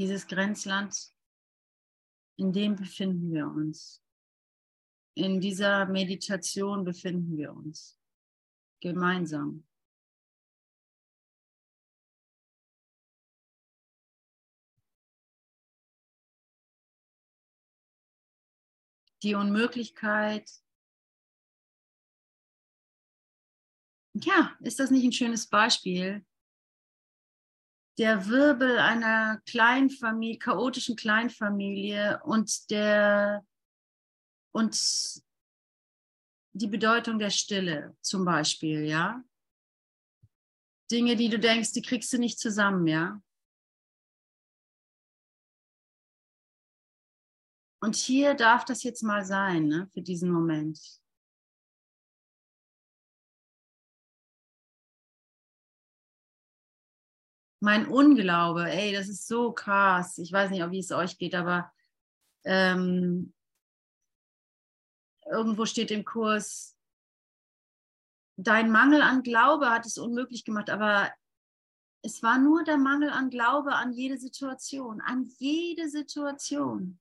Dieses 0.00 0.26
Grenzland, 0.26 1.12
in 2.38 2.54
dem 2.54 2.74
befinden 2.74 3.34
wir 3.34 3.46
uns. 3.46 4.02
In 5.14 5.42
dieser 5.42 5.84
Meditation 5.84 6.84
befinden 6.84 7.36
wir 7.36 7.52
uns 7.52 8.00
gemeinsam. 8.80 9.68
Die 19.22 19.34
Unmöglichkeit. 19.34 20.50
Ja, 24.14 24.56
ist 24.60 24.80
das 24.80 24.90
nicht 24.90 25.04
ein 25.04 25.12
schönes 25.12 25.46
Beispiel? 25.46 26.24
Der 28.00 28.28
Wirbel 28.28 28.78
einer 28.78 29.42
Kleinfamilie, 29.44 30.38
chaotischen 30.38 30.96
Kleinfamilie 30.96 32.22
und 32.24 32.70
der 32.70 33.46
und 34.52 35.22
die 36.52 36.66
Bedeutung 36.66 37.18
der 37.18 37.28
Stille 37.28 37.94
zum 38.00 38.24
Beispiel, 38.24 38.86
ja. 38.86 39.22
Dinge, 40.90 41.14
die 41.14 41.28
du 41.28 41.38
denkst, 41.38 41.74
die 41.74 41.82
kriegst 41.82 42.10
du 42.14 42.16
nicht 42.16 42.38
zusammen, 42.38 42.86
ja. 42.86 43.22
Und 47.82 47.96
hier 47.96 48.32
darf 48.32 48.64
das 48.64 48.82
jetzt 48.82 49.02
mal 49.02 49.26
sein, 49.26 49.66
ne, 49.68 49.90
für 49.92 50.00
diesen 50.00 50.30
Moment. 50.30 50.80
Mein 57.60 57.86
Unglaube, 57.86 58.70
ey, 58.70 58.92
das 58.92 59.08
ist 59.08 59.28
so 59.28 59.52
krass. 59.52 60.18
Ich 60.18 60.32
weiß 60.32 60.50
nicht, 60.50 60.70
wie 60.70 60.78
es 60.78 60.92
euch 60.92 61.18
geht, 61.18 61.34
aber 61.34 61.70
ähm, 62.44 63.34
irgendwo 65.26 65.66
steht 65.66 65.90
im 65.90 66.04
Kurs, 66.04 66.76
dein 68.36 68.70
Mangel 68.70 69.02
an 69.02 69.22
Glaube 69.22 69.70
hat 69.70 69.86
es 69.86 69.98
unmöglich 69.98 70.44
gemacht, 70.44 70.70
aber 70.70 71.12
es 72.02 72.22
war 72.22 72.38
nur 72.38 72.64
der 72.64 72.78
Mangel 72.78 73.10
an 73.10 73.30
Glaube 73.30 73.74
an 73.74 73.92
jede 73.92 74.18
Situation, 74.18 75.00
an 75.02 75.26
jede 75.38 75.88
Situation, 75.88 76.98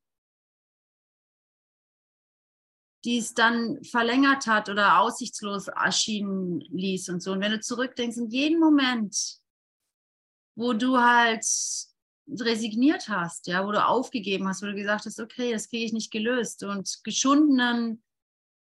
die 3.06 3.20
es 3.20 3.34
dann 3.34 3.82
verlängert 3.84 4.46
hat 4.48 4.68
oder 4.68 5.00
aussichtslos 5.00 5.70
erschienen 5.70 6.60
ließ 6.60 7.10
und 7.10 7.22
so. 7.22 7.32
Und 7.32 7.40
wenn 7.40 7.54
du 7.54 7.62
zurückdenkst, 7.62 8.18
in 8.18 8.30
jedem 8.30 8.60
Moment, 8.60 9.39
wo 10.60 10.74
du 10.74 10.98
halt 10.98 11.46
resigniert 12.28 13.08
hast, 13.08 13.48
ja, 13.48 13.66
wo 13.66 13.72
du 13.72 13.84
aufgegeben 13.84 14.48
hast, 14.48 14.62
wo 14.62 14.68
du 14.68 14.76
gesagt 14.76 15.06
hast, 15.06 15.20
okay, 15.20 15.54
das 15.54 15.70
kriege 15.70 15.86
ich 15.86 15.94
nicht 15.94 16.12
gelöst 16.12 16.64
und 16.64 17.00
geschundenen 17.04 18.04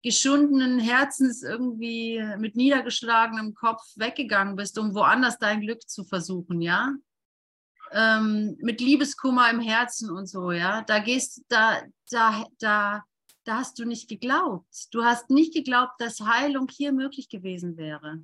geschundenen 0.03 0.79
Herzens 0.79 1.43
irgendwie 1.43 2.23
mit 2.39 2.55
niedergeschlagenem 2.55 3.55
Kopf 3.55 3.83
weggegangen 3.97 4.55
bist, 4.55 4.79
um 4.79 4.95
woanders 4.95 5.39
dein 5.39 5.61
Glück 5.61 5.89
zu 5.89 6.05
versuchen, 6.05 6.61
ja? 6.61 6.95
Ähm, 7.93 8.57
mit 8.61 8.81
Liebeskummer 8.81 9.51
im 9.51 9.61
Herzen 9.61 10.11
und 10.11 10.27
so, 10.27 10.53
ja? 10.53 10.83
Da 10.83 11.01
gehst, 11.01 11.45
da, 11.49 11.83
da, 12.11 12.45
da, 12.61 13.05
da 13.45 13.57
hast 13.59 13.79
du 13.79 13.85
nicht 13.85 14.09
geglaubt. 14.09 14.69
Du 14.93 15.03
hast 15.03 15.31
nicht 15.31 15.55
geglaubt, 15.55 15.95
dass 15.99 16.21
Heilung 16.21 16.69
hier 16.71 16.93
möglich 16.93 17.29
gewesen 17.29 17.77
wäre. 17.77 18.21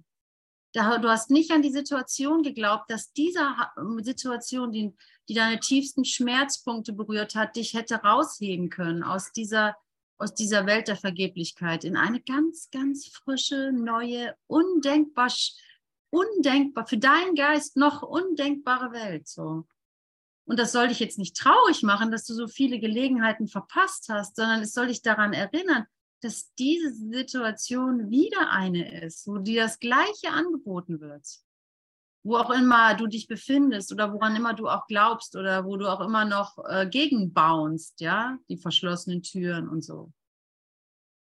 Du 0.72 0.80
hast 0.80 1.30
nicht 1.30 1.50
an 1.50 1.62
die 1.62 1.72
Situation 1.72 2.42
geglaubt, 2.42 2.90
dass 2.90 3.12
diese 3.12 3.54
Situation, 3.98 4.72
die, 4.72 4.94
die 5.28 5.34
deine 5.34 5.60
tiefsten 5.60 6.04
Schmerzpunkte 6.04 6.92
berührt 6.92 7.34
hat, 7.34 7.56
dich 7.56 7.74
hätte 7.74 7.96
rausheben 7.96 8.70
können 8.70 9.02
aus 9.02 9.32
dieser 9.32 9.76
aus 10.18 10.34
dieser 10.34 10.66
Welt 10.66 10.86
der 10.86 10.94
Vergeblichkeit 10.94 11.82
in 11.82 11.96
eine 11.96 12.20
ganz, 12.20 12.70
ganz 12.70 13.08
frische, 13.08 13.72
neue, 13.72 14.36
undenkbar 14.46 15.28
undenkbar, 16.12 16.86
für 16.86 16.98
deinen 16.98 17.34
Geist 17.34 17.76
noch 17.76 18.02
undenkbare 18.02 18.92
Welt. 18.92 19.26
So. 19.26 19.66
Und 20.44 20.58
das 20.58 20.72
soll 20.72 20.88
dich 20.88 21.00
jetzt 21.00 21.18
nicht 21.18 21.36
traurig 21.36 21.82
machen, 21.82 22.10
dass 22.10 22.24
du 22.24 22.34
so 22.34 22.46
viele 22.46 22.78
Gelegenheiten 22.78 23.48
verpasst 23.48 24.08
hast, 24.10 24.36
sondern 24.36 24.60
es 24.60 24.74
soll 24.74 24.88
dich 24.88 25.02
daran 25.02 25.32
erinnern, 25.32 25.86
dass 26.22 26.54
diese 26.54 26.92
Situation 26.92 28.10
wieder 28.10 28.50
eine 28.50 29.02
ist, 29.02 29.26
wo 29.26 29.38
dir 29.38 29.64
das 29.64 29.80
Gleiche 29.80 30.30
angeboten 30.30 31.00
wird. 31.00 31.26
Wo 32.24 32.36
auch 32.36 32.50
immer 32.50 32.94
du 32.94 33.08
dich 33.08 33.26
befindest 33.26 33.92
oder 33.92 34.12
woran 34.12 34.36
immer 34.36 34.54
du 34.54 34.68
auch 34.68 34.86
glaubst 34.86 35.34
oder 35.34 35.64
wo 35.64 35.76
du 35.76 35.88
auch 35.88 36.00
immer 36.00 36.24
noch 36.24 36.58
äh, 36.68 36.88
gegenbaunst, 36.88 38.00
ja, 38.00 38.38
die 38.48 38.56
verschlossenen 38.56 39.22
Türen 39.22 39.68
und 39.68 39.82
so. 39.82 40.12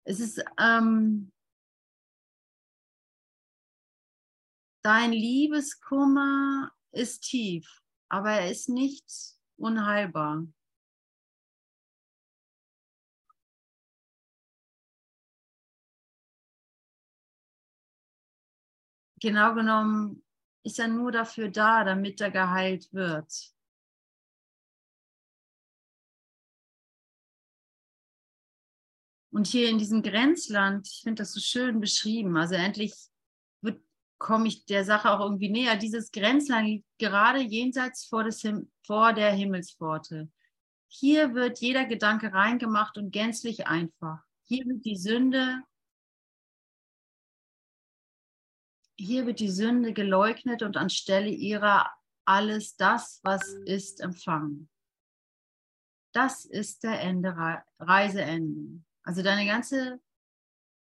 Es 0.05 0.21
ist, 0.21 0.41
ähm, 0.57 1.33
dein 4.81 5.11
Liebeskummer 5.11 6.71
ist 6.93 7.23
tief, 7.23 7.81
aber 8.07 8.31
er 8.31 8.51
ist 8.51 8.69
nicht 8.69 9.35
unheilbar. 9.57 10.47
Genau 19.21 19.53
genommen 19.53 20.23
ist 20.63 20.79
er 20.79 20.87
nur 20.87 21.11
dafür 21.11 21.49
da, 21.49 21.83
damit 21.83 22.21
er 22.21 22.31
geheilt 22.31 22.91
wird. 22.93 23.53
Und 29.31 29.47
hier 29.47 29.69
in 29.69 29.77
diesem 29.77 30.01
Grenzland, 30.01 30.87
ich 30.87 31.01
finde 31.03 31.21
das 31.23 31.33
so 31.33 31.41
schön 31.41 31.81
beschrieben, 31.81 32.37
also 32.37 32.55
endlich 32.55 32.93
komme 34.17 34.47
ich 34.47 34.65
der 34.65 34.83
Sache 34.83 35.11
auch 35.11 35.19
irgendwie 35.19 35.49
näher. 35.49 35.75
Dieses 35.75 36.11
Grenzland 36.11 36.67
liegt 36.67 36.87
gerade 36.97 37.39
jenseits 37.39 38.05
vor, 38.05 38.23
des 38.23 38.43
vor 38.85 39.13
der 39.13 39.31
Himmelspforte. 39.31 40.29
Hier 40.87 41.33
wird 41.33 41.59
jeder 41.59 41.85
Gedanke 41.85 42.31
reingemacht 42.31 42.97
und 42.97 43.11
gänzlich 43.11 43.67
einfach. 43.67 44.19
Hier 44.45 44.65
wird 44.65 44.85
die 44.85 44.95
Sünde, 44.95 45.61
hier 48.97 49.25
wird 49.25 49.39
die 49.39 49.49
Sünde 49.49 49.93
geleugnet 49.93 50.63
und 50.63 50.77
anstelle 50.77 51.29
ihrer 51.29 51.91
alles 52.25 52.75
das, 52.75 53.19
was 53.23 53.47
ist, 53.65 54.01
empfangen. 54.01 54.69
Das 56.13 56.45
ist 56.45 56.83
der 56.83 57.01
Ende, 57.01 57.35
Reiseende. 57.79 58.81
Also 59.03 59.21
deine 59.21 59.45
ganze 59.45 59.99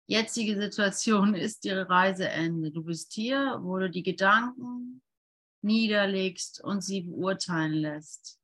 jetzige 0.09 0.59
Situation 0.61 1.35
ist 1.35 1.65
ihre 1.65 1.89
Reiseende. 1.89 2.71
Du 2.71 2.85
bist 2.85 3.13
hier, 3.13 3.59
wo 3.61 3.79
du 3.79 3.91
die 3.91 4.03
Gedanken 4.03 5.03
niederlegst 5.63 6.63
und 6.63 6.83
sie 6.83 7.03
beurteilen 7.03 7.75
lässt. 7.75 8.41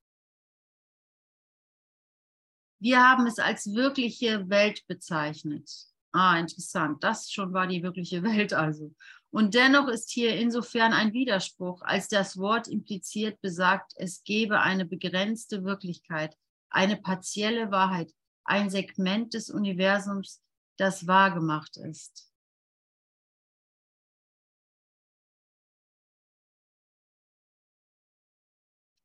Wir 2.81 2.99
haben 2.99 3.29
es 3.29 3.39
als 3.39 3.73
wirkliche 3.73 4.49
Welt 4.51 4.85
bezeichnet. 4.89 5.71
Ah, 6.11 6.37
interessant. 6.39 7.03
Das 7.05 7.31
schon 7.31 7.53
war 7.53 7.69
die 7.69 7.83
wirkliche 7.83 8.23
Welt 8.25 8.53
also. 8.53 8.93
Und 9.35 9.55
dennoch 9.55 9.89
ist 9.89 10.11
hier 10.11 10.37
insofern 10.37 10.93
ein 10.93 11.15
Widerspruch, 11.15 11.81
als 11.83 12.09
das 12.09 12.37
Wort 12.37 12.69
impliziert 12.69 13.41
besagt, 13.41 13.93
es 13.97 14.23
gebe 14.25 14.61
eine 14.61 14.85
begrenzte 14.85 15.65
Wirklichkeit, 15.65 16.37
eine 16.69 16.99
partielle 16.99 17.71
Wahrheit, 17.71 18.13
ein 18.45 18.69
Segment 18.69 19.33
des 19.33 19.49
Universums, 19.49 20.43
das 20.77 21.07
wahrgemacht 21.07 21.79
ist. 21.79 22.31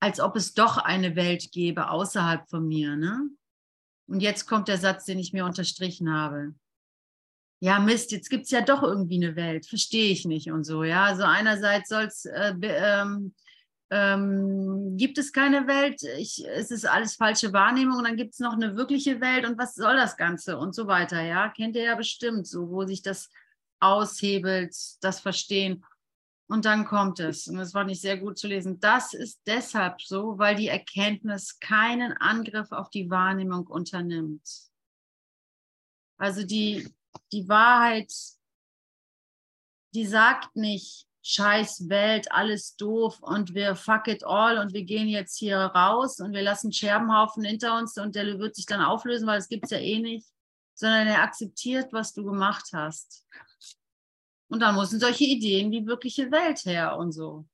Als 0.01 0.19
ob 0.19 0.35
es 0.35 0.53
doch 0.53 0.77
eine 0.77 1.15
Welt 1.15 1.53
gäbe 1.53 1.89
außerhalb 1.89 2.49
von 2.49 2.67
mir. 2.67 2.97
Ne? 2.97 3.29
Und 4.07 4.19
jetzt 4.19 4.45
kommt 4.45 4.67
der 4.67 4.77
Satz, 4.77 5.05
den 5.05 5.19
ich 5.19 5.31
mir 5.31 5.45
unterstrichen 5.45 6.13
habe. 6.13 6.53
Ja, 7.59 7.79
Mist, 7.79 8.11
jetzt 8.11 8.29
gibt 8.29 8.45
es 8.45 8.51
ja 8.51 8.61
doch 8.61 8.83
irgendwie 8.83 9.23
eine 9.23 9.35
Welt, 9.35 9.65
verstehe 9.65 10.11
ich 10.11 10.25
nicht 10.25 10.51
und 10.51 10.63
so. 10.63 10.83
Ja, 10.83 11.05
also 11.05 11.23
einerseits 11.23 11.89
soll 11.89 12.03
es 12.03 12.25
äh, 12.25 12.53
ähm, 12.61 13.33
ähm, 13.89 14.97
gibt 14.97 15.17
es 15.17 15.31
keine 15.31 15.65
Welt, 15.67 16.01
ich, 16.17 16.45
es 16.45 16.71
ist 16.71 16.85
alles 16.85 17.15
falsche 17.15 17.53
Wahrnehmung 17.53 17.99
und 17.99 18.03
dann 18.03 18.17
gibt 18.17 18.33
es 18.33 18.39
noch 18.39 18.53
eine 18.53 18.75
wirkliche 18.75 19.21
Welt 19.21 19.45
und 19.45 19.57
was 19.57 19.75
soll 19.75 19.95
das 19.95 20.17
Ganze 20.17 20.57
und 20.57 20.75
so 20.75 20.87
weiter, 20.87 21.21
ja, 21.21 21.49
kennt 21.49 21.75
ihr 21.75 21.83
ja 21.83 21.95
bestimmt 21.95 22.47
so, 22.47 22.69
wo 22.69 22.85
sich 22.85 23.01
das 23.01 23.29
aushebelt, 23.79 24.75
das 25.01 25.21
Verstehen 25.21 25.85
und 26.47 26.65
dann 26.65 26.85
kommt 26.85 27.19
es 27.19 27.47
und 27.47 27.59
es 27.59 27.73
war 27.73 27.85
nicht 27.85 28.01
sehr 28.01 28.17
gut 28.17 28.37
zu 28.37 28.47
lesen. 28.47 28.79
Das 28.79 29.13
ist 29.13 29.41
deshalb 29.47 30.01
so, 30.01 30.37
weil 30.37 30.55
die 30.55 30.67
Erkenntnis 30.67 31.59
keinen 31.59 32.13
Angriff 32.13 32.71
auf 32.71 32.89
die 32.89 33.09
Wahrnehmung 33.09 33.67
unternimmt. 33.67 34.47
Also 36.17 36.45
die, 36.45 36.89
die 37.31 37.47
Wahrheit, 37.47 38.13
die 39.93 40.05
sagt 40.05 40.55
nicht, 40.55 41.07
scheiß 41.23 41.89
Welt, 41.89 42.31
alles 42.31 42.77
doof 42.77 43.19
und 43.21 43.53
wir 43.53 43.75
fuck 43.75 44.07
it 44.07 44.23
all 44.23 44.57
und 44.59 44.73
wir 44.73 44.83
gehen 44.83 45.09
jetzt 45.09 45.37
hier 45.37 45.57
raus 45.57 46.21
und 46.21 46.31
wir 46.31 46.41
lassen 46.41 46.71
Scherbenhaufen 46.71 47.43
hinter 47.43 47.77
uns 47.77 47.97
und 47.97 48.15
der 48.15 48.39
wird 48.39 48.55
sich 48.55 48.65
dann 48.65 48.81
auflösen, 48.81 49.27
weil 49.27 49.39
es 49.39 49.49
gibt 49.49 49.65
es 49.65 49.71
ja 49.71 49.77
eh 49.77 49.99
nicht, 49.99 50.27
sondern 50.73 51.07
er 51.07 51.23
akzeptiert, 51.23 51.91
was 51.91 52.13
du 52.13 52.23
gemacht 52.23 52.69
hast. 52.71 53.25
Und 54.49 54.61
dann 54.61 54.75
müssen 54.75 55.01
solche 55.01 55.25
Ideen 55.25 55.71
wie 55.71 55.85
wirkliche 55.85 56.31
Welt 56.31 56.63
her 56.63 56.97
und 56.97 57.11
so. 57.11 57.45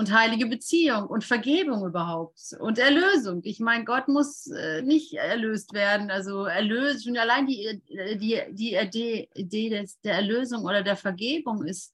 Und 0.00 0.12
heilige 0.12 0.46
Beziehung 0.46 1.08
und 1.08 1.24
Vergebung 1.24 1.84
überhaupt 1.84 2.56
und 2.58 2.78
Erlösung. 2.78 3.42
Ich 3.44 3.60
meine, 3.60 3.84
Gott 3.84 4.08
muss 4.08 4.46
äh, 4.46 4.80
nicht 4.80 5.12
erlöst 5.12 5.74
werden. 5.74 6.10
Also 6.10 6.44
erlöst, 6.44 7.04
schon 7.04 7.18
allein 7.18 7.46
die, 7.46 7.82
die, 8.16 8.40
die 8.50 8.74
Idee, 8.74 9.28
Idee 9.34 9.68
des, 9.68 10.00
der 10.00 10.14
Erlösung 10.14 10.64
oder 10.64 10.82
der 10.82 10.96
Vergebung 10.96 11.64
ist 11.66 11.92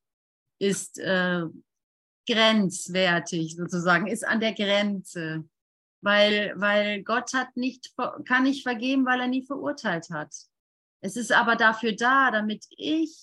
ist 0.58 0.98
äh, 0.98 1.42
grenzwertig 2.28 3.56
sozusagen, 3.56 4.06
ist 4.06 4.26
an 4.26 4.40
der 4.40 4.54
Grenze. 4.54 5.44
Weil, 6.02 6.52
weil 6.56 7.02
Gott 7.02 7.32
hat 7.34 7.56
nicht, 7.56 7.94
kann 8.26 8.44
nicht 8.44 8.62
vergeben, 8.62 9.06
weil 9.06 9.20
er 9.20 9.28
nie 9.28 9.44
verurteilt 9.44 10.10
hat. 10.10 10.32
Es 11.00 11.16
ist 11.16 11.32
aber 11.32 11.56
dafür 11.56 11.96
da, 11.96 12.30
damit 12.30 12.64
ich 12.70 13.16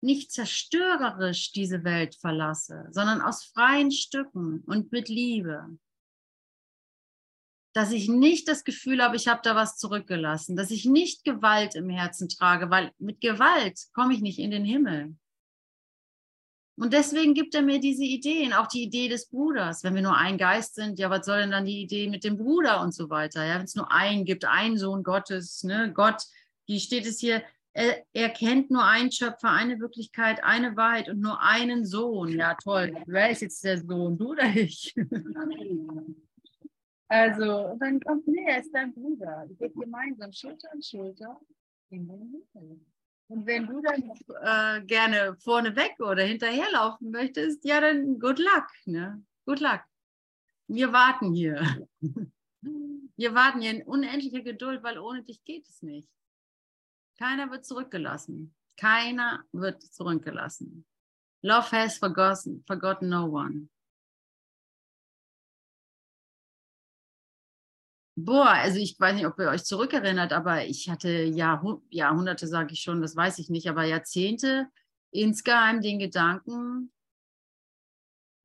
nicht 0.00 0.32
zerstörerisch 0.32 1.52
diese 1.52 1.84
Welt 1.84 2.14
verlasse, 2.14 2.86
sondern 2.90 3.20
aus 3.20 3.44
freien 3.44 3.90
Stücken 3.90 4.62
und 4.66 4.92
mit 4.92 5.08
Liebe. 5.08 5.78
Dass 7.74 7.92
ich 7.92 8.08
nicht 8.08 8.48
das 8.48 8.64
Gefühl 8.64 9.02
habe, 9.02 9.16
ich 9.16 9.28
habe 9.28 9.40
da 9.42 9.54
was 9.54 9.76
zurückgelassen, 9.76 10.56
dass 10.56 10.70
ich 10.70 10.84
nicht 10.84 11.24
Gewalt 11.24 11.74
im 11.74 11.90
Herzen 11.90 12.28
trage, 12.28 12.70
weil 12.70 12.92
mit 12.98 13.20
Gewalt 13.20 13.78
komme 13.92 14.14
ich 14.14 14.20
nicht 14.20 14.38
in 14.38 14.50
den 14.50 14.64
Himmel. 14.64 15.16
Und 16.78 16.92
deswegen 16.92 17.34
gibt 17.34 17.56
er 17.56 17.62
mir 17.62 17.80
diese 17.80 18.04
Ideen, 18.04 18.52
auch 18.52 18.68
die 18.68 18.84
Idee 18.84 19.08
des 19.08 19.28
Bruders. 19.28 19.82
Wenn 19.82 19.96
wir 19.96 20.02
nur 20.02 20.16
ein 20.16 20.38
Geist 20.38 20.76
sind, 20.76 21.00
ja, 21.00 21.10
was 21.10 21.26
soll 21.26 21.40
denn 21.40 21.50
dann 21.50 21.64
die 21.64 21.82
Idee 21.82 22.08
mit 22.08 22.22
dem 22.22 22.36
Bruder 22.36 22.80
und 22.80 22.94
so 22.94 23.10
weiter? 23.10 23.44
Ja, 23.44 23.56
wenn 23.56 23.64
es 23.64 23.74
nur 23.74 23.90
einen 23.90 24.24
gibt, 24.24 24.44
einen 24.44 24.78
Sohn 24.78 25.02
Gottes, 25.02 25.64
ne, 25.64 25.92
Gott, 25.92 26.22
wie 26.66 26.78
steht 26.78 27.04
es 27.04 27.18
hier? 27.18 27.42
Er, 28.12 28.30
kennt 28.30 28.72
nur 28.72 28.84
einen 28.84 29.12
Schöpfer, 29.12 29.50
eine 29.50 29.78
Wirklichkeit, 29.78 30.42
eine 30.42 30.76
Wahrheit 30.76 31.08
und 31.08 31.20
nur 31.20 31.40
einen 31.40 31.86
Sohn. 31.86 32.30
Ja, 32.30 32.54
toll. 32.54 32.92
Wer 33.06 33.30
ist 33.30 33.42
jetzt 33.42 33.62
der 33.62 33.78
Sohn? 33.78 34.18
Du 34.18 34.30
oder 34.30 34.48
ich? 34.52 34.96
also, 37.08 37.76
dann 37.78 38.00
kommt, 38.00 38.26
nee, 38.26 38.44
er 38.48 38.58
ist 38.58 38.74
dein 38.74 38.92
Bruder. 38.92 39.46
Wir 39.46 39.68
gehen 39.68 39.80
gemeinsam 39.80 40.32
Schulter 40.32 40.72
an 40.72 40.82
Schulter 40.82 41.40
in 41.90 42.08
den 42.08 42.44
Himmel. 42.52 42.80
Und 43.28 43.46
wenn 43.46 43.66
du 43.68 43.80
dann 43.80 44.80
äh, 44.80 44.84
gerne 44.84 45.36
vorneweg 45.38 46.00
oder 46.00 46.24
hinterherlaufen 46.24 47.12
möchtest, 47.12 47.64
ja, 47.64 47.80
dann 47.80 48.18
good 48.18 48.40
luck. 48.40 48.66
Ne? 48.86 49.22
Good 49.46 49.60
luck. 49.60 49.82
Wir 50.66 50.92
warten 50.92 51.32
hier. 51.32 51.86
Wir 53.16 53.34
warten 53.34 53.60
hier 53.60 53.70
in 53.70 53.82
unendlicher 53.82 54.42
Geduld, 54.42 54.82
weil 54.82 54.98
ohne 54.98 55.22
dich 55.22 55.44
geht 55.44 55.68
es 55.68 55.82
nicht. 55.82 56.08
Keiner 57.18 57.50
wird 57.50 57.66
zurückgelassen. 57.66 58.54
Keiner 58.76 59.44
wird 59.52 59.82
zurückgelassen. 59.82 60.86
Love 61.42 61.70
has 61.72 61.98
forgotten, 61.98 62.64
forgotten 62.66 63.08
no 63.08 63.26
one. 63.26 63.68
Boah, 68.16 68.50
also 68.50 68.78
ich 68.78 68.98
weiß 68.98 69.14
nicht, 69.14 69.26
ob 69.26 69.38
ihr 69.38 69.48
euch 69.48 69.64
zurückerinnert, 69.64 70.32
aber 70.32 70.64
ich 70.64 70.88
hatte 70.88 71.08
Jahrh 71.08 71.80
Jahrhunderte, 71.90 72.48
sage 72.48 72.72
ich 72.72 72.80
schon, 72.80 73.00
das 73.00 73.14
weiß 73.14 73.38
ich 73.38 73.48
nicht, 73.48 73.68
aber 73.68 73.84
Jahrzehnte 73.84 74.68
insgeheim 75.12 75.80
den 75.80 76.00
Gedanken, 76.00 76.92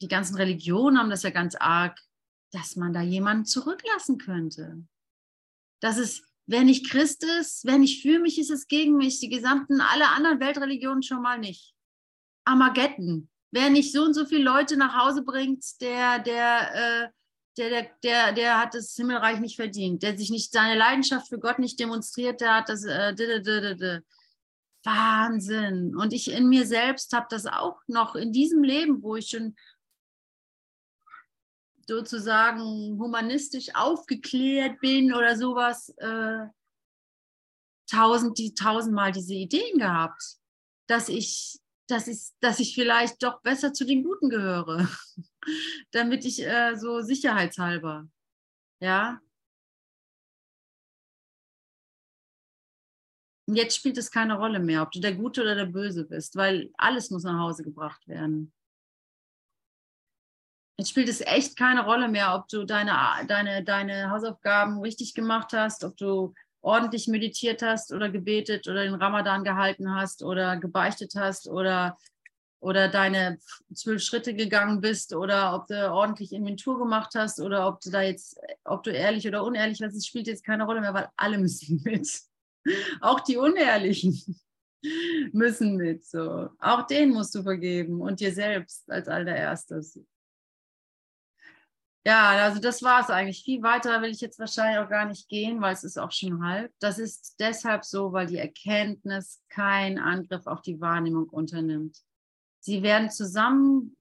die 0.01 0.07
ganzen 0.07 0.35
Religionen 0.35 0.99
haben 0.99 1.09
das 1.09 1.23
ja 1.23 1.31
ganz 1.31 1.55
arg, 1.55 1.99
dass 2.51 2.75
man 2.75 2.93
da 2.93 3.01
jemanden 3.01 3.45
zurücklassen 3.45 4.19
könnte. 4.19 4.85
Dass 5.81 5.97
es, 5.97 6.23
wer 6.45 6.63
nicht 6.63 6.89
Christ 6.89 7.23
ist, 7.39 7.65
wer 7.65 7.77
nicht 7.77 8.01
für 8.01 8.19
mich 8.19 8.39
ist, 8.39 8.49
ist 8.49 8.67
gegen 8.67 8.97
mich. 8.97 9.19
Die 9.19 9.29
gesamten, 9.29 9.81
alle 9.81 10.09
anderen 10.09 10.39
Weltreligionen 10.39 11.03
schon 11.03 11.21
mal 11.21 11.39
nicht. 11.39 11.73
Armageddon. 12.45 13.29
wer 13.51 13.69
nicht 13.69 13.93
so 13.93 14.03
und 14.03 14.13
so 14.13 14.25
viele 14.25 14.43
Leute 14.43 14.77
nach 14.77 14.97
Hause 14.97 15.23
bringt, 15.23 15.63
der, 15.79 16.19
der, 16.19 16.73
äh, 16.73 17.09
der, 17.57 17.69
der, 17.69 17.89
der, 18.03 18.33
der 18.33 18.59
hat 18.59 18.73
das 18.73 18.95
Himmelreich 18.95 19.39
nicht 19.39 19.55
verdient, 19.55 20.03
der 20.03 20.17
sich 20.17 20.29
nicht 20.31 20.51
seine 20.51 20.77
Leidenschaft 20.77 21.29
für 21.29 21.39
Gott 21.39 21.59
nicht 21.59 21.79
demonstriert, 21.79 22.41
der 22.41 22.55
hat 22.55 22.69
das 22.69 22.83
äh, 22.83 24.01
Wahnsinn. 24.83 25.95
Und 25.95 26.13
ich 26.13 26.31
in 26.31 26.49
mir 26.49 26.65
selbst 26.65 27.13
habe 27.13 27.27
das 27.29 27.45
auch 27.45 27.77
noch 27.87 28.15
in 28.15 28.33
diesem 28.33 28.63
Leben, 28.63 29.01
wo 29.01 29.15
ich 29.15 29.29
schon 29.29 29.55
sozusagen 31.87 32.97
humanistisch 32.99 33.73
aufgeklärt 33.75 34.79
bin 34.79 35.13
oder 35.13 35.35
sowas, 35.35 35.89
äh, 35.97 36.47
tausend, 37.87 38.37
die, 38.37 38.53
tausendmal 38.53 39.11
diese 39.11 39.33
Ideen 39.33 39.77
gehabt, 39.77 40.37
dass 40.87 41.09
ich, 41.09 41.59
dass 41.87 42.07
ich, 42.07 42.19
dass 42.39 42.59
ich 42.59 42.73
vielleicht 42.75 43.21
doch 43.23 43.41
besser 43.41 43.73
zu 43.73 43.85
den 43.85 44.03
Guten 44.03 44.29
gehöre, 44.29 44.87
damit 45.91 46.25
ich 46.25 46.45
äh, 46.45 46.75
so 46.75 47.01
sicherheitshalber, 47.01 48.07
ja. 48.79 49.19
Jetzt 53.45 53.75
spielt 53.75 53.97
es 53.97 54.09
keine 54.09 54.37
Rolle 54.37 54.59
mehr, 54.59 54.81
ob 54.81 54.91
du 54.91 55.01
der 55.01 55.13
Gute 55.15 55.41
oder 55.41 55.55
der 55.55 55.65
Böse 55.65 56.05
bist, 56.05 56.37
weil 56.37 56.71
alles 56.77 57.09
muss 57.09 57.23
nach 57.23 57.39
Hause 57.39 57.63
gebracht 57.63 58.07
werden. 58.07 58.53
Jetzt 60.77 60.89
spielt 60.89 61.09
es 61.09 61.21
echt 61.21 61.55
keine 61.55 61.85
Rolle 61.85 62.07
mehr, 62.07 62.33
ob 62.35 62.47
du 62.47 62.65
deine, 62.65 62.93
deine, 63.27 63.63
deine 63.63 64.09
Hausaufgaben 64.09 64.79
richtig 64.79 65.13
gemacht 65.13 65.53
hast, 65.53 65.83
ob 65.83 65.95
du 65.97 66.33
ordentlich 66.61 67.07
meditiert 67.07 67.61
hast 67.61 67.91
oder 67.93 68.09
gebetet 68.09 68.67
oder 68.67 68.83
den 68.83 68.95
Ramadan 68.95 69.43
gehalten 69.43 69.93
hast 69.93 70.23
oder 70.23 70.57
gebeichtet 70.57 71.13
hast 71.15 71.47
oder, 71.47 71.97
oder 72.59 72.87
deine 72.87 73.37
zwölf 73.73 74.01
Schritte 74.01 74.33
gegangen 74.33 74.81
bist 74.81 75.13
oder 75.13 75.53
ob 75.53 75.67
du 75.67 75.91
ordentlich 75.91 76.31
Inventur 76.31 76.79
gemacht 76.79 77.13
hast 77.15 77.39
oder 77.39 77.67
ob 77.67 77.81
du 77.81 77.91
da 77.91 78.01
jetzt, 78.01 78.39
ob 78.63 78.81
du 78.81 78.91
ehrlich 78.91 79.27
oder 79.27 79.43
unehrlich 79.43 79.81
warst, 79.81 79.95
es 79.95 80.07
spielt 80.07 80.27
jetzt 80.27 80.45
keine 80.45 80.63
Rolle 80.65 80.81
mehr, 80.81 80.93
weil 80.93 81.09
alle 81.17 81.37
müssen 81.37 81.81
mit. 81.83 82.09
Auch 83.01 83.19
die 83.19 83.37
Unehrlichen 83.37 84.41
müssen 85.33 85.75
mit. 85.75 86.05
So. 86.05 86.49
Auch 86.59 86.87
denen 86.87 87.13
musst 87.13 87.35
du 87.35 87.43
vergeben 87.43 88.01
und 88.01 88.21
dir 88.21 88.33
selbst 88.33 88.89
als 88.89 89.07
allererstes. 89.09 89.99
Ja, 92.05 92.31
also 92.31 92.59
das 92.59 92.83
war 92.83 93.01
es 93.01 93.09
eigentlich. 93.09 93.43
Viel 93.43 93.63
weiter 93.63 94.01
will 94.01 94.11
ich 94.11 94.19
jetzt 94.19 94.37
wahrscheinlich 94.37 94.79
auch 94.79 94.89
gar 94.89 95.05
nicht 95.05 95.29
gehen, 95.29 95.61
weil 95.61 95.73
es 95.73 95.85
ist 95.85 95.97
auch 95.97 96.11
schon 96.11 96.45
halb. 96.45 96.73
Das 96.79 96.99
ist 96.99 97.39
deshalb 97.39 97.85
so, 97.85 98.11
weil 98.11 98.27
die 98.27 98.37
Erkenntnis 98.37 99.41
keinen 99.47 99.99
Angriff 99.99 100.45
auf 100.45 100.61
die 100.61 100.81
Wahrnehmung 100.81 101.29
unternimmt. 101.29 101.97
Sie 102.59 102.83
werden 102.83 103.09
zusammen, 103.09 103.95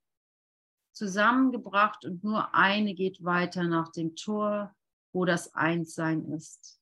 zusammengebracht 0.92 2.04
und 2.04 2.24
nur 2.24 2.54
eine 2.54 2.94
geht 2.94 3.24
weiter 3.24 3.64
nach 3.64 3.92
dem 3.92 4.16
Tor, 4.16 4.74
wo 5.12 5.24
das 5.24 5.54
Einssein 5.54 6.24
ist. 6.32 6.80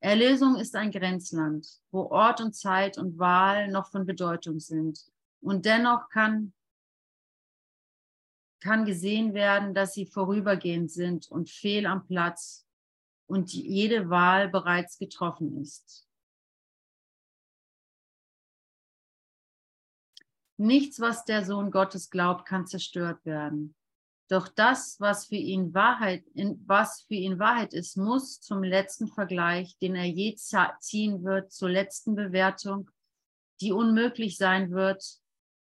Erlösung 0.00 0.56
ist 0.56 0.76
ein 0.76 0.90
Grenzland, 0.90 1.66
wo 1.90 2.10
Ort 2.10 2.42
und 2.42 2.54
Zeit 2.54 2.98
und 2.98 3.18
Wahl 3.18 3.68
noch 3.68 3.90
von 3.90 4.04
Bedeutung 4.04 4.60
sind. 4.60 5.00
Und 5.40 5.64
dennoch 5.64 6.10
kann 6.10 6.52
kann 8.64 8.86
gesehen 8.86 9.34
werden, 9.34 9.74
dass 9.74 9.92
sie 9.92 10.06
vorübergehend 10.06 10.90
sind 10.90 11.30
und 11.30 11.50
fehl 11.50 11.84
am 11.84 12.06
Platz 12.06 12.66
und 13.26 13.52
jede 13.52 14.08
Wahl 14.08 14.48
bereits 14.48 14.96
getroffen 14.96 15.60
ist. 15.60 16.08
Nichts, 20.56 20.98
was 20.98 21.26
der 21.26 21.44
Sohn 21.44 21.70
Gottes 21.70 22.08
glaubt, 22.08 22.46
kann 22.46 22.66
zerstört 22.66 23.22
werden. 23.26 23.74
Doch 24.30 24.48
das, 24.48 24.98
was 24.98 25.26
für 25.26 25.36
ihn 25.36 25.74
Wahrheit, 25.74 26.24
was 26.64 27.02
für 27.02 27.16
ihn 27.16 27.38
Wahrheit 27.38 27.74
ist, 27.74 27.98
muss 27.98 28.40
zum 28.40 28.62
letzten 28.62 29.08
Vergleich, 29.08 29.76
den 29.76 29.94
er 29.94 30.06
je 30.06 30.36
ziehen 30.36 31.22
wird, 31.22 31.52
zur 31.52 31.68
letzten 31.68 32.14
Bewertung, 32.14 32.90
die 33.60 33.72
unmöglich 33.72 34.38
sein 34.38 34.70
wird, 34.70 35.20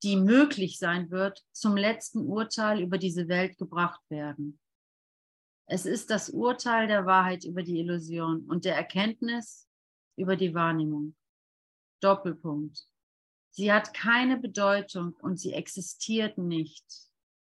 die 0.03 0.17
möglich 0.17 0.79
sein 0.79 1.11
wird, 1.11 1.45
zum 1.53 1.77
letzten 1.77 2.21
Urteil 2.21 2.81
über 2.81 2.99
diese 2.99 3.29
Welt 3.29 3.59
gebracht 3.59 4.01
werden. 4.09 4.59
Es 5.67 5.87
ist 5.87 6.11
das 6.11 6.31
Urteil 6.31 6.87
der 6.87 7.05
Wahrheit 7.05 7.45
über 7.45 7.63
die 7.63 7.81
Illusion 7.81 8.47
und 8.49 8.65
der 8.65 8.77
Erkenntnis 8.77 9.69
über 10.17 10.37
die 10.37 10.55
Wahrnehmung. 10.55 11.15
Doppelpunkt. 12.01 12.87
Sie 13.51 13.73
hat 13.73 13.93
keine 13.93 14.39
Bedeutung 14.39 15.15
und 15.21 15.39
sie 15.39 15.53
existiert 15.53 16.39
nicht, 16.39 16.85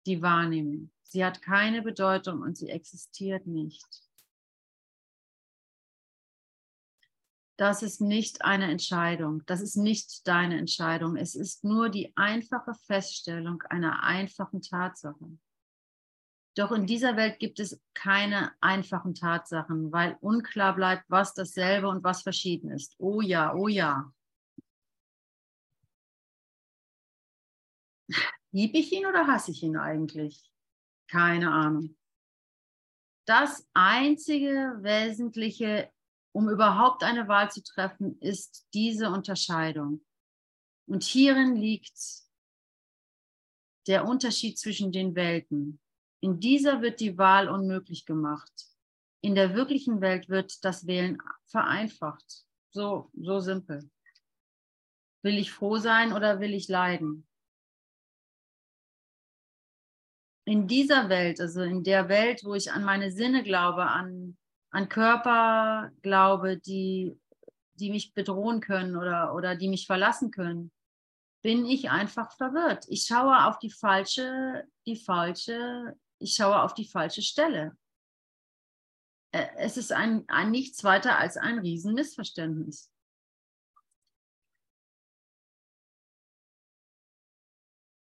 die 0.05 0.21
Wahrnehmung. 0.21 0.91
Sie 1.01 1.25
hat 1.25 1.41
keine 1.41 1.81
Bedeutung 1.81 2.41
und 2.41 2.57
sie 2.57 2.69
existiert 2.69 3.47
nicht. 3.47 4.02
Das 7.57 7.83
ist 7.83 8.01
nicht 8.01 8.43
eine 8.43 8.69
Entscheidung, 8.69 9.43
das 9.45 9.61
ist 9.61 9.75
nicht 9.75 10.27
deine 10.27 10.57
Entscheidung. 10.57 11.15
Es 11.15 11.35
ist 11.35 11.63
nur 11.63 11.89
die 11.89 12.11
einfache 12.15 12.73
Feststellung 12.87 13.61
einer 13.69 14.03
einfachen 14.03 14.61
Tatsache. 14.61 15.37
Doch 16.55 16.71
in 16.71 16.85
dieser 16.85 17.15
Welt 17.15 17.39
gibt 17.39 17.59
es 17.59 17.81
keine 17.93 18.51
einfachen 18.61 19.15
Tatsachen, 19.15 19.91
weil 19.91 20.17
unklar 20.21 20.75
bleibt, 20.75 21.05
was 21.09 21.33
dasselbe 21.33 21.87
und 21.87 22.03
was 22.03 22.21
verschieden 22.21 22.69
ist. 22.69 22.95
Oh 22.99 23.21
ja, 23.21 23.53
oh 23.55 23.67
ja. 23.67 24.11
Liebe 28.51 28.77
ich 28.77 28.91
ihn 28.91 29.07
oder 29.07 29.25
hasse 29.25 29.51
ich 29.51 29.63
ihn 29.63 29.77
eigentlich? 29.77 30.51
Keine 31.07 31.51
Ahnung. 31.51 31.95
Das 33.25 33.67
einzige 33.73 34.77
Wesentliche 34.81 35.91
um 36.33 36.49
überhaupt 36.49 37.03
eine 37.03 37.27
Wahl 37.27 37.51
zu 37.51 37.63
treffen, 37.63 38.19
ist 38.19 38.67
diese 38.73 39.09
Unterscheidung. 39.09 40.03
Und 40.87 41.03
hierin 41.03 41.55
liegt 41.55 41.97
der 43.87 44.05
Unterschied 44.05 44.57
zwischen 44.57 44.91
den 44.91 45.15
Welten. 45.15 45.79
In 46.21 46.39
dieser 46.39 46.81
wird 46.81 46.99
die 46.99 47.17
Wahl 47.17 47.49
unmöglich 47.49 48.05
gemacht. 48.05 48.51
In 49.21 49.35
der 49.35 49.53
wirklichen 49.55 50.01
Welt 50.01 50.27
wird 50.27 50.65
das 50.65 50.87
Wählen 50.87 51.21
vereinfacht. 51.45 52.45
So, 52.71 53.11
so 53.13 53.39
simpel. 53.39 53.89
Will 55.21 55.37
ich 55.37 55.51
froh 55.51 55.77
sein 55.77 56.13
oder 56.13 56.39
will 56.39 56.53
ich 56.53 56.67
leiden? 56.67 57.27
In 60.45 60.67
dieser 60.67 61.07
Welt, 61.07 61.39
also 61.39 61.61
in 61.61 61.83
der 61.83 62.09
Welt, 62.09 62.43
wo 62.43 62.53
ich 62.53 62.71
an 62.71 62.83
meine 62.83 63.11
Sinne 63.11 63.43
glaube, 63.43 63.85
an 63.85 64.37
an 64.73 64.89
Körper 64.89 65.91
glaube, 66.01 66.57
die, 66.57 67.15
die 67.75 67.91
mich 67.91 68.15
bedrohen 68.15 68.59
können 68.59 68.95
oder, 68.95 69.35
oder 69.35 69.55
die 69.55 69.69
mich 69.69 69.85
verlassen 69.85 70.31
können, 70.31 70.71
bin 71.43 71.65
ich 71.65 71.91
einfach 71.91 72.35
verwirrt. 72.35 72.85
Ich 72.89 73.03
schaue 73.03 73.45
auf 73.45 73.59
die 73.59 73.69
falsche, 73.69 74.67
die 74.87 74.95
falsche, 74.95 75.95
ich 76.17 76.33
schaue 76.33 76.63
auf 76.63 76.73
die 76.73 76.87
falsche 76.87 77.21
Stelle. 77.21 77.77
Es 79.31 79.77
ist 79.77 79.91
ein, 79.91 80.27
ein 80.27 80.49
nichts 80.49 80.83
weiter 80.83 81.19
als 81.19 81.37
ein 81.37 81.59
Riesenmissverständnis. 81.59 82.91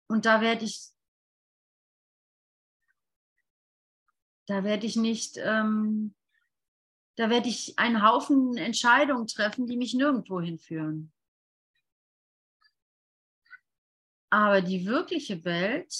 Und 0.07 0.25
da 0.25 0.41
werde 0.41 0.65
ich, 0.65 0.89
da 4.47 4.63
werde 4.63 4.87
ich 4.87 4.95
nicht 4.95 5.37
ähm, 5.37 6.15
da 7.15 7.29
werde 7.29 7.47
ich 7.47 7.79
einen 7.79 8.05
Haufen 8.05 8.57
Entscheidungen 8.57 9.27
treffen, 9.27 9.67
die 9.67 9.77
mich 9.77 9.93
nirgendwo 9.93 10.41
hinführen. 10.41 11.13
Aber 14.29 14.61
die 14.61 14.85
wirkliche 14.85 15.45
Welt 15.45 15.93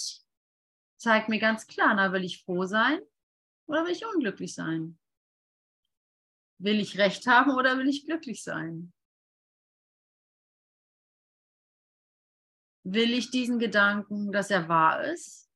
zeigt 0.98 1.28
mir 1.28 1.38
ganz 1.38 1.66
klar, 1.66 1.94
na, 1.94 2.12
will 2.12 2.24
ich 2.24 2.42
froh 2.42 2.66
sein 2.66 3.00
oder 3.66 3.84
will 3.84 3.92
ich 3.92 4.04
unglücklich 4.04 4.54
sein? 4.54 4.98
Will 6.58 6.80
ich 6.80 6.98
recht 6.98 7.26
haben 7.26 7.52
oder 7.52 7.78
will 7.78 7.88
ich 7.88 8.04
glücklich 8.04 8.42
sein? 8.42 8.92
Will 12.84 13.12
ich 13.14 13.30
diesen 13.30 13.58
Gedanken, 13.58 14.32
dass 14.32 14.50
er 14.50 14.68
wahr 14.68 15.04
ist, 15.04 15.50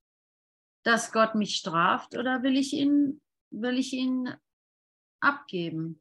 dass 0.83 1.13
Gott 1.13 1.35
mich 1.35 1.57
straft 1.57 2.17
oder 2.17 2.43
will 2.43 2.57
ich 2.57 2.73
ihn, 2.73 3.21
will 3.51 3.79
ich 3.79 3.93
ihn 3.93 4.35
abgeben. 5.21 6.01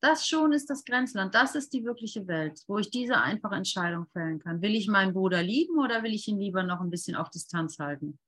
Das 0.00 0.28
schon 0.28 0.52
ist 0.52 0.70
das 0.70 0.84
Grenzland. 0.84 1.34
Das 1.34 1.54
ist 1.54 1.72
die 1.72 1.84
wirkliche 1.84 2.26
Welt, 2.28 2.62
wo 2.68 2.78
ich 2.78 2.90
diese 2.90 3.18
einfache 3.18 3.56
Entscheidung 3.56 4.06
fällen 4.12 4.38
kann. 4.38 4.62
Will 4.62 4.74
ich 4.74 4.88
meinen 4.88 5.14
Bruder 5.14 5.42
lieben 5.42 5.78
oder 5.78 6.02
will 6.02 6.14
ich 6.14 6.28
ihn 6.28 6.38
lieber 6.38 6.62
noch 6.62 6.80
ein 6.80 6.90
bisschen 6.90 7.16
auf 7.16 7.30
Distanz 7.30 7.78
halten? 7.78 8.18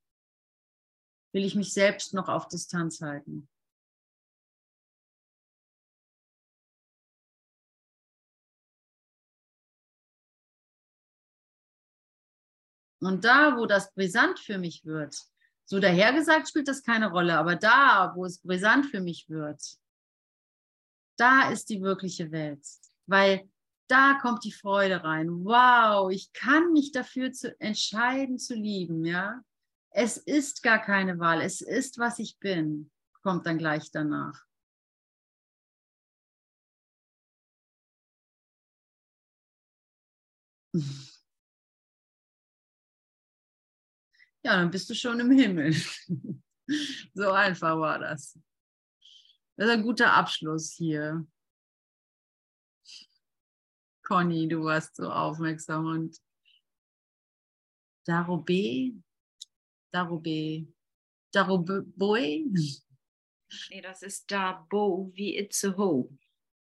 Will 1.33 1.45
ich 1.45 1.55
mich 1.55 1.73
selbst 1.73 2.15
noch 2.15 2.29
auf 2.29 2.49
Distanz 2.49 3.01
halten? 3.01 3.49
Und 13.01 13.25
da, 13.25 13.57
wo 13.57 13.67
das 13.67 13.95
brisant 13.95 14.39
für 14.41 14.59
mich 14.59 14.85
wird, 14.85 15.17
so 15.69 15.79
dahergesagt 15.81 16.49
spielt 16.49 16.67
das 16.67 16.83
keine 16.83 17.11
Rolle, 17.11 17.37
aber 17.37 17.55
da, 17.55 18.13
wo 18.17 18.25
es 18.25 18.41
brisant 18.41 18.87
für 18.87 19.01
mich 19.03 19.29
wird, 19.29 19.61
da 21.19 21.51
ist 21.51 21.69
die 21.69 21.83
wirkliche 21.83 22.31
Welt. 22.31 22.65
Weil 23.07 23.51
da 23.89 24.19
kommt 24.21 24.45
die 24.45 24.53
Freude 24.53 25.05
rein. 25.05 25.29
Wow, 25.45 26.11
ich 26.11 26.33
kann 26.33 26.73
mich 26.73 26.93
dafür 26.93 27.33
zu 27.33 27.55
entscheiden 27.61 28.39
zu 28.39 28.55
lieben, 28.55 29.05
ja. 29.05 29.43
Es 29.91 30.17
ist 30.17 30.63
gar 30.63 30.79
keine 30.79 31.19
Wahl, 31.19 31.43
es 31.43 31.61
ist, 31.61 31.99
was 31.99 32.19
ich 32.19 32.39
bin, 32.39 32.91
kommt 33.23 33.45
dann 33.47 33.59
gleich 33.59 33.91
danach. 33.91 34.45
Ja, 44.49 44.57
dann 44.57 44.71
bist 44.71 44.89
du 44.89 44.95
schon 44.95 45.21
im 45.21 45.31
Himmel. 45.31 45.75
so 47.13 47.31
einfach 47.33 47.79
war 47.79 47.99
das. 47.99 48.39
Das 49.57 49.69
ist 49.69 49.75
ein 49.75 49.83
guter 49.83 50.15
Abschluss 50.15 50.73
hier. 50.73 51.27
Conny, 54.03 54.49
du 54.49 54.65
warst 54.65 54.97
so 54.97 55.11
aufmerksam 55.13 55.85
und 55.85 56.17
Darobe, 58.07 58.95
Darobe, 59.93 60.67
Daroboe? 61.31 62.47
Nee, 63.69 63.83
das 63.83 64.01
ist 64.01 64.31
Dabo 64.31 65.13
wie 65.13 65.37
Itzehoe. 65.37 66.09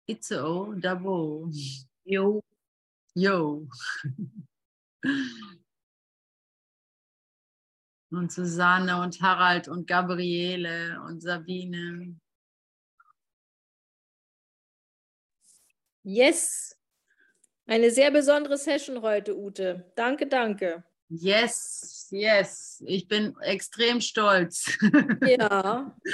Itzehoe, 0.07 0.77
Dabo. 0.77 1.49
Jo. 2.03 2.43
Yo. 3.15 3.65
Und 8.11 8.31
Susanne 8.31 9.01
und 9.01 9.21
Harald 9.21 9.67
und 9.67 9.87
Gabriele 9.87 11.01
und 11.07 11.21
Sabine. 11.21 12.19
Yes. 16.03 16.77
Eine 17.65 17.89
sehr 17.89 18.11
besondere 18.11 18.57
Session 18.57 19.01
heute, 19.01 19.37
Ute. 19.37 19.91
Danke, 19.95 20.27
danke. 20.27 20.83
Yes, 21.07 22.07
yes. 22.11 22.83
Ich 22.85 23.07
bin 23.07 23.35
extrem 23.41 24.01
stolz. 24.01 24.77
Ja. 25.25 25.95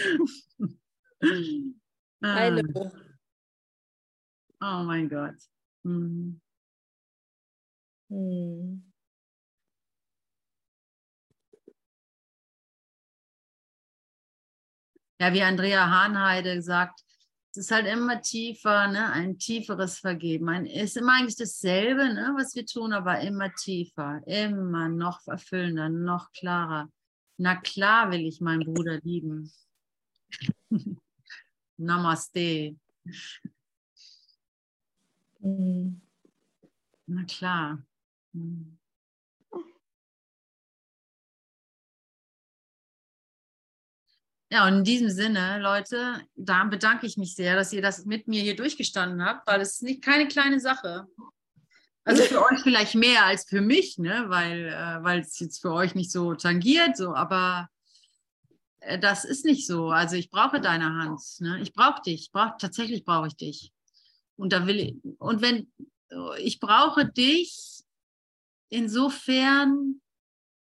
Ah, 2.20 2.34
Hallo. 2.34 2.92
oh 4.60 4.84
mein 4.86 5.08
Gott. 5.08 5.36
Mhm. 5.84 6.42
Hm. 8.10 8.87
Ja, 15.20 15.34
wie 15.34 15.42
Andrea 15.42 15.90
Hahnheide 15.90 16.62
sagt, 16.62 17.02
es 17.52 17.58
ist 17.58 17.72
halt 17.72 17.88
immer 17.88 18.22
tiefer, 18.22 18.88
ne? 18.88 19.12
ein 19.12 19.40
tieferes 19.40 19.98
Vergeben. 19.98 20.48
Ein, 20.50 20.68
ist 20.68 20.96
immer 20.96 21.14
eigentlich 21.14 21.38
dasselbe, 21.38 22.14
ne? 22.14 22.34
was 22.38 22.54
wir 22.56 22.66
tun, 22.66 22.94
aber 22.94 23.20
immer 23.22 23.52
tiefer, 23.54 24.22
immer 24.28 24.90
noch 24.90 25.28
erfüllender, 25.28 25.90
noch 25.90 26.32
klarer. 26.34 26.90
Na 27.38 27.56
klar 27.56 28.12
will 28.12 28.28
ich 28.28 28.42
meinen 28.42 28.64
Bruder 28.64 29.00
lieben. 29.02 29.52
Namaste. 31.78 32.76
Hm. 35.42 36.02
Na 37.08 37.24
klar. 37.24 37.84
Hm. 38.34 38.78
Ja, 44.50 44.66
und 44.66 44.76
in 44.76 44.84
diesem 44.86 45.10
Sinne, 45.10 45.60
Leute, 45.60 46.22
da 46.36 46.64
bedanke 46.64 47.06
ich 47.06 47.18
mich 47.18 47.36
sehr, 47.36 47.56
dass 47.56 47.74
ihr 47.74 47.82
das 47.82 48.06
mit 48.06 48.28
mir 48.28 48.42
hier 48.42 48.56
durchgestanden 48.56 49.24
habt, 49.24 49.46
weil 49.46 49.60
es 49.60 49.74
ist 49.74 49.84
nicht 49.84 50.02
keine 50.02 50.28
kleine 50.28 50.60
Sache. 50.60 51.06
Also 52.06 52.24
für 52.24 52.42
euch 52.42 52.62
vielleicht 52.62 52.96
mehr 52.96 53.26
als 53.26 53.44
für 53.44 53.60
mich, 53.60 53.98
ne? 53.98 54.26
weil, 54.28 54.68
äh, 54.68 55.20
es 55.20 55.40
jetzt 55.40 55.62
für 55.62 55.74
euch 55.74 55.94
nicht 55.94 56.12
so 56.12 56.36
tangiert, 56.36 56.96
so, 56.96 57.14
aber 57.14 57.68
äh, 58.80 58.98
das 58.98 59.26
ist 59.26 59.44
nicht 59.44 59.68
so. 59.68 59.90
Also 59.90 60.16
ich 60.16 60.30
brauche 60.30 60.62
deine 60.62 60.94
Hand. 60.94 61.22
Ne? 61.40 61.60
Ich 61.62 61.74
brauche 61.74 62.02
dich. 62.02 62.22
Ich 62.22 62.32
brauch, 62.32 62.58
tatsächlich 62.58 63.04
brauche 63.04 63.28
ich 63.28 63.36
dich. 63.36 63.74
Und 64.38 64.54
da 64.54 64.66
will 64.66 64.80
ich, 64.80 64.96
und 65.20 65.42
wenn 65.42 65.70
ich 66.38 66.62
brauche 66.62 67.06
dich, 67.06 67.84
insofern 68.70 70.02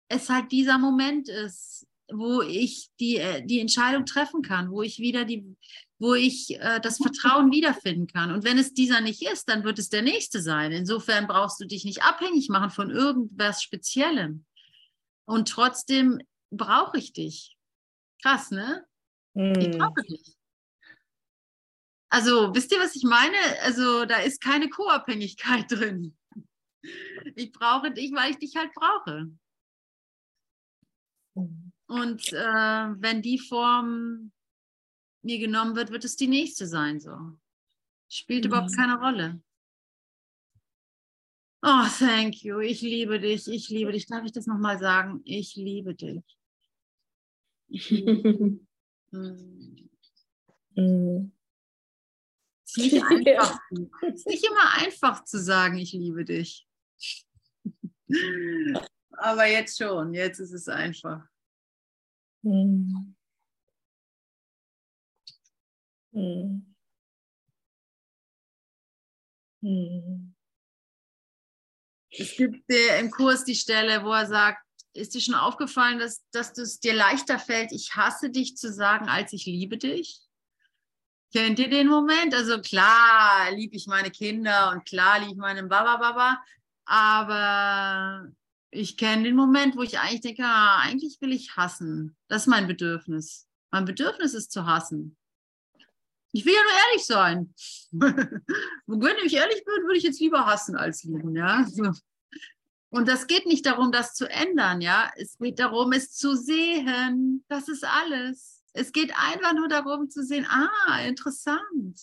es 0.10 0.30
halt 0.30 0.52
dieser 0.52 0.78
Moment 0.78 1.30
ist, 1.30 1.88
wo 2.14 2.42
ich 2.42 2.90
die, 3.00 3.18
äh, 3.18 3.46
die 3.46 3.60
Entscheidung 3.60 4.06
treffen 4.06 4.42
kann, 4.42 4.72
wo 4.72 4.82
ich 4.82 5.00
wieder 5.00 5.26
die, 5.26 5.56
wo 6.00 6.14
ich 6.14 6.60
äh, 6.60 6.80
das 6.82 6.98
Vertrauen 6.98 7.52
wiederfinden 7.52 8.08
kann. 8.08 8.32
Und 8.32 8.44
wenn 8.44 8.58
es 8.58 8.74
dieser 8.74 9.02
nicht 9.02 9.22
ist, 9.24 9.50
dann 9.50 9.64
wird 9.64 9.80
es 9.80 9.90
der 9.90 10.02
nächste 10.02 10.42
sein. 10.42 10.72
Insofern 10.72 11.28
brauchst 11.28 11.60
du 11.60 11.66
dich 11.66 11.86
nicht 11.86 12.04
abhängig 12.04 12.50
machen 12.50 12.70
von 12.70 12.90
irgendwas 12.90 13.62
Speziellem. 13.64 14.46
Und 15.26 15.50
trotzdem 15.50 16.22
brauche 16.52 16.98
ich 16.98 17.14
dich. 17.14 17.58
Krass, 18.22 18.52
ne? 18.52 18.86
Ich 19.34 19.70
Hm. 19.70 19.78
brauche 19.78 20.02
dich. 20.04 20.36
Also, 22.10 22.54
wisst 22.54 22.74
ihr, 22.74 22.80
was 22.80 22.96
ich 22.96 23.04
meine? 23.04 23.38
Also, 23.62 24.06
da 24.06 24.18
ist 24.18 24.42
keine 24.42 24.68
Co-Abhängigkeit 24.70 25.66
drin. 25.72 26.18
Ich 27.36 27.52
brauche 27.52 27.92
dich, 27.92 28.12
weil 28.12 28.32
ich 28.32 28.38
dich 28.38 28.56
halt 28.58 28.74
brauche. 28.74 29.32
Und 31.92 32.32
äh, 32.32 33.02
wenn 33.02 33.22
die 33.22 33.38
Form 33.38 34.32
mir 35.24 35.40
genommen 35.40 35.76
wird, 35.76 35.92
wird 35.92 36.06
es 36.06 36.16
die 36.16 36.28
nächste 36.30 36.66
sein. 36.66 37.02
So. 37.02 37.38
Spielt 38.08 38.46
überhaupt 38.46 38.72
Mhm. 38.72 38.76
keine 38.76 38.98
Rolle. 38.98 39.42
Oh, 41.64 41.86
thank 42.00 42.44
you. 42.44 42.60
Ich 42.60 42.82
liebe 42.82 43.20
dich. 43.20 43.46
Ich 43.50 43.68
liebe 43.68 43.92
dich. 43.92 44.08
Darf 44.08 44.24
ich 44.24 44.32
das 44.32 44.48
nochmal 44.48 44.80
sagen? 44.80 45.22
Ich 45.26 45.58
liebe 45.58 45.94
dich. 45.94 46.24
Ich 47.68 47.90
liebe 47.90 48.24
dich. 48.24 49.90
Es 52.66 52.78
ist 52.78 52.94
nicht 52.94 53.04
einfach. 53.04 53.60
Es 54.02 54.14
ist 54.16 54.28
nicht 54.28 54.48
immer 54.48 54.78
einfach 54.78 55.26
zu 55.26 55.40
sagen, 55.40 55.78
ich 55.78 55.92
liebe 55.92 56.24
dich. 56.24 56.66
Aber 59.12 59.46
jetzt 59.46 59.78
schon. 59.78 60.14
Jetzt 60.14 60.40
ist 60.40 60.54
es 60.54 60.70
einfach. 60.70 61.28
Es 72.10 72.36
gibt 72.36 72.70
äh, 72.70 73.00
im 73.00 73.12
Kurs 73.12 73.46
die 73.46 73.56
Stelle, 73.56 74.04
wo 74.04 74.12
er 74.12 74.26
sagt, 74.26 74.66
ist 74.94 75.14
dir 75.14 75.22
schon 75.22 75.36
aufgefallen, 75.36 76.00
dass, 76.00 76.24
dass 76.32 76.58
es 76.58 76.80
dir 76.80 76.94
leichter 76.94 77.40
fällt, 77.40 77.72
ich 77.72 77.96
hasse 77.96 78.30
dich 78.30 78.58
zu 78.58 78.74
sagen, 78.74 79.08
als 79.08 79.32
ich 79.34 79.46
liebe 79.46 79.78
dich? 79.78 80.20
Kennt 81.34 81.60
ihr 81.60 81.70
den 81.70 81.88
Moment? 81.88 82.34
Also 82.34 82.60
klar 82.60 83.52
liebe 83.52 83.78
ich 83.78 83.88
meine 83.88 84.12
Kinder 84.12 84.72
und 84.72 84.86
klar 84.86 85.20
liebe 85.20 85.32
ich 85.32 85.38
meinen 85.38 85.70
Baba 85.70 85.96
Baba, 85.96 86.44
aber 86.86 88.30
ich 88.72 88.98
kenne 88.98 89.24
den 89.24 89.36
Moment, 89.36 89.76
wo 89.76 89.82
ich 89.82 90.00
eigentlich 90.00 90.22
denke, 90.22 90.44
ah, 90.46 90.80
eigentlich 90.80 91.20
will 91.20 91.34
ich 91.34 91.56
hassen. 91.58 92.16
Das 92.28 92.44
ist 92.44 92.48
mein 92.48 92.68
Bedürfnis. 92.68 93.48
Mein 93.70 93.86
Bedürfnis 93.86 94.34
ist 94.34 94.52
zu 94.52 94.66
hassen. 94.66 95.18
Ich 96.32 96.46
will 96.46 96.54
ja 96.54 96.62
nur 96.64 96.72
ehrlich 96.88 97.06
sein. 97.06 97.54
Wenn 98.88 99.26
ich 99.26 99.36
ehrlich 99.36 99.66
bin, 99.66 99.84
würde 99.84 99.98
ich 99.98 100.04
jetzt 100.04 100.22
lieber 100.22 100.46
hassen 100.46 100.78
als 100.78 101.04
lieben, 101.04 101.36
ja. 101.36 101.66
Und 102.90 103.08
das 103.08 103.28
geht 103.28 103.46
nicht 103.46 103.66
darum, 103.66 103.92
das 103.92 104.14
zu 104.14 104.30
ändern, 104.30 104.80
ja. 104.80 105.12
Es 105.18 105.38
geht 105.38 105.60
darum, 105.60 105.92
es 105.92 106.14
zu 106.14 106.36
sehen. 106.36 107.44
Das 107.50 107.68
ist 107.68 107.84
alles. 107.84 108.64
Es 108.74 108.94
geht 108.94 109.14
einfach 109.18 109.54
nur 109.54 109.68
darum 109.68 110.10
zu 110.10 110.24
sehen, 110.24 110.48
ah, 110.50 111.02
interessant. 111.02 112.00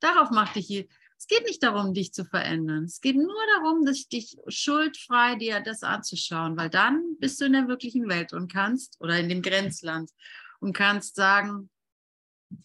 Darauf 0.00 0.30
macht 0.30 0.56
dich. 0.56 0.86
Es 1.22 1.28
geht 1.28 1.46
nicht 1.46 1.62
darum, 1.62 1.94
dich 1.94 2.12
zu 2.12 2.24
verändern. 2.24 2.82
Es 2.82 3.00
geht 3.00 3.14
nur 3.14 3.46
darum, 3.54 3.84
dass 3.84 4.08
dich 4.08 4.36
schuldfrei 4.48 5.36
dir 5.36 5.60
das 5.60 5.84
anzuschauen, 5.84 6.56
weil 6.56 6.68
dann 6.68 7.16
bist 7.20 7.40
du 7.40 7.44
in 7.44 7.52
der 7.52 7.68
wirklichen 7.68 8.08
Welt 8.08 8.32
und 8.32 8.52
kannst, 8.52 9.00
oder 9.00 9.20
in 9.20 9.28
dem 9.28 9.40
Grenzland, 9.40 10.10
und 10.58 10.72
kannst 10.72 11.14
sagen, 11.14 11.70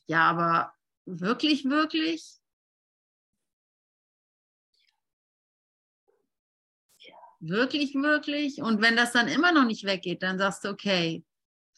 ja, 0.07 0.27
aber 0.27 0.73
wirklich, 1.05 1.65
wirklich? 1.65 2.39
Wirklich, 7.39 7.93
wirklich? 7.93 8.63
Und 8.63 8.81
wenn 8.81 8.95
das 8.95 9.11
dann 9.11 9.27
immer 9.27 9.51
noch 9.51 9.65
nicht 9.65 9.83
weggeht, 9.83 10.23
dann 10.23 10.39
sagst 10.39 10.63
du, 10.63 10.69
okay, 10.69 11.23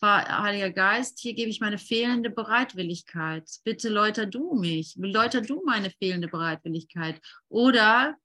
Heiliger 0.01 0.71
Geist, 0.71 1.19
hier 1.19 1.33
gebe 1.33 1.49
ich 1.49 1.59
meine 1.59 1.77
fehlende 1.77 2.29
Bereitwilligkeit. 2.29 3.49
Bitte 3.63 3.89
läuter 3.89 4.25
du 4.25 4.55
mich, 4.55 4.95
läuter 4.97 5.41
du 5.41 5.61
meine 5.65 5.89
fehlende 5.89 6.27
Bereitwilligkeit. 6.27 7.21
Oder 7.49 8.15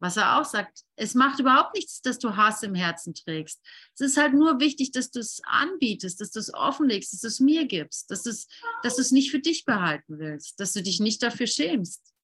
Was 0.00 0.16
er 0.16 0.38
auch 0.38 0.44
sagt, 0.44 0.84
es 0.94 1.14
macht 1.14 1.40
überhaupt 1.40 1.74
nichts, 1.74 2.00
dass 2.00 2.18
du 2.18 2.36
Hass 2.36 2.62
im 2.62 2.74
Herzen 2.74 3.14
trägst. 3.14 3.60
Es 3.94 4.00
ist 4.00 4.16
halt 4.16 4.32
nur 4.32 4.60
wichtig, 4.60 4.92
dass 4.92 5.10
du 5.10 5.18
es 5.18 5.40
anbietest, 5.44 6.20
dass 6.20 6.30
du 6.30 6.38
es 6.38 6.54
offenlegst, 6.54 7.12
dass 7.12 7.20
du 7.20 7.26
es 7.26 7.40
mir 7.40 7.66
gibst, 7.66 8.10
dass 8.10 8.22
du 8.22 8.30
es, 8.30 8.46
dass 8.82 8.94
du 8.94 9.02
es 9.02 9.10
nicht 9.10 9.30
für 9.30 9.40
dich 9.40 9.64
behalten 9.64 10.18
willst, 10.20 10.60
dass 10.60 10.72
du 10.72 10.82
dich 10.82 11.00
nicht 11.00 11.22
dafür 11.22 11.48
schämst, 11.48 12.14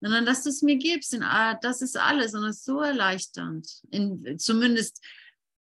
sondern 0.00 0.24
dass 0.24 0.44
du 0.44 0.50
es 0.50 0.62
mir 0.62 0.76
gibst. 0.76 1.16
Ah, 1.20 1.54
das 1.54 1.82
ist 1.82 1.96
alles 1.96 2.34
und 2.34 2.44
es 2.44 2.58
ist 2.58 2.64
so 2.64 2.80
erleichternd. 2.80 3.82
In, 3.90 4.38
zumindest 4.38 5.04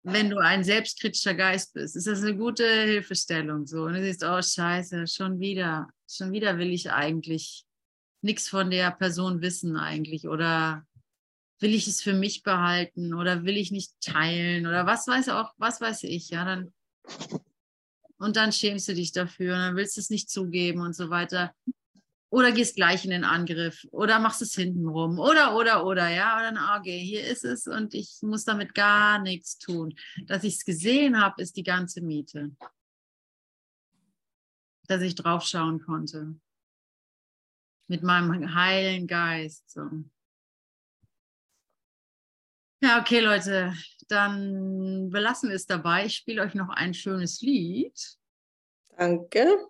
wenn 0.05 0.29
du 0.29 0.37
ein 0.37 0.63
selbstkritischer 0.63 1.33
Geist 1.33 1.73
bist, 1.73 1.95
ist 1.95 2.05
das 2.05 2.21
eine 2.21 2.37
gute 2.37 2.63
Hilfestellung. 2.63 3.65
So. 3.65 3.83
Und 3.83 3.93
du 3.93 4.03
siehst, 4.03 4.23
oh 4.23 4.41
Scheiße, 4.41 5.07
schon 5.07 5.39
wieder, 5.39 5.89
schon 6.07 6.31
wieder 6.31 6.57
will 6.59 6.71
ich 6.71 6.91
eigentlich 6.91 7.65
nichts 8.21 8.47
von 8.47 8.69
der 8.69 8.91
Person 8.91 9.41
wissen 9.41 9.77
eigentlich 9.77 10.27
oder 10.27 10.85
will 11.59 11.73
ich 11.73 11.87
es 11.87 12.01
für 12.01 12.13
mich 12.13 12.43
behalten 12.43 13.13
oder 13.13 13.43
will 13.43 13.57
ich 13.57 13.71
nicht 13.71 13.93
teilen 14.01 14.67
oder 14.67 14.85
was 14.85 15.07
weiß 15.07 15.29
auch, 15.29 15.51
was 15.57 15.81
weiß 15.81 16.03
ich, 16.03 16.29
ja, 16.29 16.45
dann 16.45 16.73
und 18.17 18.35
dann 18.35 18.51
schämst 18.51 18.87
du 18.87 18.93
dich 18.93 19.11
dafür 19.11 19.55
und 19.55 19.59
dann 19.59 19.75
willst 19.75 19.97
du 19.97 20.01
es 20.01 20.09
nicht 20.09 20.29
zugeben 20.29 20.81
und 20.81 20.95
so 20.95 21.09
weiter. 21.09 21.53
Oder 22.29 22.51
gehst 22.51 22.75
gleich 22.75 23.05
in 23.05 23.11
den 23.11 23.23
Angriff 23.23 23.85
oder 23.91 24.19
machst 24.19 24.41
es 24.41 24.55
hintenrum 24.55 25.19
oder, 25.19 25.55
oder, 25.55 25.85
oder, 25.85 26.09
ja, 26.09 26.35
oder 26.35 26.51
dann, 26.51 26.79
okay, 26.79 26.99
hier 26.99 27.25
ist 27.25 27.45
es 27.45 27.67
und 27.67 27.93
ich 27.93 28.17
muss 28.21 28.43
damit 28.43 28.73
gar 28.73 29.19
nichts 29.19 29.57
tun. 29.57 29.95
Dass 30.25 30.43
ich 30.43 30.55
es 30.55 30.65
gesehen 30.65 31.21
habe, 31.21 31.41
ist 31.41 31.55
die 31.55 31.63
ganze 31.63 32.01
Miete. 32.01 32.51
Dass 34.87 35.01
ich 35.01 35.15
drauf 35.15 35.43
schauen 35.43 35.81
konnte. 35.81 36.35
Mit 37.87 38.03
meinem 38.03 38.55
heilen 38.55 39.07
Geist. 39.07 39.69
So. 39.69 39.89
Ja, 42.81 42.99
okay, 42.99 43.19
Leute, 43.19 43.73
dann 44.07 45.09
belassen 45.09 45.49
wir 45.49 45.55
es 45.55 45.65
dabei. 45.65 46.05
Ich 46.05 46.15
spiele 46.15 46.41
euch 46.41 46.53
noch 46.53 46.69
ein 46.69 46.93
schönes 46.93 47.41
Lied. 47.41 48.17
Danke. 48.97 49.69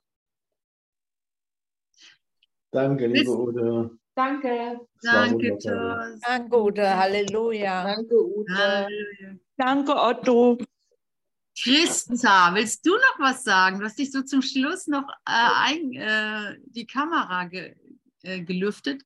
Danke, 2.76 3.08
liebe 3.08 3.32
Ute. 3.32 3.90
Danke. 4.16 4.82
Danke, 5.02 5.58
Tos. 5.58 6.20
Danke, 6.28 6.62
Ute. 6.62 6.98
Halleluja. 6.98 7.84
Danke, 7.86 8.16
Ute. 8.16 8.54
Halleluja. 8.54 9.40
Danke, 9.56 9.96
Otto. 9.96 10.58
Christa, 11.58 12.54
willst 12.54 12.86
du 12.86 12.92
noch 12.92 13.20
was 13.20 13.46
sagen? 13.46 13.80
Du 13.80 13.86
hast 13.86 13.98
dich 13.98 14.12
so 14.12 14.24
zum 14.24 14.42
Schluss 14.42 14.88
noch 14.88 15.08
äh, 15.26 15.52
ein, 15.68 15.94
äh, 15.94 16.58
die 16.66 16.86
Kamera 16.86 17.46
ge, 17.46 17.76
äh, 18.24 18.42
gelüftet. 18.42 19.02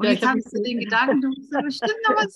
Und 0.00 0.06
Ja, 0.06 0.12
jetzt 0.12 0.22
ich 0.22 0.28
hab 0.30 0.36
hast 0.38 0.56
du 0.56 0.62
den 0.62 0.80
Gedanken, 0.80 1.20
du 1.20 1.28
musst 1.28 1.52
da 1.52 1.60
bestimmt 1.60 1.92
noch 2.08 2.16
was 2.16 2.34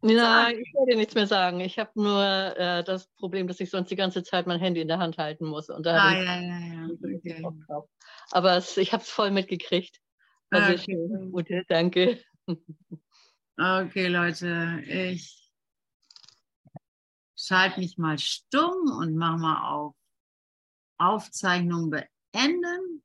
Nein, 0.00 0.58
ich 0.58 0.72
werde 0.72 0.96
nichts 0.96 1.14
mehr 1.14 1.26
sagen. 1.26 1.60
Ich 1.60 1.78
habe 1.78 1.90
nur 1.94 2.22
äh, 2.56 2.82
das 2.84 3.06
Problem, 3.16 3.46
dass 3.48 3.60
ich 3.60 3.68
sonst 3.68 3.90
die 3.90 3.96
ganze 3.96 4.22
Zeit 4.22 4.46
mein 4.46 4.58
Handy 4.58 4.80
in 4.80 4.88
der 4.88 4.98
Hand 4.98 5.18
halten 5.18 5.44
muss. 5.46 5.68
Und 5.68 5.84
da 5.84 5.94
Ah, 5.94 6.00
habe 6.10 6.22
ich 6.22 6.26
ja, 6.26 6.40
ja, 6.40 6.58
ja. 6.74 6.88
so 6.88 6.94
Okay. 7.06 7.86
Aber 8.30 8.56
es, 8.56 8.78
ich 8.78 8.94
habe 8.94 9.02
es 9.02 9.10
voll 9.10 9.30
mitgekriegt. 9.30 10.00
Sehr 10.50 10.62
okay. 10.62 10.78
schön. 10.78 11.34
Ute, 11.34 11.64
danke. 11.68 12.18
Okay, 13.58 14.06
Leute, 14.08 14.82
ich 14.86 15.50
schalte 17.36 17.78
mich 17.78 17.98
mal 17.98 18.18
stumm 18.18 18.90
und 18.98 19.16
mache 19.16 19.36
mal 19.36 19.70
auf 19.70 19.94
Aufzeichnung 20.96 21.90
beenden. 21.90 23.01